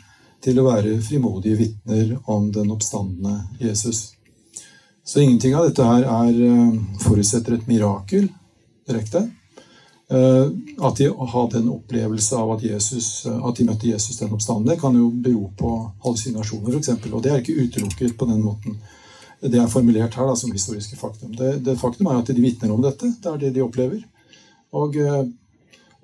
til 0.45 0.61
å 0.61 0.67
være 0.69 0.99
frimodige 1.05 1.61
vitner 1.61 2.17
om 2.33 2.51
den 2.55 2.71
oppstandende 2.73 3.39
Jesus. 3.61 4.13
Så 5.07 5.23
ingenting 5.23 5.55
av 5.57 5.69
dette 5.69 5.85
her 5.87 6.03
er, 6.03 6.43
eh, 6.45 6.79
forutsetter 7.01 7.55
et 7.55 7.69
mirakel 7.69 8.29
direkte. 8.89 9.31
Eh, 10.09 10.51
at 10.83 10.97
de 10.97 11.09
hadde 11.11 11.59
en 11.59 11.69
opplevelse 11.71 12.33
av 12.33 12.51
at, 12.53 12.63
Jesus, 12.63 13.27
eh, 13.27 13.47
at 13.49 13.57
de 13.57 13.65
møtte 13.65 13.89
Jesus 13.89 14.19
den 14.19 14.31
oppstandende, 14.31 14.79
kan 14.79 14.95
jo 14.95 15.11
bero 15.11 15.51
på 15.57 15.93
hallusinasjoner, 16.05 16.75
f.eks. 16.75 17.13
Og 17.13 17.23
det 17.23 17.33
er 17.33 17.41
ikke 17.41 17.59
utelukket 17.67 18.17
på 18.19 18.27
den 18.27 18.43
måten. 18.43 18.77
Det 19.41 19.59
er 19.59 19.67
formulert 19.67 20.15
her 20.15 20.27
da, 20.27 20.35
som 20.35 20.53
historiske 20.53 20.97
faktum. 20.97 21.35
Det, 21.37 21.65
det 21.65 21.79
faktum 21.79 22.07
er 22.07 22.19
at 22.19 22.27
de 22.27 22.41
vitner 22.41 22.71
om 22.73 22.83
dette. 22.83 23.15
Det 23.23 23.33
er 23.33 23.39
det 23.39 23.55
de 23.55 23.63
opplever. 23.63 24.03
Og 24.77 24.97
eh, 25.01 25.25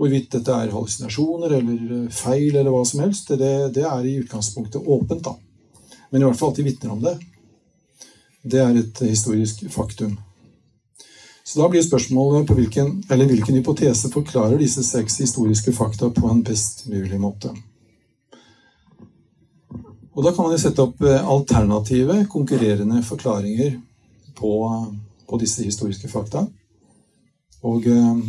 hvorvidt 0.01 0.33
dette 0.35 0.57
er 0.57 0.73
hallusinasjoner 0.73 1.59
eller 1.59 2.09
feil 2.15 2.57
eller 2.57 2.73
hva 2.73 2.83
som 2.89 3.05
helst, 3.05 3.35
det, 3.39 3.53
det 3.77 3.87
er 3.87 4.09
i 4.09 4.19
utgangspunktet 4.23 4.83
åpent. 4.83 5.25
da. 5.29 5.37
Men 6.11 6.23
i 6.23 6.27
hvert 6.29 6.41
fall 6.41 6.53
at 6.53 6.61
de 6.61 6.67
vitner 6.67 6.95
om 6.95 7.03
det. 7.05 7.17
Det 8.43 8.59
er 8.59 8.77
et 8.77 9.03
historisk 9.07 9.63
faktum. 9.71 10.17
Så 11.45 11.61
da 11.61 11.69
blir 11.69 11.83
spørsmålet 11.83 12.47
på 12.47 12.55
hvilken, 12.55 13.03
eller 13.11 13.29
hvilken 13.31 13.59
hypotese 13.59 14.11
forklarer 14.13 14.59
disse 14.59 14.85
seks 14.87 15.19
historiske 15.23 15.75
fakta 15.75 16.11
på 16.15 16.31
en 16.31 16.43
best 16.47 16.87
mulig 16.91 17.19
måte. 17.21 17.51
Og 20.13 20.25
Da 20.25 20.33
kan 20.33 20.45
man 20.45 20.53
jo 20.53 20.61
sette 20.61 20.83
opp 20.85 21.01
eh, 21.03 21.29
alternative, 21.29 22.27
konkurrerende 22.31 23.03
forklaringer 23.03 23.79
på, 24.37 24.53
på 25.29 25.39
disse 25.41 25.65
historiske 25.65 26.09
fakta. 26.09 26.47
Og 27.63 27.87
eh, 27.87 28.25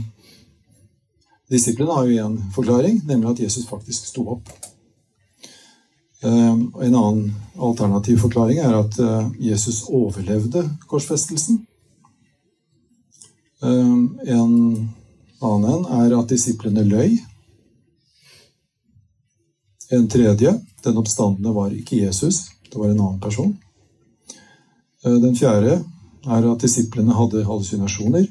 disiplene 1.50 1.98
har 1.98 2.10
jo 2.10 2.28
én 2.28 2.38
forklaring, 2.54 3.02
nemlig 3.08 3.32
at 3.32 3.44
Jesus 3.48 3.68
faktisk 3.70 4.12
sto 4.12 4.28
opp. 4.38 4.54
Eh, 6.24 6.58
en 6.82 6.96
annen 6.96 7.36
alternativ 7.60 8.18
forklaring 8.24 8.58
er 8.64 8.74
at 8.78 9.00
eh, 9.00 9.32
Jesus 9.44 9.84
overlevde 9.90 10.64
korsfestelsen. 10.88 11.58
Eh, 13.64 13.98
en 14.36 14.54
annen 15.44 15.84
er 16.00 16.16
at 16.16 16.32
disiplene 16.32 16.86
løy. 16.88 17.18
En 19.92 20.08
tredje 20.08 20.56
den 20.84 21.02
oppstandende 21.02 21.52
var 21.56 21.76
ikke 21.76 22.00
Jesus, 22.06 22.46
det 22.70 22.80
var 22.80 22.94
en 22.94 23.02
annen 23.02 23.20
person. 23.22 23.52
Den 25.04 25.36
fjerde 25.36 25.82
er 26.24 26.46
at 26.48 26.64
disiplene 26.64 27.16
hadde 27.16 27.44
hallusinasjoner. 27.44 28.30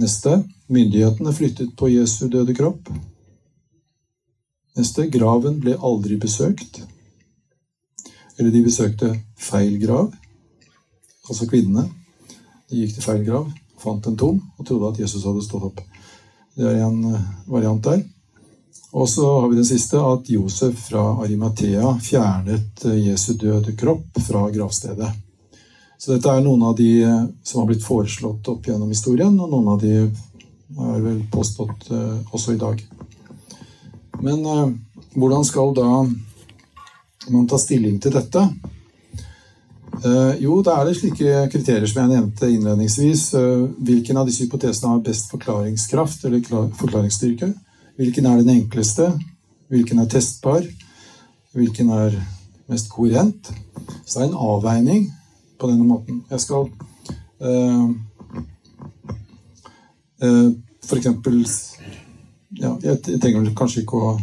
Neste 0.00 0.38
myndighetene 0.72 1.32
flyttet 1.32 1.76
på 1.76 1.90
Jesu 1.92 2.28
døde 2.32 2.54
kropp. 2.56 2.88
Neste 4.78 5.04
graven 5.12 5.58
ble 5.60 5.74
aldri 5.76 6.16
besøkt. 6.20 6.80
Eller 8.38 8.54
de 8.54 8.62
besøkte 8.64 9.10
feil 9.36 9.76
grav. 9.82 10.14
Altså 11.28 11.48
kvinnene. 11.50 11.84
De 12.70 12.80
gikk 12.80 12.94
til 12.96 13.04
feil 13.04 13.26
grav, 13.26 13.50
fant 13.82 14.06
en 14.06 14.16
tom 14.16 14.38
og 14.56 14.66
trodde 14.66 14.92
at 14.94 15.02
Jesus 15.02 15.26
hadde 15.26 15.44
stått 15.44 15.66
opp. 15.68 15.82
Det 16.56 16.64
er 16.70 16.84
en 16.86 17.02
eh, 17.10 17.26
variant 17.50 17.82
der. 17.84 18.00
Og 18.96 19.08
så 19.10 19.26
har 19.40 19.48
vi 19.50 19.58
den 19.58 19.66
siste, 19.68 20.00
at 20.00 20.30
Josef 20.32 20.86
fra 20.88 21.02
Arimathea 21.22 21.92
fjernet 22.02 22.86
eh, 22.88 23.02
Jesu 23.10 23.34
døde 23.34 23.76
kropp 23.76 24.22
fra 24.26 24.46
gravstedet. 24.54 25.10
Så 26.00 26.14
dette 26.14 26.32
er 26.32 26.40
noen 26.44 26.64
av 26.64 26.74
de 26.78 26.90
eh, 27.04 27.22
som 27.44 27.62
har 27.62 27.68
blitt 27.68 27.84
foreslått 27.84 28.48
opp 28.48 28.66
gjennom 28.66 28.88
historien, 28.88 29.36
og 29.36 29.52
noen 29.52 29.74
av 29.74 29.82
de 29.84 29.94
er 30.00 31.00
vel 31.04 31.22
påstått 31.32 31.88
også 32.30 32.54
i 32.54 32.60
dag. 32.60 32.78
Men 34.20 34.44
eh, 34.46 34.68
hvordan 35.16 35.44
skal 35.44 35.74
da 35.76 35.88
man 37.30 37.48
ta 37.48 37.58
stilling 37.60 37.98
til 38.02 38.14
dette? 38.14 38.42
Eh, 40.00 40.34
jo, 40.44 40.60
da 40.64 40.78
er 40.78 40.88
det 40.88 40.96
slike 40.98 41.46
kriterier 41.52 41.88
som 41.88 42.02
jeg 42.02 42.12
nevnte 42.14 42.48
innledningsvis. 42.48 43.24
Eh, 43.36 43.64
hvilken 43.90 44.20
av 44.20 44.28
disse 44.28 44.44
hypotesene 44.44 44.94
har 44.94 45.04
best 45.04 45.32
forklaringskraft 45.32 46.24
eller 46.28 46.44
forklaringsstyrke? 46.80 47.50
Hvilken 48.00 48.28
er 48.28 48.40
den 48.40 48.54
enkleste? 48.54 49.10
Hvilken 49.72 50.00
er 50.02 50.10
testbar? 50.10 50.64
Hvilken 51.56 51.90
er 51.92 52.16
mest 52.70 52.88
koherent? 52.92 53.50
Så 54.04 54.20
det 54.20 54.24
er 54.24 54.30
en 54.30 54.44
avveining 54.54 55.08
på 55.60 55.70
denne 55.70 55.86
måten. 55.86 56.22
Jeg 56.30 56.40
skal 56.40 56.66
uh, 57.44 57.90
uh, 60.24 60.50
for 60.86 60.96
eksempel 60.96 61.42
ja, 62.58 62.74
jeg 62.82 63.20
trenger 63.22 63.54
kanskje 63.56 63.84
ikke 63.84 64.02
å 64.02 64.18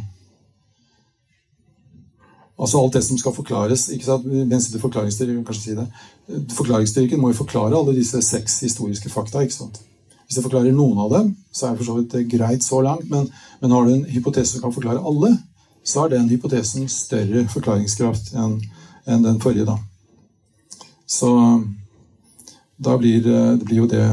Altså 2.58 2.80
alt 2.82 2.96
det 2.98 3.04
som 3.06 3.18
skal 3.22 3.36
forklares. 3.36 3.84
ikke 3.94 4.06
sant? 4.06 4.24
Mens 4.26 4.72
det 4.74 4.80
forklaringsstyrken, 4.82 5.44
kanskje 5.46 5.62
si 5.62 5.76
det. 5.78 5.84
Forklaringsstyrken 6.58 7.20
må 7.22 7.30
jo 7.30 7.44
forklare 7.44 7.78
alle 7.78 7.94
disse 7.94 8.18
seks 8.26 8.56
historiske 8.66 9.12
fakta. 9.14 9.44
ikke 9.46 9.54
sant? 9.54 9.78
Hvis 10.26 10.40
jeg 10.40 10.44
forklarer 10.44 10.74
noen 10.74 10.98
av 11.04 11.12
dem, 11.14 11.30
så 11.54 11.68
er 11.68 11.76
det 11.76 11.84
for 11.84 11.86
så 11.92 11.98
vidt 12.00 12.16
greit 12.32 12.66
så 12.66 12.82
langt. 12.82 13.06
Men, 13.12 13.30
men 13.62 13.76
har 13.76 13.86
du 13.86 13.94
en 13.94 14.08
hypotese 14.10 14.56
som 14.56 14.64
kan 14.66 14.74
forklare 14.74 15.06
alle, 15.06 15.36
så 15.86 16.02
har 16.02 16.10
den 16.16 16.32
hypotesen 16.34 16.90
større 16.90 17.46
forklaringskraft 17.54 18.34
enn 18.34 18.58
en 19.08 19.24
den 19.24 19.40
forrige. 19.40 19.70
da. 19.70 19.78
Så 21.08 21.32
da 22.78 22.98
blir 23.00 23.24
det 23.24 23.66
blir 23.66 23.84
jo 23.84 23.88
det 23.90 24.06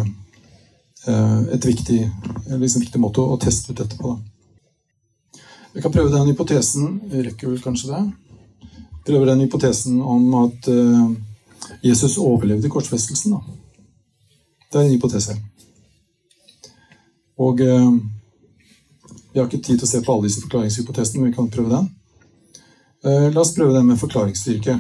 Eh, 1.07 1.41
et 1.53 1.65
viktig, 1.65 2.11
liksom 2.49 2.81
viktig 2.81 3.01
måte 3.01 3.21
å 3.21 3.37
teste 3.41 3.73
ut 3.73 3.81
dette 3.83 3.97
på. 4.01 4.15
Da. 4.15 5.43
Vi 5.75 5.83
kan 5.85 5.93
prøve 5.93 6.13
den 6.13 6.31
hypotesen 6.31 7.01
rekker 7.13 7.51
vel 7.51 7.61
kanskje 7.61 7.91
det? 7.91 8.03
Prøve 9.05 9.29
den 9.29 9.43
hypotesen 9.45 9.99
om 10.01 10.31
at 10.39 10.69
uh, 10.73 11.11
Jesus 11.85 12.17
overlevde 12.17 12.71
korsfestelsen. 12.73 13.35
Da. 13.35 13.41
Det 14.71 14.81
er 14.81 14.87
en 14.87 14.95
hypotese. 14.95 15.37
Og 17.37 17.61
Vi 17.61 19.41
har 19.41 19.49
ikke 19.49 19.59
tid 19.59 19.81
til 19.81 19.85
å 19.85 19.91
se 19.91 20.01
på 20.01 20.15
alle 20.15 20.29
disse 20.29 20.41
forklaringshypotesene, 20.45 21.21
men 21.21 21.33
vi 21.33 21.37
kan 21.37 21.51
prøve 21.51 21.73
den. 21.75 21.89
La 23.35 23.41
oss 23.43 23.51
prøve 23.57 23.75
den 23.75 23.89
med 23.89 23.99
forklaringsstyrke. 23.99 24.77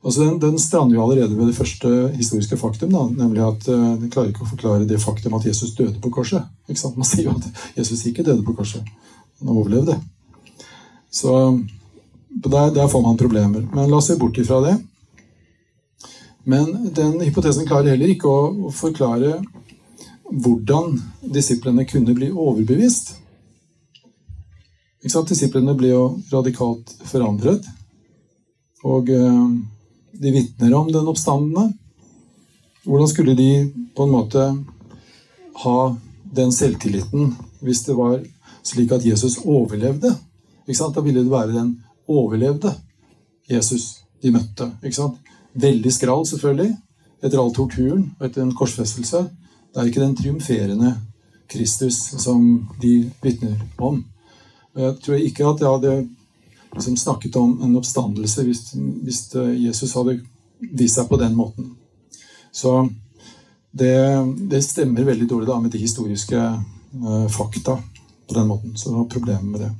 Altså 0.00 0.24
den, 0.24 0.38
den 0.40 0.58
strander 0.58 0.96
jo 0.96 1.02
allerede 1.04 1.36
ved 1.36 1.50
det 1.50 1.56
første 1.56 1.88
historiske 2.14 2.56
faktum, 2.56 2.92
da, 2.94 3.02
nemlig 3.24 3.42
at 3.44 3.66
uh, 3.68 3.98
den 4.00 4.08
klarer 4.12 4.30
ikke 4.30 4.46
å 4.46 4.48
forklare 4.48 4.86
det 4.88 5.00
faktum 5.02 5.34
at 5.36 5.44
Jesus 5.44 5.74
døde 5.76 6.00
på 6.00 6.12
korset. 6.14 6.46
Man 6.96 7.08
sier 7.08 7.26
jo 7.26 7.34
at 7.36 7.48
Jesus 7.76 8.06
ikke 8.08 8.24
døde 8.24 8.44
på 8.46 8.54
korset. 8.56 8.86
Han 9.40 9.52
overlevde. 9.52 9.98
Så 11.12 11.34
der, 12.30 12.70
der, 12.72 12.88
får 12.88 13.02
man 13.04 13.18
problemer. 13.20 13.66
Men 13.74 13.90
la 13.90 13.98
oss 13.98 14.08
se 14.08 14.16
bort 14.16 14.38
ifra 14.40 14.62
det. 14.64 14.78
Men 16.48 16.92
den 16.96 17.18
hypotesen 17.20 17.66
klarer 17.68 17.92
heller 17.92 18.12
ikke 18.14 18.30
å, 18.30 18.70
å 18.70 18.72
forklare 18.72 19.40
hvordan 20.30 20.94
disiplene 21.34 21.84
kunne 21.84 22.14
bli 22.16 22.30
overbevist. 22.30 23.18
Disiplene 25.04 25.74
ble 25.76 25.92
jo 25.92 26.06
radikalt 26.32 26.94
forandret. 27.10 27.68
Og 28.86 29.12
uh, 29.12 29.44
de 30.20 30.32
vitner 30.34 30.74
om 30.76 30.90
den 30.92 31.08
oppstandende. 31.08 31.70
Hvordan 32.84 33.08
skulle 33.08 33.34
de 33.36 33.70
på 33.96 34.04
en 34.04 34.12
måte 34.12 34.44
ha 35.64 35.78
den 36.36 36.52
selvtilliten 36.52 37.34
hvis 37.64 37.84
det 37.86 37.96
var 37.96 38.20
slik 38.62 38.92
at 38.92 39.06
Jesus 39.06 39.38
overlevde? 39.44 40.12
Da 40.70 41.00
ville 41.02 41.24
det 41.24 41.32
være 41.32 41.56
den 41.56 41.72
overlevde 42.08 42.74
Jesus 43.50 44.04
de 44.22 44.30
møtte. 44.30 44.70
Veldig 45.54 45.92
skral, 45.92 46.22
selvfølgelig, 46.28 46.70
etter 47.24 47.40
all 47.40 47.50
torturen 47.54 48.04
og 48.20 48.26
etter 48.28 48.44
en 48.44 48.54
korsfestelse. 48.54 49.24
Det 49.70 49.80
er 49.80 49.88
ikke 49.88 50.04
den 50.04 50.16
triumferende 50.16 50.94
Kristus 51.50 51.96
som 52.22 52.68
de 52.82 53.10
vitner 53.22 53.56
om. 53.78 54.04
Jeg 54.78 54.94
tror 55.02 55.18
ikke 55.18 55.48
at 55.48 55.60
jeg 55.60 55.74
hadde 55.74 56.08
liksom 56.72 56.96
snakket 56.96 57.36
om 57.36 57.62
en 57.62 57.76
oppstandelse 57.76 58.44
hvis, 58.46 58.72
hvis 58.74 59.22
Jesus 59.58 59.94
hadde 59.94 60.20
vist 60.60 60.98
seg 60.98 61.08
på 61.08 61.18
den 61.20 61.34
måten. 61.36 61.72
Så 62.52 62.88
det, 63.70 63.96
det 64.50 64.62
stemmer 64.62 65.06
veldig 65.06 65.28
dårlig 65.28 65.48
da 65.48 65.58
med 65.60 65.70
de 65.70 65.78
historiske 65.78 66.38
uh, 66.38 67.28
fakta 67.28 67.78
på 68.28 68.34
den 68.34 68.46
måten. 68.46 68.76
Så 68.76 68.90
det 68.90 68.96
var 68.96 69.04
problemer 69.04 69.42
med 69.42 69.60
det. 69.60 69.70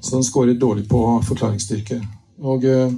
Så 0.00 0.16
den 0.16 0.24
scorer 0.24 0.54
dårlig 0.54 0.88
på 0.88 1.00
forklaringsstyrke. 1.28 2.00
Og 2.40 2.64
uh, 2.64 2.92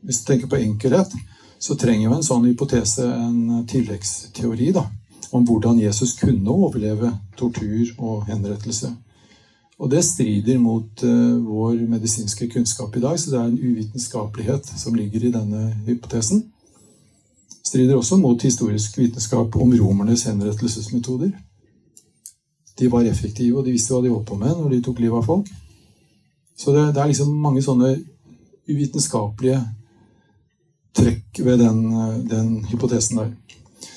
hvis 0.00 0.22
du 0.22 0.32
tenker 0.32 0.50
på 0.50 0.62
enkelhet, 0.62 1.12
så 1.58 1.74
trenger 1.74 2.06
jo 2.06 2.14
en 2.14 2.26
sånn 2.26 2.46
hypotese 2.46 3.02
en 3.02 3.66
tilleggsteori 3.66 4.70
da, 4.74 4.84
om 5.34 5.46
hvordan 5.46 5.80
Jesus 5.82 6.14
kunne 6.20 6.54
overleve 6.54 7.10
tortur 7.36 7.90
og 7.98 8.28
henrettelse. 8.30 8.92
Og 9.78 9.90
det 9.90 10.02
strider 10.04 10.58
mot 10.58 11.02
uh, 11.04 11.38
vår 11.46 11.84
medisinske 11.88 12.48
kunnskap 12.50 12.96
i 12.96 13.02
dag, 13.02 13.18
så 13.20 13.30
det 13.30 13.38
er 13.38 13.50
en 13.50 13.58
uvitenskapelighet 13.58 14.72
som 14.76 14.94
ligger 14.98 15.28
i 15.28 15.34
denne 15.34 15.68
hypotesen. 15.86 16.42
Strider 17.62 17.96
også 17.96 18.16
mot 18.16 18.42
historisk 18.42 18.98
vitenskap 18.98 19.56
om 19.56 19.74
romernes 19.80 20.24
henrettelsesmetoder. 20.26 21.30
De 22.78 22.90
var 22.90 23.06
effektive, 23.06 23.58
og 23.58 23.66
de 23.66 23.74
visste 23.74 23.94
hva 23.94 24.02
de 24.02 24.10
holdt 24.10 24.26
på 24.26 24.38
med 24.38 24.54
når 24.56 24.74
de 24.74 24.82
tok 24.82 25.02
livet 25.02 25.22
av 25.22 25.26
folk. 25.26 25.50
Så 26.58 26.74
det, 26.74 26.88
det 26.94 27.02
er 27.02 27.10
liksom 27.12 27.34
mange 27.38 27.62
sånne 27.62 27.92
uvitenskapelige 28.68 29.60
trekk 30.98 31.42
ved 31.44 31.62
den, 31.62 31.84
den 32.30 32.50
hypotesen 32.66 33.22
der. 33.22 33.30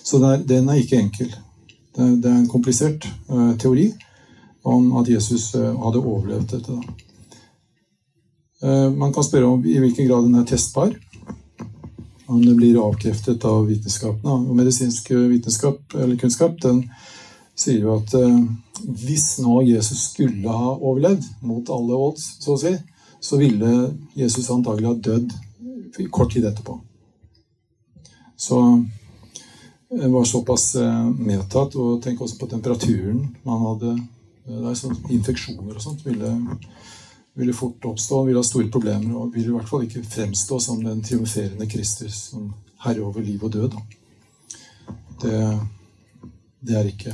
Så 0.03 0.21
den 0.21 0.29
er, 0.29 0.45
den 0.45 0.69
er 0.69 0.81
ikke 0.81 1.01
enkel. 1.01 1.33
Det, 1.95 2.07
det, 2.21 2.29
er 2.29 2.37
en 2.37 2.49
komplisert 2.49 3.07
uh, 3.29 3.57
teori 3.57 3.89
om 4.63 4.91
at 5.01 5.09
Jesus 5.09 5.51
uh, 5.55 5.71
hadde 5.83 6.01
overlevd 6.01 6.55
dette. 6.55 6.77
Uh, 8.61 8.89
man 8.93 9.13
kan 9.13 9.25
spørre 9.25 9.49
om 9.49 9.63
i 9.65 9.79
hvilken 9.81 10.09
grad 10.09 10.27
den 10.27 10.37
er 10.39 10.47
testbar. 10.49 10.93
Om 12.31 12.43
det 12.45 12.55
blir 12.55 12.79
avkreftet 12.79 13.43
av 13.47 13.65
vitenskapene. 13.67 14.37
Og 14.47 14.55
medisinsk 14.55 15.11
vitenskap 15.11 15.97
eller 15.97 16.19
kunnskap 16.19 16.55
den 16.63 16.85
sier 17.59 17.83
jo 17.83 17.97
at 17.97 18.13
hvis 18.81 19.25
nå 19.43 19.59
Jesus 19.67 20.05
skulle 20.13 20.49
ha 20.49 20.71
overlevd 20.77 21.27
mot 21.45 21.67
alle 21.75 21.97
odds, 22.07 22.23
så 22.41 22.55
å 22.55 22.61
si, 22.61 22.71
så 23.21 23.37
ville 23.37 23.91
Jesus 24.17 24.49
antagelig 24.53 24.87
ha 24.93 24.95
dødd 25.09 26.07
kort 26.09 26.31
tid 26.33 26.47
etterpå. 26.47 26.79
Så 28.41 28.85
det 29.89 30.07
var 30.07 30.23
såpass 30.23 30.75
eh, 30.75 31.09
medtatt. 31.09 31.75
Og 31.75 32.01
tenk 32.03 32.21
også 32.21 32.39
på 32.39 32.47
temperaturen 32.47 33.25
man 33.43 33.65
hadde. 33.67 33.95
Det 34.45 34.59
er 34.71 34.77
sånn 34.77 34.97
Infeksjoner 35.13 35.75
og 35.75 35.83
sånt 35.83 36.01
ville, 36.05 36.31
ville 37.37 37.55
fort 37.55 37.85
oppstå, 37.91 38.23
ville 38.27 38.41
ha 38.41 38.45
store 38.45 38.71
problemer 38.73 39.13
og 39.15 39.35
ville 39.35 39.51
i 39.51 39.55
hvert 39.55 39.69
fall 39.69 39.85
ikke 39.85 40.03
fremstå 40.05 40.59
som 40.63 40.81
den 40.83 41.03
triumferende 41.05 41.69
Kristus 41.69 42.17
som 42.31 42.49
herre 42.85 43.05
over 43.05 43.21
liv 43.21 43.43
og 43.45 43.53
død. 43.53 43.77
Det, 45.21 45.37
det 46.65 46.77
er 46.79 46.87
ikke 46.89 47.13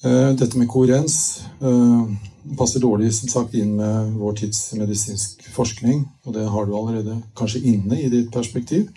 eh, 0.00 0.30
Dette 0.40 0.56
med 0.56 0.70
koherens 0.72 1.16
eh, 1.60 2.14
passer 2.58 2.80
dårlig 2.80 3.12
som 3.14 3.28
sagt 3.30 3.54
inn 3.58 3.76
med 3.76 4.16
vår 4.18 4.40
tids 4.40 4.64
medisinsk 4.78 5.44
forskning, 5.52 6.06
og 6.24 6.36
det 6.36 6.48
har 6.48 6.66
du 6.66 6.76
allerede 6.76 7.20
kanskje 7.38 7.62
inne 7.74 8.00
i 8.00 8.08
ditt 8.12 8.32
perspektiv. 8.32 8.88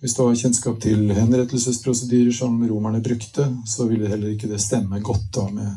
Hvis 0.00 0.14
du 0.14 0.22
var 0.22 0.36
kjennskap 0.38 0.76
til 0.78 1.08
henrettelsesprosedyrer 1.10 2.30
som 2.34 2.60
romerne 2.70 3.00
brukte, 3.02 3.48
så 3.66 3.88
ville 3.90 4.06
heller 4.06 4.30
ikke 4.30 4.50
det 4.50 4.60
stemme 4.62 5.00
godt 5.02 5.26
da 5.34 5.48
med, 5.50 5.72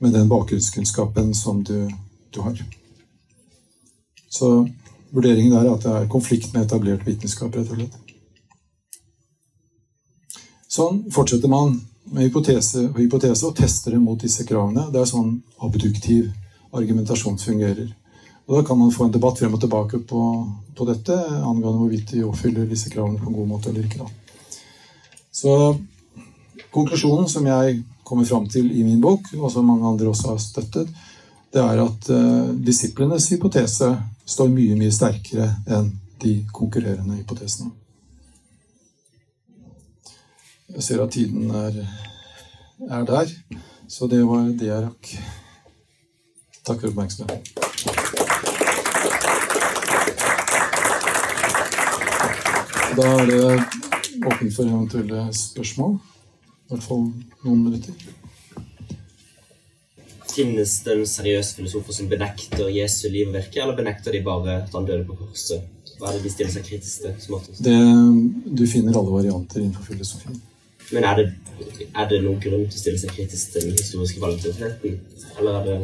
med 0.00 0.14
den 0.16 0.28
bakgrunnskunnskapen 0.28 1.34
som 1.36 1.60
du, 1.64 1.90
du, 2.30 2.40
har. 2.40 2.56
Så 4.30 4.48
vurderingen 5.12 5.52
er 5.52 5.68
at 5.68 5.84
det 5.84 5.92
er 5.98 6.08
konflikt 6.08 6.54
med 6.54 6.64
etablert 6.64 7.04
vitenskap, 7.04 7.52
rett 7.52 7.68
og 7.74 7.82
slett. 7.82 8.00
Sånn 10.68 11.04
fortsetter 11.12 11.52
man 11.52 11.76
med 12.08 12.24
hypotese, 12.24 12.86
hypotese 12.96 13.50
og 13.50 13.56
tester 13.56 13.92
det 13.92 14.00
mot 14.00 14.20
disse 14.20 14.48
kravene. 14.48 14.86
Det 14.92 15.02
er 15.02 15.12
sånn 15.12 15.42
abduktiv 15.60 16.30
argumentasjon 16.72 17.36
fungerer. 17.40 17.92
Og 18.48 18.56
Da 18.56 18.64
kan 18.64 18.78
man 18.78 18.92
få 18.92 19.04
en 19.04 19.12
debatt 19.12 19.38
frem 19.38 19.54
og 19.54 19.60
tilbake 19.60 19.98
på, 20.08 20.22
på 20.74 20.84
dette 20.88 21.12
angående 21.12 21.82
hvorvidt 21.82 22.14
de 22.14 22.24
oppfyller 22.24 22.64
disse 22.68 22.88
kravene 22.88 23.20
på 23.20 23.28
en 23.28 23.36
god 23.36 23.48
måte 23.50 23.68
eller 23.68 23.84
ikke. 23.84 24.00
Da. 24.00 24.08
Så 25.32 25.52
konklusjonen 26.72 27.28
som 27.28 27.46
jeg 27.46 27.82
kommer 28.08 28.24
fram 28.24 28.48
til 28.48 28.70
i 28.72 28.86
min 28.86 29.02
bok, 29.04 29.28
og 29.36 29.52
som 29.52 29.68
mange 29.68 29.84
andre 29.86 30.08
også 30.08 30.32
har 30.32 30.40
støttet, 30.40 30.88
det 31.52 31.60
er 31.60 31.82
at 31.82 32.08
uh, 32.08 32.48
disiplenes 32.64 33.28
hypotese 33.32 33.90
står 34.28 34.48
mye, 34.52 34.76
mye 34.80 34.96
sterkere 34.96 35.50
enn 35.68 35.92
de 36.22 36.34
konkurrerende 36.52 37.20
hypotesene. 37.20 37.70
Jeg 40.72 40.84
ser 40.84 41.04
at 41.04 41.12
tiden 41.12 41.52
er, 41.52 41.78
er 42.88 43.08
der, 43.12 43.32
så 43.88 44.08
det 44.08 44.24
var 44.24 44.48
det 44.48 44.72
jeg 44.72 44.84
rakk. 44.88 45.16
Takk 46.64 46.80
for 46.80 46.90
oppmerksomheten. 46.92 47.67
Da 52.98 53.04
er 53.14 53.28
det 53.30 53.42
åpent 54.26 54.54
for 54.56 54.66
eventuelle 54.66 55.28
spørsmål. 55.30 55.92
I 56.66 56.72
hvert 56.72 56.82
fall 56.82 57.04
noen 57.44 57.60
minutter. 57.68 57.94
Finnes 60.32 60.72
det 60.82 60.96
en 60.96 61.06
seriøs 61.06 61.52
filosofer 61.60 61.94
som 61.94 62.08
benekter 62.10 62.66
Jesu 62.74 63.06
liv 63.12 63.30
og 63.30 63.36
virke, 63.36 63.62
eller 63.62 63.78
benekter 63.78 64.16
de 64.16 64.24
bare 64.26 64.56
at 64.64 64.74
han 64.74 64.88
døde 64.88 65.06
på 65.06 65.14
korset? 65.20 65.62
Hva 66.00 66.10
er 66.10 66.18
det 66.18 66.24
de 66.26 66.34
stiller 66.34 66.50
seg 66.56 66.66
kritisk 66.66 67.06
til? 67.06 67.62
Det, 67.68 67.78
du 68.58 68.66
finner 68.66 68.98
alle 68.98 69.14
varianter 69.14 69.62
innenfor 69.62 69.92
filosofien. 69.92 70.42
Men 70.90 71.06
er 71.06 71.22
det, 71.22 71.28
er 71.94 72.10
det 72.10 72.22
noen 72.26 72.42
grunn 72.42 72.66
til 72.66 72.80
å 72.80 72.82
stille 72.82 72.98
seg 72.98 73.14
kritisk 73.14 73.54
til 73.54 73.68
den 73.68 73.78
historiske 73.78 74.18
kvaliteten? 74.18 74.98
Eller 75.38 75.60
er 75.60 75.70
det 75.70 75.80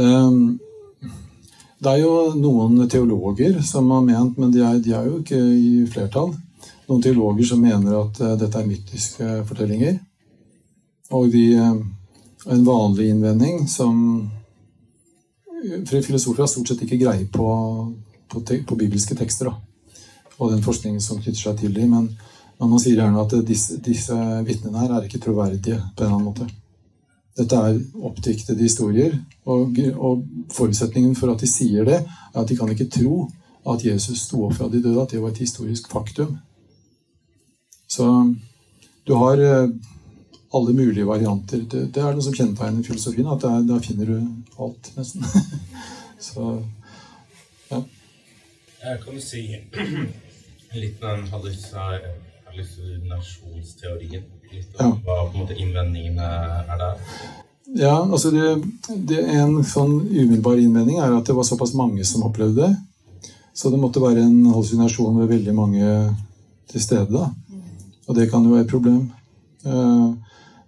um, 0.00 0.56
det 1.82 1.90
er 1.90 2.02
jo 2.04 2.12
noen 2.38 2.84
teologer 2.90 3.56
som 3.66 3.90
har 3.90 4.04
ment, 4.06 4.36
men 4.38 4.52
de 4.54 4.62
er, 4.62 4.78
de 4.82 4.92
er 4.94 5.08
jo 5.08 5.18
ikke 5.18 5.38
i 5.38 5.82
flertall. 5.90 6.30
Noen 6.86 7.02
teologer 7.02 7.48
som 7.48 7.62
mener 7.62 7.96
at 7.98 8.20
uh, 8.22 8.36
dette 8.38 8.60
er 8.60 8.68
mytiske 8.68 9.30
fortellinger. 9.48 9.96
Og 11.16 11.26
de, 11.32 11.42
uh, 11.58 12.52
en 12.54 12.64
vanlig 12.66 13.10
innvending 13.12 13.66
som 13.70 13.98
For 15.86 16.02
filosofer 16.02 16.42
har 16.42 16.48
stort 16.50 16.72
sett 16.72 16.80
ikke 16.82 16.98
greie 16.98 17.26
på, 17.30 17.44
på, 18.26 18.40
te, 18.42 18.56
på 18.66 18.78
bibelske 18.78 19.14
tekster. 19.14 19.46
Da, 19.46 19.98
og 20.38 20.50
den 20.50 20.64
forskningen 20.64 21.02
som 21.02 21.20
knytter 21.20 21.38
seg 21.38 21.60
til 21.60 21.76
dem. 21.76 21.94
Men, 21.94 22.08
men 22.58 22.72
man 22.72 22.82
sier 22.82 22.98
gjerne 22.98 23.22
at 23.22 23.36
disse, 23.46 23.78
disse 23.78 24.16
vitnene 24.46 24.82
her 24.82 24.96
er 24.96 25.06
ikke 25.06 25.22
troverdige 25.22 25.78
på 25.78 26.02
en 26.02 26.08
eller 26.08 26.16
annen 26.16 26.26
måte. 26.32 26.48
Dette 27.38 27.56
er 27.56 27.78
oppdiktede 28.04 28.60
historier, 28.60 29.14
og, 29.48 29.78
og, 29.96 30.24
forutsetningen 30.52 31.14
for 31.16 31.32
at 31.32 31.40
de 31.40 31.48
sier 31.48 31.86
det, 31.88 32.02
er 32.02 32.40
at 32.40 32.48
de 32.48 32.56
kan 32.56 32.68
ikke 32.68 32.90
tro 32.92 33.30
at 33.72 33.84
Jesus 33.86 34.26
sto 34.26 34.42
opp 34.44 34.58
fra 34.58 34.68
de 34.68 34.82
døde, 34.82 35.00
at 35.00 35.14
det 35.14 35.22
var 35.22 35.32
et 35.32 35.40
historisk 35.40 35.88
faktum. 35.90 36.36
Så 37.88 38.06
du 39.06 39.14
har 39.14 39.40
eh, 39.40 39.68
alle 40.54 40.72
mulige 40.72 41.06
varianter. 41.06 41.64
Det, 41.70 41.94
det 41.94 42.02
er 42.02 42.12
noe 42.12 42.24
som 42.24 42.34
kjennetegner 42.36 42.84
filosofien, 42.84 43.28
at 43.28 43.42
der, 43.42 43.62
der 43.68 43.80
finner 43.84 44.06
du 44.06 44.16
alt, 44.58 44.92
nesten. 44.96 45.24
Så 46.28 46.62
ja. 47.70 47.82
Kan 48.82 49.14
du 49.14 49.20
si 49.20 49.46
litt 50.74 51.00
om 52.52 53.08
nasjonsteorien. 53.08 54.24
litt 54.52 54.80
om 54.80 54.98
hva 55.04 55.22
på 55.24 55.32
en 55.32 55.40
måte 55.44 55.56
innvendingene 55.56 56.28
er 56.68 56.78
der? 56.78 56.98
Ja, 57.72 57.94
altså 58.02 58.30
det, 58.30 58.48
det, 59.08 59.22
En 59.24 59.62
sånn 59.64 59.94
umiddelbar 60.10 60.60
innvending 60.60 60.98
er 61.00 61.14
at 61.16 61.26
det 61.26 61.36
var 61.36 61.46
såpass 61.48 61.72
mange 61.78 62.04
som 62.04 62.26
opplevde 62.26 62.66
det. 62.66 62.74
Så 63.54 63.70
det 63.70 63.80
måtte 63.80 64.02
være 64.02 64.24
en 64.24 64.46
hallusinasjon 64.52 65.16
ved 65.20 65.30
veldig 65.32 65.54
mange 65.56 65.88
til 66.72 66.84
stede. 66.84 67.08
da. 67.12 67.30
Og 68.08 68.16
det 68.16 68.28
kan 68.30 68.44
jo 68.44 68.54
være 68.54 68.66
et 68.66 68.72
problem. 68.72 69.10
Eh, 69.64 70.08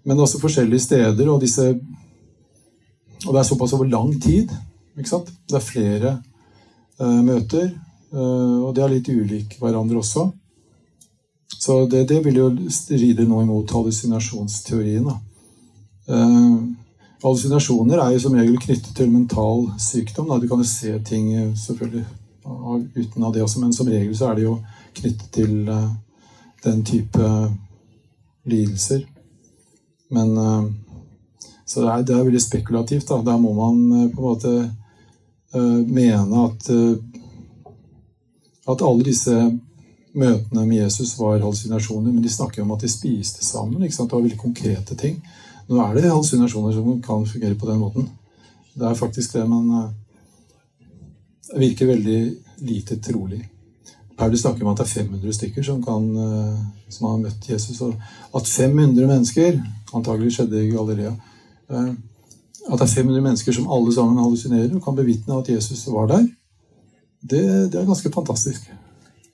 men 0.04 0.20
også 0.20 0.40
forskjellige 0.40 0.84
steder, 0.84 1.28
og 1.28 1.40
disse 1.40 1.74
Og 3.24 3.32
det 3.32 3.40
er 3.40 3.46
såpass 3.48 3.72
over 3.72 3.88
lang 3.88 4.20
tid. 4.20 4.50
ikke 4.98 5.08
sant? 5.08 5.30
Det 5.48 5.56
er 5.56 5.64
flere 5.64 6.10
uh, 7.00 7.22
møter, 7.24 7.70
uh, 8.12 8.66
og 8.68 8.74
de 8.76 8.82
er 8.84 8.90
litt 8.92 9.08
ulike 9.08 9.56
hverandre 9.58 9.96
også. 9.96 10.26
Så 11.48 11.86
det, 11.86 12.04
det 12.08 12.24
vil 12.24 12.36
jo 12.36 12.48
stride 12.72 13.26
noe 13.28 13.44
imot 13.44 13.72
hallusinasjonsteorien. 13.72 15.06
Uh, 16.08 16.56
hallusinasjoner 17.22 18.02
er 18.02 18.12
jo 18.14 18.22
som 18.24 18.36
regel 18.36 18.58
knyttet 18.60 18.92
til 18.96 19.12
mental 19.12 19.68
sykdom. 19.80 20.28
Da. 20.28 20.40
Du 20.42 20.48
kan 20.50 20.60
jo 20.60 20.68
se 20.68 20.92
ting 21.08 21.30
selvfølgelig 21.56 22.04
uten 22.94 23.24
av 23.24 23.32
det 23.32 23.42
også, 23.44 23.62
men 23.62 23.72
som 23.72 23.88
regel 23.88 24.12
så 24.16 24.28
er 24.28 24.36
det 24.36 24.44
jo 24.44 24.58
knyttet 24.98 25.28
til 25.32 25.68
uh, 25.70 25.88
den 26.66 26.84
type 26.84 27.32
lidelser. 28.44 29.06
Men 30.12 30.36
uh, 30.36 30.64
Så 31.66 31.80
det 31.80 31.90
er, 31.90 32.02
det 32.04 32.12
er, 32.12 32.24
veldig 32.26 32.40
spekulativt. 32.42 33.08
Da. 33.08 33.22
Der 33.24 33.38
må 33.40 33.54
man 33.56 34.10
på 34.12 34.20
en 34.20 34.26
måte 34.28 34.50
mene 35.54 36.42
at 36.44 36.68
at 38.68 38.82
alle 38.82 39.04
disse 39.04 39.34
møtene 40.14 40.66
med 40.66 40.78
Jesus 40.78 41.16
var 41.18 41.40
hallusinasjoner, 41.40 42.12
men 42.12 42.22
de 42.22 42.30
snakker 42.30 42.62
om 42.62 42.72
at 42.74 42.84
de 42.84 42.90
spiste 42.90 43.44
sammen. 43.44 43.82
Det 43.82 43.98
var 43.98 44.20
veldig 44.20 44.38
konkrete 44.38 44.94
ting. 44.98 45.18
Nå 45.68 45.80
er 45.82 45.94
det 45.96 46.10
hallusinasjoner 46.10 46.72
som 46.76 47.02
kan 47.02 47.26
fungere 47.26 47.58
på 47.58 47.70
den 47.70 47.82
måten. 47.82 48.08
Det 48.74 48.86
er 48.88 48.98
faktisk 48.98 49.34
det, 49.34 49.48
men, 49.48 49.70
virker 51.58 51.86
veldig 51.86 52.20
lite 52.66 52.98
trolig. 53.02 53.42
Paulus 54.16 54.40
snakker 54.40 54.64
om 54.64 54.70
at 54.72 54.78
det 54.78 54.86
er 54.86 55.02
500 55.02 55.32
stykker 55.34 55.62
som, 55.66 55.82
kan, 55.82 56.04
eh, 56.16 56.58
som 56.88 57.08
har 57.08 57.18
møtt 57.18 57.48
Jesus. 57.50 57.80
Og 57.80 57.94
at 58.34 58.46
500 58.46 59.06
mennesker 59.06 59.58
antagelig 59.94 60.36
skjedde 60.36 60.62
i 60.62 60.70
Galleria 60.70 61.10
eh, 61.70 61.90
At 62.64 62.78
det 62.80 62.86
er 62.86 62.94
500 62.94 63.20
mennesker 63.20 63.52
som 63.52 63.66
alle 63.72 63.92
sammen 63.94 64.22
hallusinerer 64.22 64.70
og 64.74 64.84
kan 64.84 64.96
bevitne 64.96 65.36
at 65.36 65.48
Jesus 65.48 65.86
var 65.92 66.06
der, 66.08 66.22
det, 67.20 67.72
det 67.72 67.80
er 67.80 67.84
ganske 67.84 68.12
fantastisk. 68.12 68.70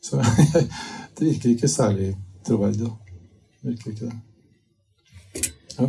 Så 0.00 0.20
det 1.18 1.24
virker 1.24 1.54
ikke 1.54 1.68
særlig 1.68 2.12
troverdig. 2.46 2.86
da. 2.86 3.16
Det 3.62 3.70
virker 3.70 3.90
ikke 3.90 4.10
det. 4.10 4.18
Ja. 5.78 5.88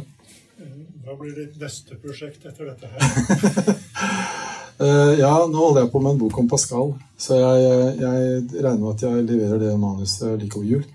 Hva 1.05 1.17
blir 1.19 1.35
ditt 1.35 1.59
neste 1.61 1.97
prosjekt 2.01 2.45
etter 2.45 2.73
dette 2.73 2.91
her? 2.91 3.75
Eh, 4.81 5.19
ja, 5.19 5.29
nå 5.45 5.59
holder 5.59 5.83
jeg 5.83 5.91
på 5.93 5.99
med 6.01 6.15
en 6.15 6.19
bok 6.23 6.37
om 6.41 6.47
Pascal. 6.49 6.95
Så 7.13 7.35
jeg, 7.37 7.65
jeg 8.01 8.63
regner 8.63 8.79
med 8.79 8.95
at 8.95 9.03
jeg 9.05 9.25
leverer 9.27 9.59
det 9.61 9.75
manuset 9.77 10.39
like 10.41 10.57
over 10.57 10.65
jul. 10.65 10.87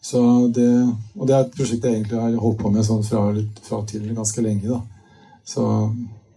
Så 0.00 0.22
det, 0.56 0.68
og 1.12 1.28
det 1.28 1.34
er 1.36 1.42
et 1.44 1.56
prosjekt 1.58 1.84
jeg 1.84 1.98
egentlig 1.98 2.20
har 2.22 2.38
holdt 2.40 2.62
på 2.62 2.70
med 2.72 2.86
sånn 2.86 3.04
fra, 3.04 3.26
litt, 3.36 3.60
fra 3.66 3.82
til 3.90 4.06
ganske 4.16 4.44
lenge. 4.44 4.70
da. 4.70 4.80
Så 5.44 5.64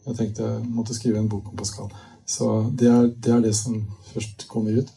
jeg 0.07 0.17
tenkte 0.17 0.49
jeg 0.49 0.65
måtte 0.67 0.97
skrive 0.97 1.22
en 1.22 1.30
bok 1.32 1.51
om 1.53 1.55
Pascal. 1.61 1.88
Så 2.28 2.49
det 2.76 2.89
er 2.91 3.07
det, 3.07 3.34
er 3.38 3.45
det 3.45 3.53
som 3.55 3.80
først 4.11 4.47
kommer 4.51 4.82
ut. 4.82 4.91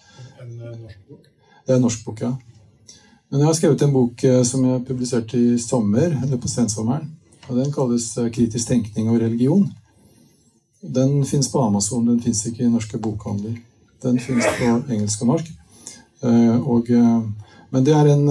En 0.65 0.73
eh, 0.75 0.81
norsk 0.81 1.09
bok? 1.09 1.31
Det 1.65 1.73
er 1.73 1.77
en 1.77 1.87
norsk 1.87 2.05
bok, 2.05 2.21
ja. 2.21 2.33
Men 3.31 3.41
jeg 3.41 3.49
har 3.49 3.57
skrevet 3.59 3.83
en 3.83 3.95
bok 3.95 4.25
eh, 4.25 4.43
som 4.47 4.65
jeg 4.69 4.85
publiserte 4.87 5.39
i 5.39 5.59
sommer, 5.59 6.13
eller 6.23 6.39
på 6.41 6.49
sensommeren. 6.49 7.09
Og 7.49 7.57
Den 7.57 7.73
kalles 7.73 8.07
eh, 8.19 8.31
'Kritisk 8.31 8.69
tenkning 8.69 9.09
og 9.11 9.21
religion'. 9.21 9.71
Den 10.95 11.25
fins 11.25 11.49
på 11.49 11.61
Amazon, 11.61 12.07
den 12.07 12.21
fins 12.21 12.47
ikke 12.47 12.65
i 12.65 12.71
norske 12.71 12.99
bokhandler. 12.99 13.57
Den 14.03 14.21
fins 14.21 14.45
på 14.59 14.93
engelsk 14.93 15.23
og 15.23 15.27
norsk. 15.27 15.53
Eh, 16.23 16.57
Og, 16.61 16.87
men 17.71 17.85
det 17.85 17.95
er 17.95 18.07
en, 18.13 18.27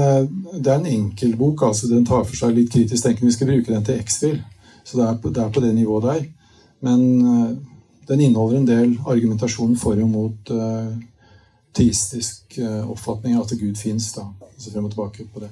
det 0.64 0.68
er 0.72 0.80
en 0.80 0.86
enkel 0.86 1.36
bok. 1.36 1.62
altså 1.62 1.88
Den 1.88 2.06
tar 2.06 2.24
for 2.24 2.36
seg 2.36 2.56
litt 2.56 2.72
kritisk 2.72 3.04
tenkning. 3.04 3.28
Vi 3.28 3.34
skal 3.34 3.48
bruke 3.48 3.74
den 3.74 3.84
til 3.84 4.00
X-Fil, 4.00 4.42
så 4.86 4.98
det 4.98 5.08
er, 5.08 5.18
på, 5.18 5.30
det 5.30 5.44
er 5.44 5.50
på 5.50 5.60
det 5.60 5.76
nivået 5.76 6.04
der. 6.04 6.26
Men 6.82 7.00
den 8.08 8.22
inneholder 8.22 8.58
en 8.58 8.68
del 8.68 9.00
argumentasjon 9.06 9.76
for 9.76 10.00
og 10.00 10.10
mot 10.10 10.54
teistisk 11.74 12.58
eh, 12.58 12.90
oppfatning 12.90 13.38
av 13.38 13.46
at 13.48 13.58
Gud 13.60 13.78
fins. 13.78 14.12
Altså 14.18 14.72
frem 14.72 14.88
og 14.88 14.94
tilbake 14.94 15.28
på 15.34 15.44
det. 15.44 15.52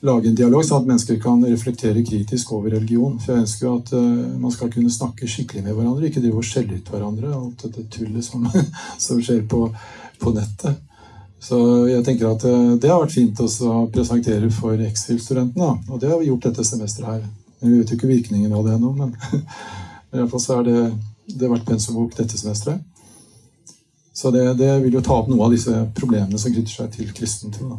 Lage 0.00 0.30
en 0.30 0.36
dialog 0.36 0.62
sånn 0.64 0.80
at 0.80 0.86
mennesker 0.88 1.18
kan 1.20 1.42
reflektere 1.44 2.00
kritisk 2.06 2.54
over 2.56 2.72
religion. 2.72 3.18
For 3.20 3.34
jeg 3.34 3.44
ønsker 3.44 3.66
jo 3.66 3.72
at 3.82 3.90
uh, 3.92 4.36
man 4.40 4.52
skal 4.54 4.70
kunne 4.72 4.92
snakke 4.92 5.28
skikkelig 5.28 5.66
med 5.66 5.76
hverandre, 5.76 6.08
ikke 6.08 6.22
drive 6.24 6.40
og 6.40 6.46
skjelle 6.48 6.78
ut 6.78 6.88
hverandre. 6.88 7.32
Alt 7.36 7.66
dette 7.66 7.84
tullet 7.92 8.24
som, 8.24 8.46
som 9.04 9.20
skjer 9.20 9.42
på, 9.50 9.66
på 10.22 10.32
nettet. 10.38 10.80
Så 11.40 11.58
jeg 11.88 12.04
tenker 12.06 12.30
at 12.30 12.46
uh, 12.48 12.78
det 12.80 12.88
har 12.88 13.02
vært 13.02 13.12
fint 13.12 13.44
å 13.44 13.74
presentere 13.92 14.48
for 14.56 14.80
X-FIL-studentene. 14.88 15.74
Og 15.92 16.00
det 16.00 16.08
har 16.08 16.22
vi 16.22 16.30
gjort 16.30 16.48
dette 16.48 16.64
semesteret 16.64 17.10
her. 17.10 17.28
Men 17.60 17.74
Vi 17.74 17.82
vet 17.82 17.92
jo 17.92 18.00
ikke 18.00 18.14
virkningen 18.14 18.56
av 18.56 18.64
det 18.64 18.78
ennå, 18.78 18.94
men 19.02 19.12
i 19.12 20.16
hvert 20.16 20.32
fall 20.32 20.46
så 20.46 20.62
er 20.62 20.70
det, 20.70 20.78
det 21.28 21.44
har 21.44 21.52
vært 21.58 21.68
pensumbok 21.68 22.16
dette 22.16 22.40
semesteret. 22.40 22.80
Så 24.20 24.30
det, 24.30 24.42
det 24.54 24.82
vil 24.84 24.98
jo 24.98 25.00
ta 25.00 25.14
opp 25.16 25.30
noe 25.32 25.46
av 25.46 25.54
disse 25.54 25.72
problemene 25.96 26.38
som 26.40 26.52
knytter 26.52 26.74
seg 26.74 26.92
til 26.92 27.12
kristen 27.16 27.54
tro. 27.54 27.78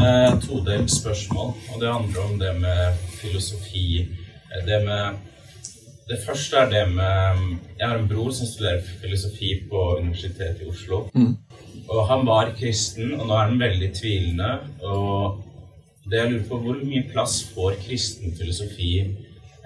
Eh, 0.00 0.30
todelt 0.46 0.90
spørsmål, 0.90 1.50
og 1.74 1.82
det 1.82 1.90
handler 1.92 2.22
om 2.22 2.38
det 2.40 2.52
med 2.62 3.02
filosofi. 3.20 4.08
Det 4.66 4.80
med 4.86 5.22
Det 6.08 6.18
første 6.26 6.56
er 6.56 6.70
det 6.70 6.88
med 6.94 7.38
Jeg 7.78 7.88
har 7.88 7.98
en 7.98 8.08
bror 8.08 8.30
som 8.30 8.46
studerer 8.46 8.82
filosofi 9.02 9.54
på 9.70 9.84
Universitetet 10.00 10.60
i 10.62 10.68
Oslo. 10.68 11.08
Mm. 11.14 11.36
Og 11.88 12.08
han 12.08 12.26
var 12.26 12.52
kristen, 12.58 13.14
og 13.14 13.26
nå 13.26 13.34
er 13.34 13.48
han 13.48 13.60
veldig 13.60 13.92
tvilende. 14.00 14.50
Og 14.82 15.44
det 16.10 16.18
jeg 16.18 16.32
lurer 16.32 16.48
på, 16.48 16.58
hvor 16.58 16.80
mye 16.84 17.08
plass 17.12 17.42
får 17.54 17.80
kristen 17.86 18.36
filosofi, 18.36 18.92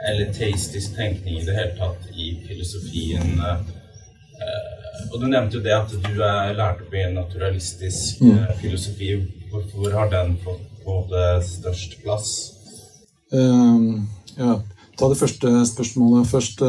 eller 0.09 0.32
teistisk 0.32 0.95
tenkning 0.97 1.41
i 1.41 1.45
det 1.47 1.59
hele 1.59 1.74
tatt, 1.78 2.07
i 2.14 2.39
filosofien? 2.47 3.39
Eh, 3.39 3.78
og 5.13 5.21
du 5.21 5.27
nevnte 5.27 5.59
jo 5.59 5.63
det 5.65 5.75
at 5.75 5.91
du 5.93 6.23
er 6.23 6.55
lært 6.57 6.81
opp 6.85 6.95
i 6.95 7.05
naturalistisk 7.15 8.21
Mm. 8.23 8.31
eh, 8.39 8.55
filosofi. 8.61 9.11
Hvorfor 9.51 9.93
har 9.93 10.11
den 10.11 10.37
fått 10.45 10.65
på 10.85 11.07
det 11.11 11.45
størst 11.47 12.03
plass? 12.03 12.53
Ehm, 13.33 14.07
ja, 14.37 14.61
ta 14.99 15.09
det 15.09 15.19
første 15.19 15.67
spørsmålet 15.67 16.27
først. 16.27 16.63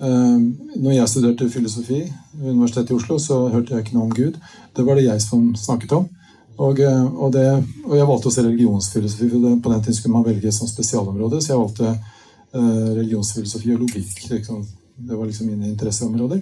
Uh, 0.00 0.40
når 0.80 0.92
jeg 0.94 1.08
studerte 1.08 1.50
filosofi 1.50 2.12
ved 2.32 2.50
Universitetet 2.54 2.90
i 2.90 2.94
Oslo, 2.94 3.18
så 3.18 3.48
hørte 3.52 3.74
jeg 3.74 3.84
ikke 3.84 3.94
noe 3.98 4.06
om 4.08 4.14
Gud. 4.14 4.38
Det 4.76 4.86
var 4.86 4.94
det 4.96 5.04
jeg 5.04 5.20
som 5.20 5.54
snakket 5.54 5.92
om. 5.92 6.08
Og, 6.56 6.80
eh, 6.80 7.04
og, 7.14 7.32
det, 7.32 7.64
og 7.84 7.96
jeg 7.96 8.06
valgte 8.08 8.26
også 8.26 8.42
religionsfilosofi, 8.46 9.28
for 9.30 9.38
det, 9.44 9.62
på 9.62 9.72
den 9.72 9.82
tiden 9.82 9.94
skulle 9.94 10.12
man 10.12 10.24
velge 10.24 10.52
som 10.52 10.68
spesialområde. 10.68 11.42
Så 11.42 11.52
jeg 11.52 11.60
valgte 11.60 11.90
uh, 12.54 12.88
religionsfilosofi 12.96 13.74
og 13.74 13.80
logikk. 13.80 14.30
Liksom. 14.30 14.66
Det 15.08 15.18
var 15.18 15.26
liksom 15.26 15.46
mine 15.46 15.68
interesseområder. 15.68 16.40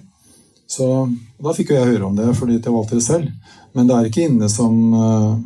Så 0.69 0.85
da 1.41 1.53
fikk 1.57 1.71
jo 1.71 1.79
jeg 1.79 1.95
høre 1.95 2.09
om 2.11 2.17
det 2.17 2.27
fordi 2.37 2.59
jeg 2.59 2.73
valgte 2.73 2.99
det 2.99 3.05
selv. 3.05 3.29
Men 3.73 3.89
det 3.89 3.95
er 3.95 4.09
ikke 4.09 4.27
inne 4.29 4.49
som, 4.51 4.75
eh, 4.93 5.39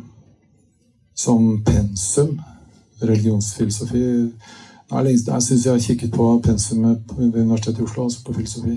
som 1.14 1.46
pensum 1.64 2.36
religionsfilosofi. 3.00 4.02
Jeg 4.94 5.18
syns 5.18 5.64
jeg 5.64 5.72
har 5.72 5.80
kikket 5.80 6.12
på 6.12 6.26
pensumet 6.44 7.00
ved 7.16 7.40
Universitetet 7.40 7.80
i 7.80 7.86
Oslo, 7.86 8.04
altså 8.04 8.24
på 8.24 8.36
filosofi. 8.36 8.76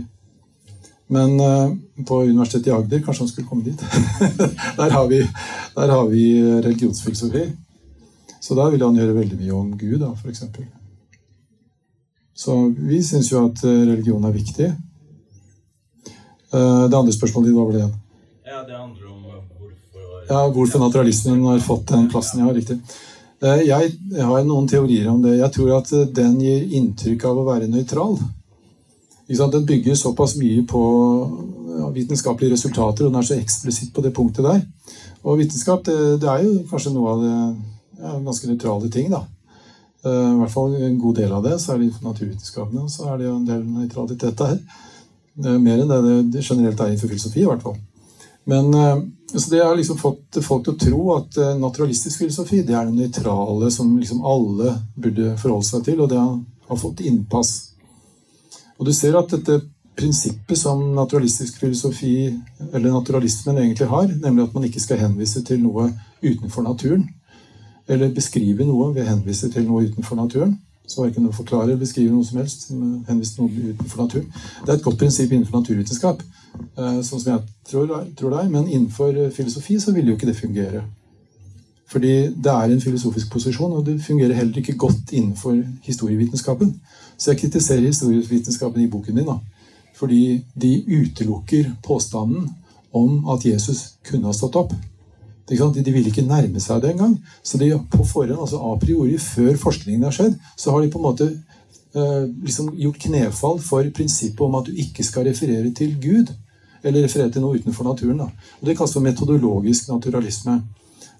Men 1.07 1.39
eh, 1.39 1.75
på 2.07 2.23
Universitetet 2.23 2.71
i 2.71 2.75
Agder, 2.75 3.03
kanskje 3.03 3.25
han 3.25 3.31
skulle 3.33 3.47
komme 3.47 3.67
dit. 3.67 3.83
der, 4.79 4.89
har 4.89 5.07
vi, 5.07 5.21
der 5.75 5.93
har 5.93 6.07
vi 6.07 6.25
religionsfilosofi. 6.63 7.45
Så 8.39 8.55
der 8.55 8.71
vil 8.71 8.83
han 8.83 8.95
gjøre 8.95 9.19
veldig 9.19 9.37
mye 9.39 9.55
om 9.55 9.71
Gud, 9.77 9.99
da, 9.99 10.13
f.eks. 10.15 10.43
Så 12.37 12.55
vi 12.77 13.03
syns 13.03 13.31
jo 13.31 13.47
at 13.49 13.63
eh, 13.65 13.83
religion 13.89 14.23
er 14.23 14.35
viktig. 14.35 14.71
Eh, 16.53 16.87
Det 16.89 16.97
andre 16.97 17.13
spørsmålet 17.13 17.49
ditt, 17.49 17.57
var 17.57 17.71
det 17.71 17.79
igjen? 17.81 17.95
Ja, 18.47 18.63
det 18.63 18.77
handler 18.77 19.11
om 19.11 19.23
hvorfor 19.23 20.29
Ja, 20.29 20.49
hvorfor 20.51 20.79
naturalismen 20.79 21.43
har 21.45 21.59
fått 21.59 21.87
den 21.87 22.09
plassen. 22.09 22.39
Ja, 22.39 22.53
riktig. 22.53 22.79
Eh, 23.41 23.67
Jeg 23.67 24.23
har 24.23 24.43
noen 24.43 24.67
teorier 24.67 25.09
om 25.09 25.21
det. 25.21 25.37
Jeg 25.37 25.51
tror 25.51 25.77
at 25.77 25.91
eh, 25.93 26.05
den 26.05 26.39
gir 26.39 26.63
inntrykk 26.71 27.25
av 27.25 27.37
å 27.37 27.45
være 27.45 27.67
nøytral. 27.67 28.17
Den 29.27 29.65
bygger 29.65 29.95
såpass 29.95 30.37
mye 30.37 30.63
på 30.65 30.81
vitenskapelige 31.93 32.53
resultater, 32.53 33.05
og 33.05 33.11
den 33.11 33.19
er 33.19 33.25
så 33.27 33.35
eksplisitt 33.35 33.93
på 33.93 34.01
det 34.01 34.13
punktet 34.13 34.43
der. 34.45 34.61
Og 35.23 35.37
vitenskap 35.37 35.83
det, 35.83 36.21
det 36.21 36.29
er 36.29 36.43
jo 36.43 36.63
kanskje 36.69 36.93
noe 36.93 37.09
av 37.11 37.21
det 37.21 37.55
ja, 37.99 38.19
ganske 38.23 38.47
nøytrale 38.47 38.89
ting. 38.89 39.11
da. 39.11 39.25
I 40.05 40.37
hvert 40.39 40.51
fall 40.51 40.75
en 40.75 40.99
god 40.99 41.15
del 41.15 41.31
av 41.33 41.43
det, 41.43 41.59
særlig 41.59 41.91
for 41.93 42.07
naturvitenskapene. 42.07 42.83
Og 42.83 42.89
så 42.89 43.09
er 43.11 43.17
det 43.17 43.25
jo 43.27 43.35
en 43.35 43.45
del 43.45 43.63
nøytralitet 43.65 44.37
der. 44.37 44.59
Mer 45.37 45.83
enn 45.83 45.91
det 45.91 46.15
det, 46.33 46.41
generelt 46.41 46.79
er 46.81 46.91
innenfor 46.91 47.11
filosofi, 47.11 47.43
i 47.43 47.47
hvert 47.49 47.61
fall. 47.61 47.77
Men 48.49 48.73
eh, 48.73 48.99
så 49.33 49.49
det 49.51 49.63
har 49.63 49.75
liksom 49.75 49.97
fått 49.99 50.39
folk 50.43 50.63
til 50.65 50.73
å 50.73 50.81
tro 50.81 50.99
at 51.17 51.37
eh, 51.41 51.55
naturalistisk 51.59 52.23
filosofi 52.23 52.61
det 52.63 52.77
er 52.77 52.87
det 52.87 52.95
nøytrale 52.95 53.71
som 53.73 53.89
liksom 53.99 54.21
alle 54.25 54.77
burde 54.95 55.33
forholde 55.41 55.67
seg 55.67 55.83
til, 55.83 55.99
og 56.01 56.11
det 56.13 56.21
har 56.21 56.79
fått 56.79 57.03
innpass. 57.03 57.51
Og 58.77 58.87
du 58.87 58.93
ser 58.95 59.17
at 59.19 59.33
dette 59.35 59.59
prinsippet 59.97 60.59
som 60.59 60.79
naturalistisk 60.95 61.57
filosofi, 61.59 62.29
eller 62.71 62.93
naturalismen, 62.93 63.57
egentlig 63.57 63.89
har, 63.89 64.07
nemlig 64.21 64.45
at 64.45 64.55
man 64.55 64.67
ikke 64.67 64.83
skal 64.83 65.01
henvise 65.01 65.41
til 65.43 65.59
noe 65.63 65.89
utenfor 66.21 66.63
naturen, 66.63 67.07
eller 67.87 68.13
beskrive 68.15 68.67
noe 68.67 68.91
ved 68.93 69.03
å 69.03 69.09
henvise 69.09 69.49
til 69.51 69.65
noe 69.67 69.87
utenfor 69.89 70.19
naturen, 70.19 70.55
så 70.87 71.03
verken 71.03 71.23
forklarer, 71.23 71.37
forklare 71.37 71.63
eller 71.63 71.79
beskriver 71.81 72.13
noe 72.15 72.25
som 72.25 72.37
helst 72.39 72.67
som 72.67 72.83
henviser 73.07 73.35
til 73.35 73.43
noe 73.43 73.73
utenfor 73.73 74.03
natur. 74.03 74.23
Det 74.63 74.69
er 74.69 74.77
et 74.77 74.83
godt 74.83 74.99
prinsipp 75.01 75.31
innenfor 75.31 75.59
naturvitenskap, 75.59 76.21
eh, 76.77 77.01
sånn 77.03 77.21
som 77.21 77.31
jeg 77.33 77.41
tror, 77.71 77.91
tror 78.17 78.33
det 78.33 78.39
er, 78.39 78.53
men 78.53 78.69
innenfor 78.69 79.11
eh, 79.11 79.33
filosofi 79.35 79.79
så 79.83 79.91
vil 79.95 80.07
jo 80.07 80.15
ikke 80.15 80.29
det 80.29 80.37
fungere. 80.39 80.85
Fordi 81.87 82.13
det 82.35 82.51
er 82.51 82.71
en 82.71 82.81
filosofisk 82.81 83.31
posisjon, 83.31 83.73
og 83.73 83.85
det 83.85 84.01
fungerer 84.03 84.35
heller 84.35 84.57
ikke 84.57 84.77
godt 84.77 85.11
innenfor 85.11 85.59
historievitenskapen. 85.83 86.73
Så 87.17 87.31
jeg 87.31 87.39
kritiserer 87.39 87.87
historievitenskapen 87.87 88.83
i 88.83 88.89
boken 88.91 89.15
min, 89.15 89.27
da. 89.27 89.37
Fordi 89.95 90.43
de 90.61 90.83
utelukker 90.87 91.71
påstanden 91.83 92.49
om 92.93 93.29
at 93.29 93.45
Jesus 93.45 93.95
kunne 94.09 94.27
ha 94.27 94.35
stått 94.35 94.55
opp. 94.55 94.73
Sant? 95.55 95.77
De 95.79 95.91
vil 95.95 96.07
ikke 96.09 96.25
nærme 96.27 96.59
seg 96.59 96.81
det 96.83 96.91
engang. 96.91 97.13
Så 97.43 97.57
de 97.57 97.69
på 97.91 98.03
forhånd, 98.03 98.39
altså 98.39 98.59
a 98.59 98.73
priori, 98.81 99.17
før 99.17 99.55
forskningen 99.61 100.03
har 100.03 100.15
skjedd, 100.15 100.35
så 100.57 100.73
har 100.73 100.83
de 100.83 100.91
på 100.91 100.99
en 100.99 101.05
måte 101.05 101.27
eh, 101.95 102.25
liksom 102.43 102.73
gjort 102.75 102.99
knefall 103.05 103.61
for 103.63 103.87
prinsippet 103.95 104.43
om 104.43 104.57
at 104.59 104.67
du 104.67 104.75
ikke 104.75 105.05
skal 105.07 105.27
referere 105.29 105.71
til 105.71 105.95
Gud. 106.01 106.33
Eller 106.83 107.03
referere 107.03 107.31
til 107.31 107.41
noe 107.41 107.57
utenfor 107.57 107.87
naturen. 107.87 108.19
Da. 108.19 108.27
Og 108.59 108.67
Det 108.67 108.75
kalles 108.77 108.93
for 108.93 109.05
metodologisk 109.05 109.87
naturalisme. 109.89 110.59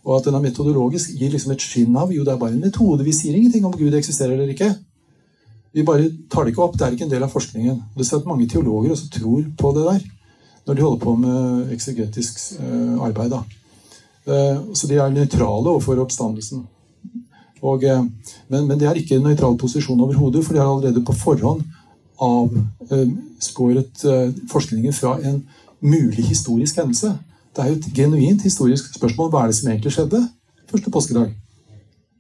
Og 0.03 0.17
at 0.17 0.27
den 0.27 0.35
er 0.35 0.43
metodologisk 0.43 1.15
gir 1.19 1.31
liksom 1.31 1.51
et 1.55 1.63
skinn 1.63 1.95
av 1.99 2.11
jo 2.13 2.23
det 2.23 2.33
er 2.33 2.39
bare 2.39 2.55
en 2.55 2.63
metode. 2.63 3.03
Vi 3.03 3.15
sier 3.15 3.35
ingenting 3.35 3.65
om 3.67 3.75
Gud 3.75 3.95
eksisterer 3.95 4.35
eller 4.35 4.53
ikke. 4.53 4.69
Vi 5.73 5.83
bare 5.87 6.07
tar 6.31 6.43
det 6.45 6.53
ikke 6.53 6.63
opp. 6.63 6.77
Det 6.77 6.85
er 6.85 6.95
ikke 6.95 7.07
en 7.07 7.11
del 7.11 7.23
av 7.23 7.33
forskningen. 7.33 7.81
Det 7.95 8.05
er 8.05 8.19
at 8.19 8.29
mange 8.29 8.47
teologer 8.47 8.91
også 8.91 9.09
tror 9.13 9.43
på 9.57 9.73
det 9.75 9.87
der. 9.87 10.05
når 10.67 10.73
de 10.73 10.81
holder 10.81 10.99
på 10.99 11.15
med 11.15 11.71
eksegetisk 11.71 12.39
eh, 12.59 12.99
arbeid. 12.99 13.31
Da. 13.31 13.37
Eh, 14.27 14.57
så 14.73 14.89
de 14.89 14.99
er 14.99 15.13
nøytrale 15.13 15.71
overfor 15.71 16.01
oppstandelsen. 16.03 16.65
Og, 17.61 17.83
eh, 17.83 18.03
men, 18.49 18.67
men 18.67 18.79
de 18.79 18.85
er 18.89 18.99
ikke 18.99 19.17
en 19.17 19.27
nøytral 19.29 19.57
posisjon 19.57 20.01
overhodet, 20.03 20.43
for 20.45 20.53
de 20.53 20.61
har 20.61 20.69
allerede 20.71 21.05
på 21.05 21.15
forhånd 21.15 21.65
avskåret 22.17 24.01
forskningen 24.49 24.93
fra 24.93 25.11
en 25.21 25.43
mulig 25.85 26.23
historisk 26.25 26.79
hendelse. 26.79 27.11
Det 27.53 27.61
er 27.61 27.67
jo 27.69 27.75
et 27.77 27.91
genuint 27.93 28.41
historisk 28.41 28.95
spørsmål 28.95 29.29
hva 29.29 29.43
er 29.43 29.51
det 29.51 29.57
som 29.59 29.69
egentlig 29.69 29.93
skjedde 29.93 30.23
første 30.71 30.91
påskedag. 30.91 31.35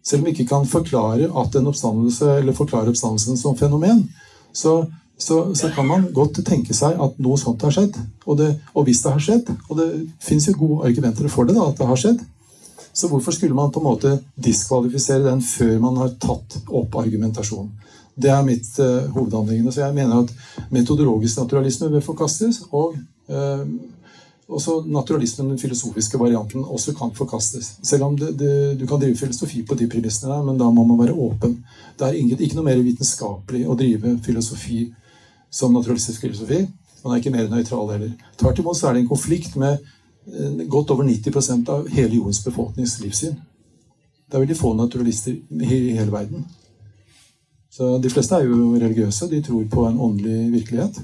Selv 0.05 0.21
om 0.21 0.25
vi 0.25 0.35
ikke 0.35 0.47
kan 0.53 0.69
forklare 0.69 1.31
oppstandelse, 1.31 2.53
forklare 2.55 2.93
oppstandelsen 2.93 3.37
som 3.37 3.57
fenomen, 3.57 4.05
så 4.53 4.85
så, 5.17 5.55
så, 5.57 5.69
kan 5.73 5.87
man 5.87 6.05
godt 6.13 6.43
tenke 6.45 6.75
seg 6.77 6.99
at 7.01 7.17
noe 7.23 7.39
sånt 7.41 7.63
har 7.65 7.73
skjedd. 7.73 7.97
Og, 8.27 8.37
det, 8.37 8.51
og 8.77 8.85
hvis 8.85 9.01
det 9.01 9.13
har 9.15 9.23
skjedd, 9.23 9.49
og 9.67 9.79
det 9.79 9.87
fins 10.21 10.45
jo 10.49 10.53
gode 10.59 10.91
argumenter 10.91 11.29
for 11.33 11.49
det, 11.49 11.55
da, 11.57 11.65
at 11.71 11.79
det 11.79 11.89
har 11.89 12.01
skjedd, 12.01 12.21
så 12.97 13.09
hvorfor 13.09 13.33
skulle 13.33 13.57
man 13.57 13.71
på 13.73 13.81
en 13.81 13.85
måte 13.85 14.13
diskvalifisere 14.41 15.25
den 15.25 15.41
før 15.45 15.75
man 15.81 15.99
har 16.01 16.15
tatt 16.21 16.59
opp 16.67 16.95
argumentasjonen? 16.97 17.69
Det 18.17 18.31
er 18.33 18.45
mitt 18.45 18.69
uh, 18.81 19.05
hovedanliggende. 19.13 19.73
Så 19.73 19.83
jeg 19.83 19.93
mener 19.93 20.23
at 20.23 20.71
metodologisk 20.73 21.37
naturalisme 21.37 21.91
bør 21.93 22.05
forkastes. 22.07 22.63
Og 22.73 22.95
uh, 23.29 23.65
også 24.47 24.79
naturalismen, 24.89 25.51
den 25.53 25.61
filosofiske 25.61 26.17
varianten, 26.19 26.65
også 26.65 26.95
kan 26.97 27.13
forkastes. 27.13 27.75
Selv 27.83 28.07
om 28.07 28.17
det, 28.17 28.31
det, 28.39 28.79
du 28.79 28.87
kan 28.87 29.01
drive 29.01 29.17
filosofi 29.17 29.61
på 29.61 29.75
de 29.75 29.89
premissene 29.91 30.33
der, 30.33 30.41
men 30.43 30.57
da 30.57 30.69
må 30.73 30.85
man 30.87 30.99
være 30.99 31.13
åpen. 31.13 31.59
Det 31.99 32.07
er 32.07 32.17
ikke, 32.17 32.55
noe 32.55 32.65
mer 32.65 32.81
vitenskapelig 32.81 33.67
å 33.67 33.77
drive 33.77 34.17
filosofi 34.25 34.87
som 35.51 35.73
naturalistisk 35.73 36.21
filosofi. 36.21 36.67
Man 37.03 37.13
er 37.13 37.21
ikke 37.21 37.31
mer 37.31 37.49
nøytral 37.49 37.91
heller. 37.91 38.11
Tvert 38.37 38.59
imot 38.59 38.77
så 38.77 38.87
er 38.87 38.93
det 38.93 39.03
en 39.03 39.11
konflikt 39.11 39.55
med 39.55 39.77
eh, 39.77 40.67
godt 40.69 40.91
over 40.91 41.03
90% 41.07 41.69
av 41.69 41.87
hele 41.87 42.15
jordens 42.15 42.43
befolknings 42.43 42.99
livssyn. 42.99 43.35
Det 44.27 44.35
er 44.35 44.43
veldig 44.43 44.57
få 44.59 44.73
naturalister 44.75 45.35
i 45.61 45.95
hele 45.95 46.11
verden. 46.11 46.45
Så 47.71 47.97
De 47.97 48.09
fleste 48.09 48.35
er 48.35 48.43
jo 48.43 48.73
religiøse. 48.75 49.29
De 49.29 49.41
tror 49.41 49.63
på 49.71 49.85
en 49.87 49.99
åndelig 49.99 50.51
virkelighet. 50.51 50.99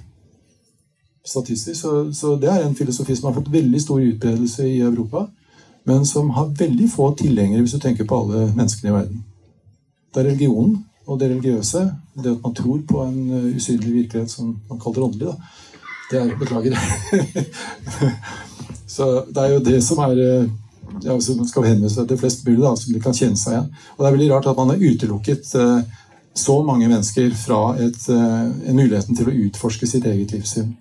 Statistisk. 1.26 1.82
Så, 1.82 2.14
så 2.14 2.36
det 2.36 2.50
er 2.50 2.66
en 2.66 2.76
filosofi 2.76 3.16
som 3.16 3.30
har 3.30 3.38
fått 3.38 3.52
veldig 3.54 3.82
stor 3.82 4.02
utbredelse 4.02 4.68
i 4.70 4.80
Europa, 4.82 5.28
men 5.86 6.06
som 6.06 6.30
har 6.30 6.52
veldig 6.60 6.90
få 6.92 7.14
tilhengere 7.16 7.62
hvis 7.62 7.76
du 7.78 7.80
tenker 7.80 8.08
på 8.08 8.20
alle 8.20 8.50
menneskene 8.56 8.90
i 8.90 8.96
verden. 8.96 9.24
Det 10.14 10.22
er 10.22 10.30
religionen 10.32 10.84
og 11.06 11.20
det 11.20 11.30
religiøse, 11.30 11.92
det 12.24 12.32
at 12.32 12.44
man 12.44 12.56
tror 12.56 12.80
på 12.88 13.04
en 13.04 13.30
eh, 13.30 13.56
usynlig 13.56 13.94
virkelighet 13.94 14.32
som 14.32 14.60
man 14.70 14.80
kaller 14.80 15.08
åndelig, 15.08 15.28
da, 15.28 15.36
det 16.12 16.20
er 16.22 16.38
Beklager. 16.40 16.78
så 18.96 19.26
det 19.30 19.44
er 19.44 19.54
jo 19.54 19.64
det 19.66 19.84
som 19.84 20.00
er 20.06 20.22
eh, 20.24 20.48
ja, 21.04 21.18
som 21.22 21.44
skal 21.48 21.68
henvende 21.68 21.92
seg 21.92 22.08
til 22.08 22.22
flest 22.22 22.46
mulig, 22.48 22.62
da, 22.64 22.76
som 22.80 22.94
de 22.94 23.04
kan 23.04 23.18
kjenne 23.18 23.40
seg 23.40 23.56
igjen. 23.56 23.70
Og 23.96 24.00
det 24.00 24.08
er 24.08 24.18
veldig 24.18 24.32
rart 24.32 24.50
at 24.52 24.60
man 24.62 24.72
har 24.72 24.84
utelukket 24.84 25.54
uh, 25.58 25.82
så 26.38 26.56
mange 26.66 26.88
mennesker 26.88 27.34
fra 27.38 27.60
et, 27.82 28.10
en 28.10 28.78
muligheten 28.78 29.18
til 29.18 29.30
å 29.30 29.36
utforske 29.48 29.90
sitt 29.90 30.06
eget 30.10 30.34
livssyn 30.34 30.72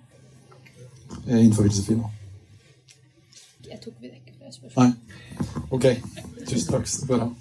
innenfor 1.27 1.67
filosofien. 1.67 2.01
Jeg 3.69 3.81
tok 3.83 3.93
vi 4.01 4.13
ikke 4.13 4.37
flere 4.37 4.53
spørsmål. 4.53 4.91
Nei. 4.91 5.63
Ok. 5.69 5.89
Tusen 6.49 6.69
takk 6.73 6.89
skal 6.89 7.13
du 7.13 7.25
ha. 7.25 7.31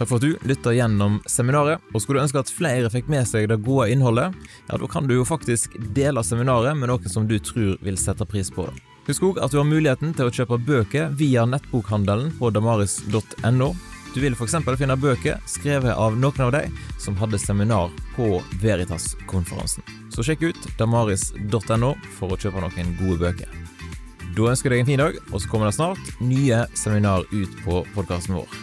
Takk 0.00 0.08
for 0.08 0.16
at 0.16 0.22
du 0.22 0.48
lytta 0.48 0.72
gjennom 0.72 1.18
seminaret. 1.28 1.82
Og 1.92 2.00
skulle 2.00 2.22
du 2.22 2.24
ønske 2.24 2.40
at 2.40 2.48
flere 2.48 2.88
fikk 2.88 3.10
med 3.12 3.26
seg 3.28 3.50
det 3.50 3.58
gode 3.66 3.90
innholdet, 3.92 4.32
ja, 4.70 4.78
da 4.80 4.86
kan 4.88 5.04
du 5.04 5.12
jo 5.18 5.26
faktisk 5.28 5.74
dele 5.92 6.22
seminaret 6.24 6.72
med 6.78 6.88
noen 6.88 7.12
som 7.12 7.26
du 7.28 7.36
tror 7.36 7.74
vil 7.84 7.98
sette 8.00 8.24
pris 8.24 8.48
på 8.48 8.64
det. 8.64 8.80
Husk 9.10 9.26
òg 9.28 9.40
at 9.44 9.52
du 9.52 9.58
har 9.60 9.68
muligheten 9.68 10.14
til 10.16 10.30
å 10.30 10.32
kjøpe 10.32 10.56
bøker 10.64 11.12
via 11.20 11.44
nettbokhandelen 11.44 12.32
på 12.38 12.48
damaris.no. 12.56 13.68
Du 14.14 14.18
vil 14.24 14.38
f.eks. 14.38 14.56
finne 14.80 14.96
bøker 14.96 15.36
skrevet 15.44 15.92
av 15.92 16.16
noen 16.16 16.46
av 16.46 16.54
de 16.56 16.64
som 16.96 17.20
hadde 17.20 17.42
seminar 17.44 17.92
på 18.16 18.40
Veritas-konferansen. 18.64 19.84
Så 20.16 20.24
sjekk 20.24 20.48
ut 20.48 20.70
damaris.no 20.80 21.92
for 22.16 22.32
å 22.32 22.40
kjøpe 22.40 22.64
noen 22.64 22.96
gode 23.02 23.20
bøker. 23.26 23.52
Da 24.32 24.48
ønsker 24.48 24.72
jeg 24.72 24.80
deg 24.80 24.86
en 24.86 24.90
fin 24.94 25.04
dag, 25.04 25.22
og 25.28 25.44
så 25.44 25.52
kommer 25.52 25.68
det 25.68 25.76
snart 25.76 26.12
nye 26.24 26.64
seminar 26.72 27.28
ut 27.36 27.62
på 27.66 27.84
podkasten 27.92 28.40
vår. 28.40 28.60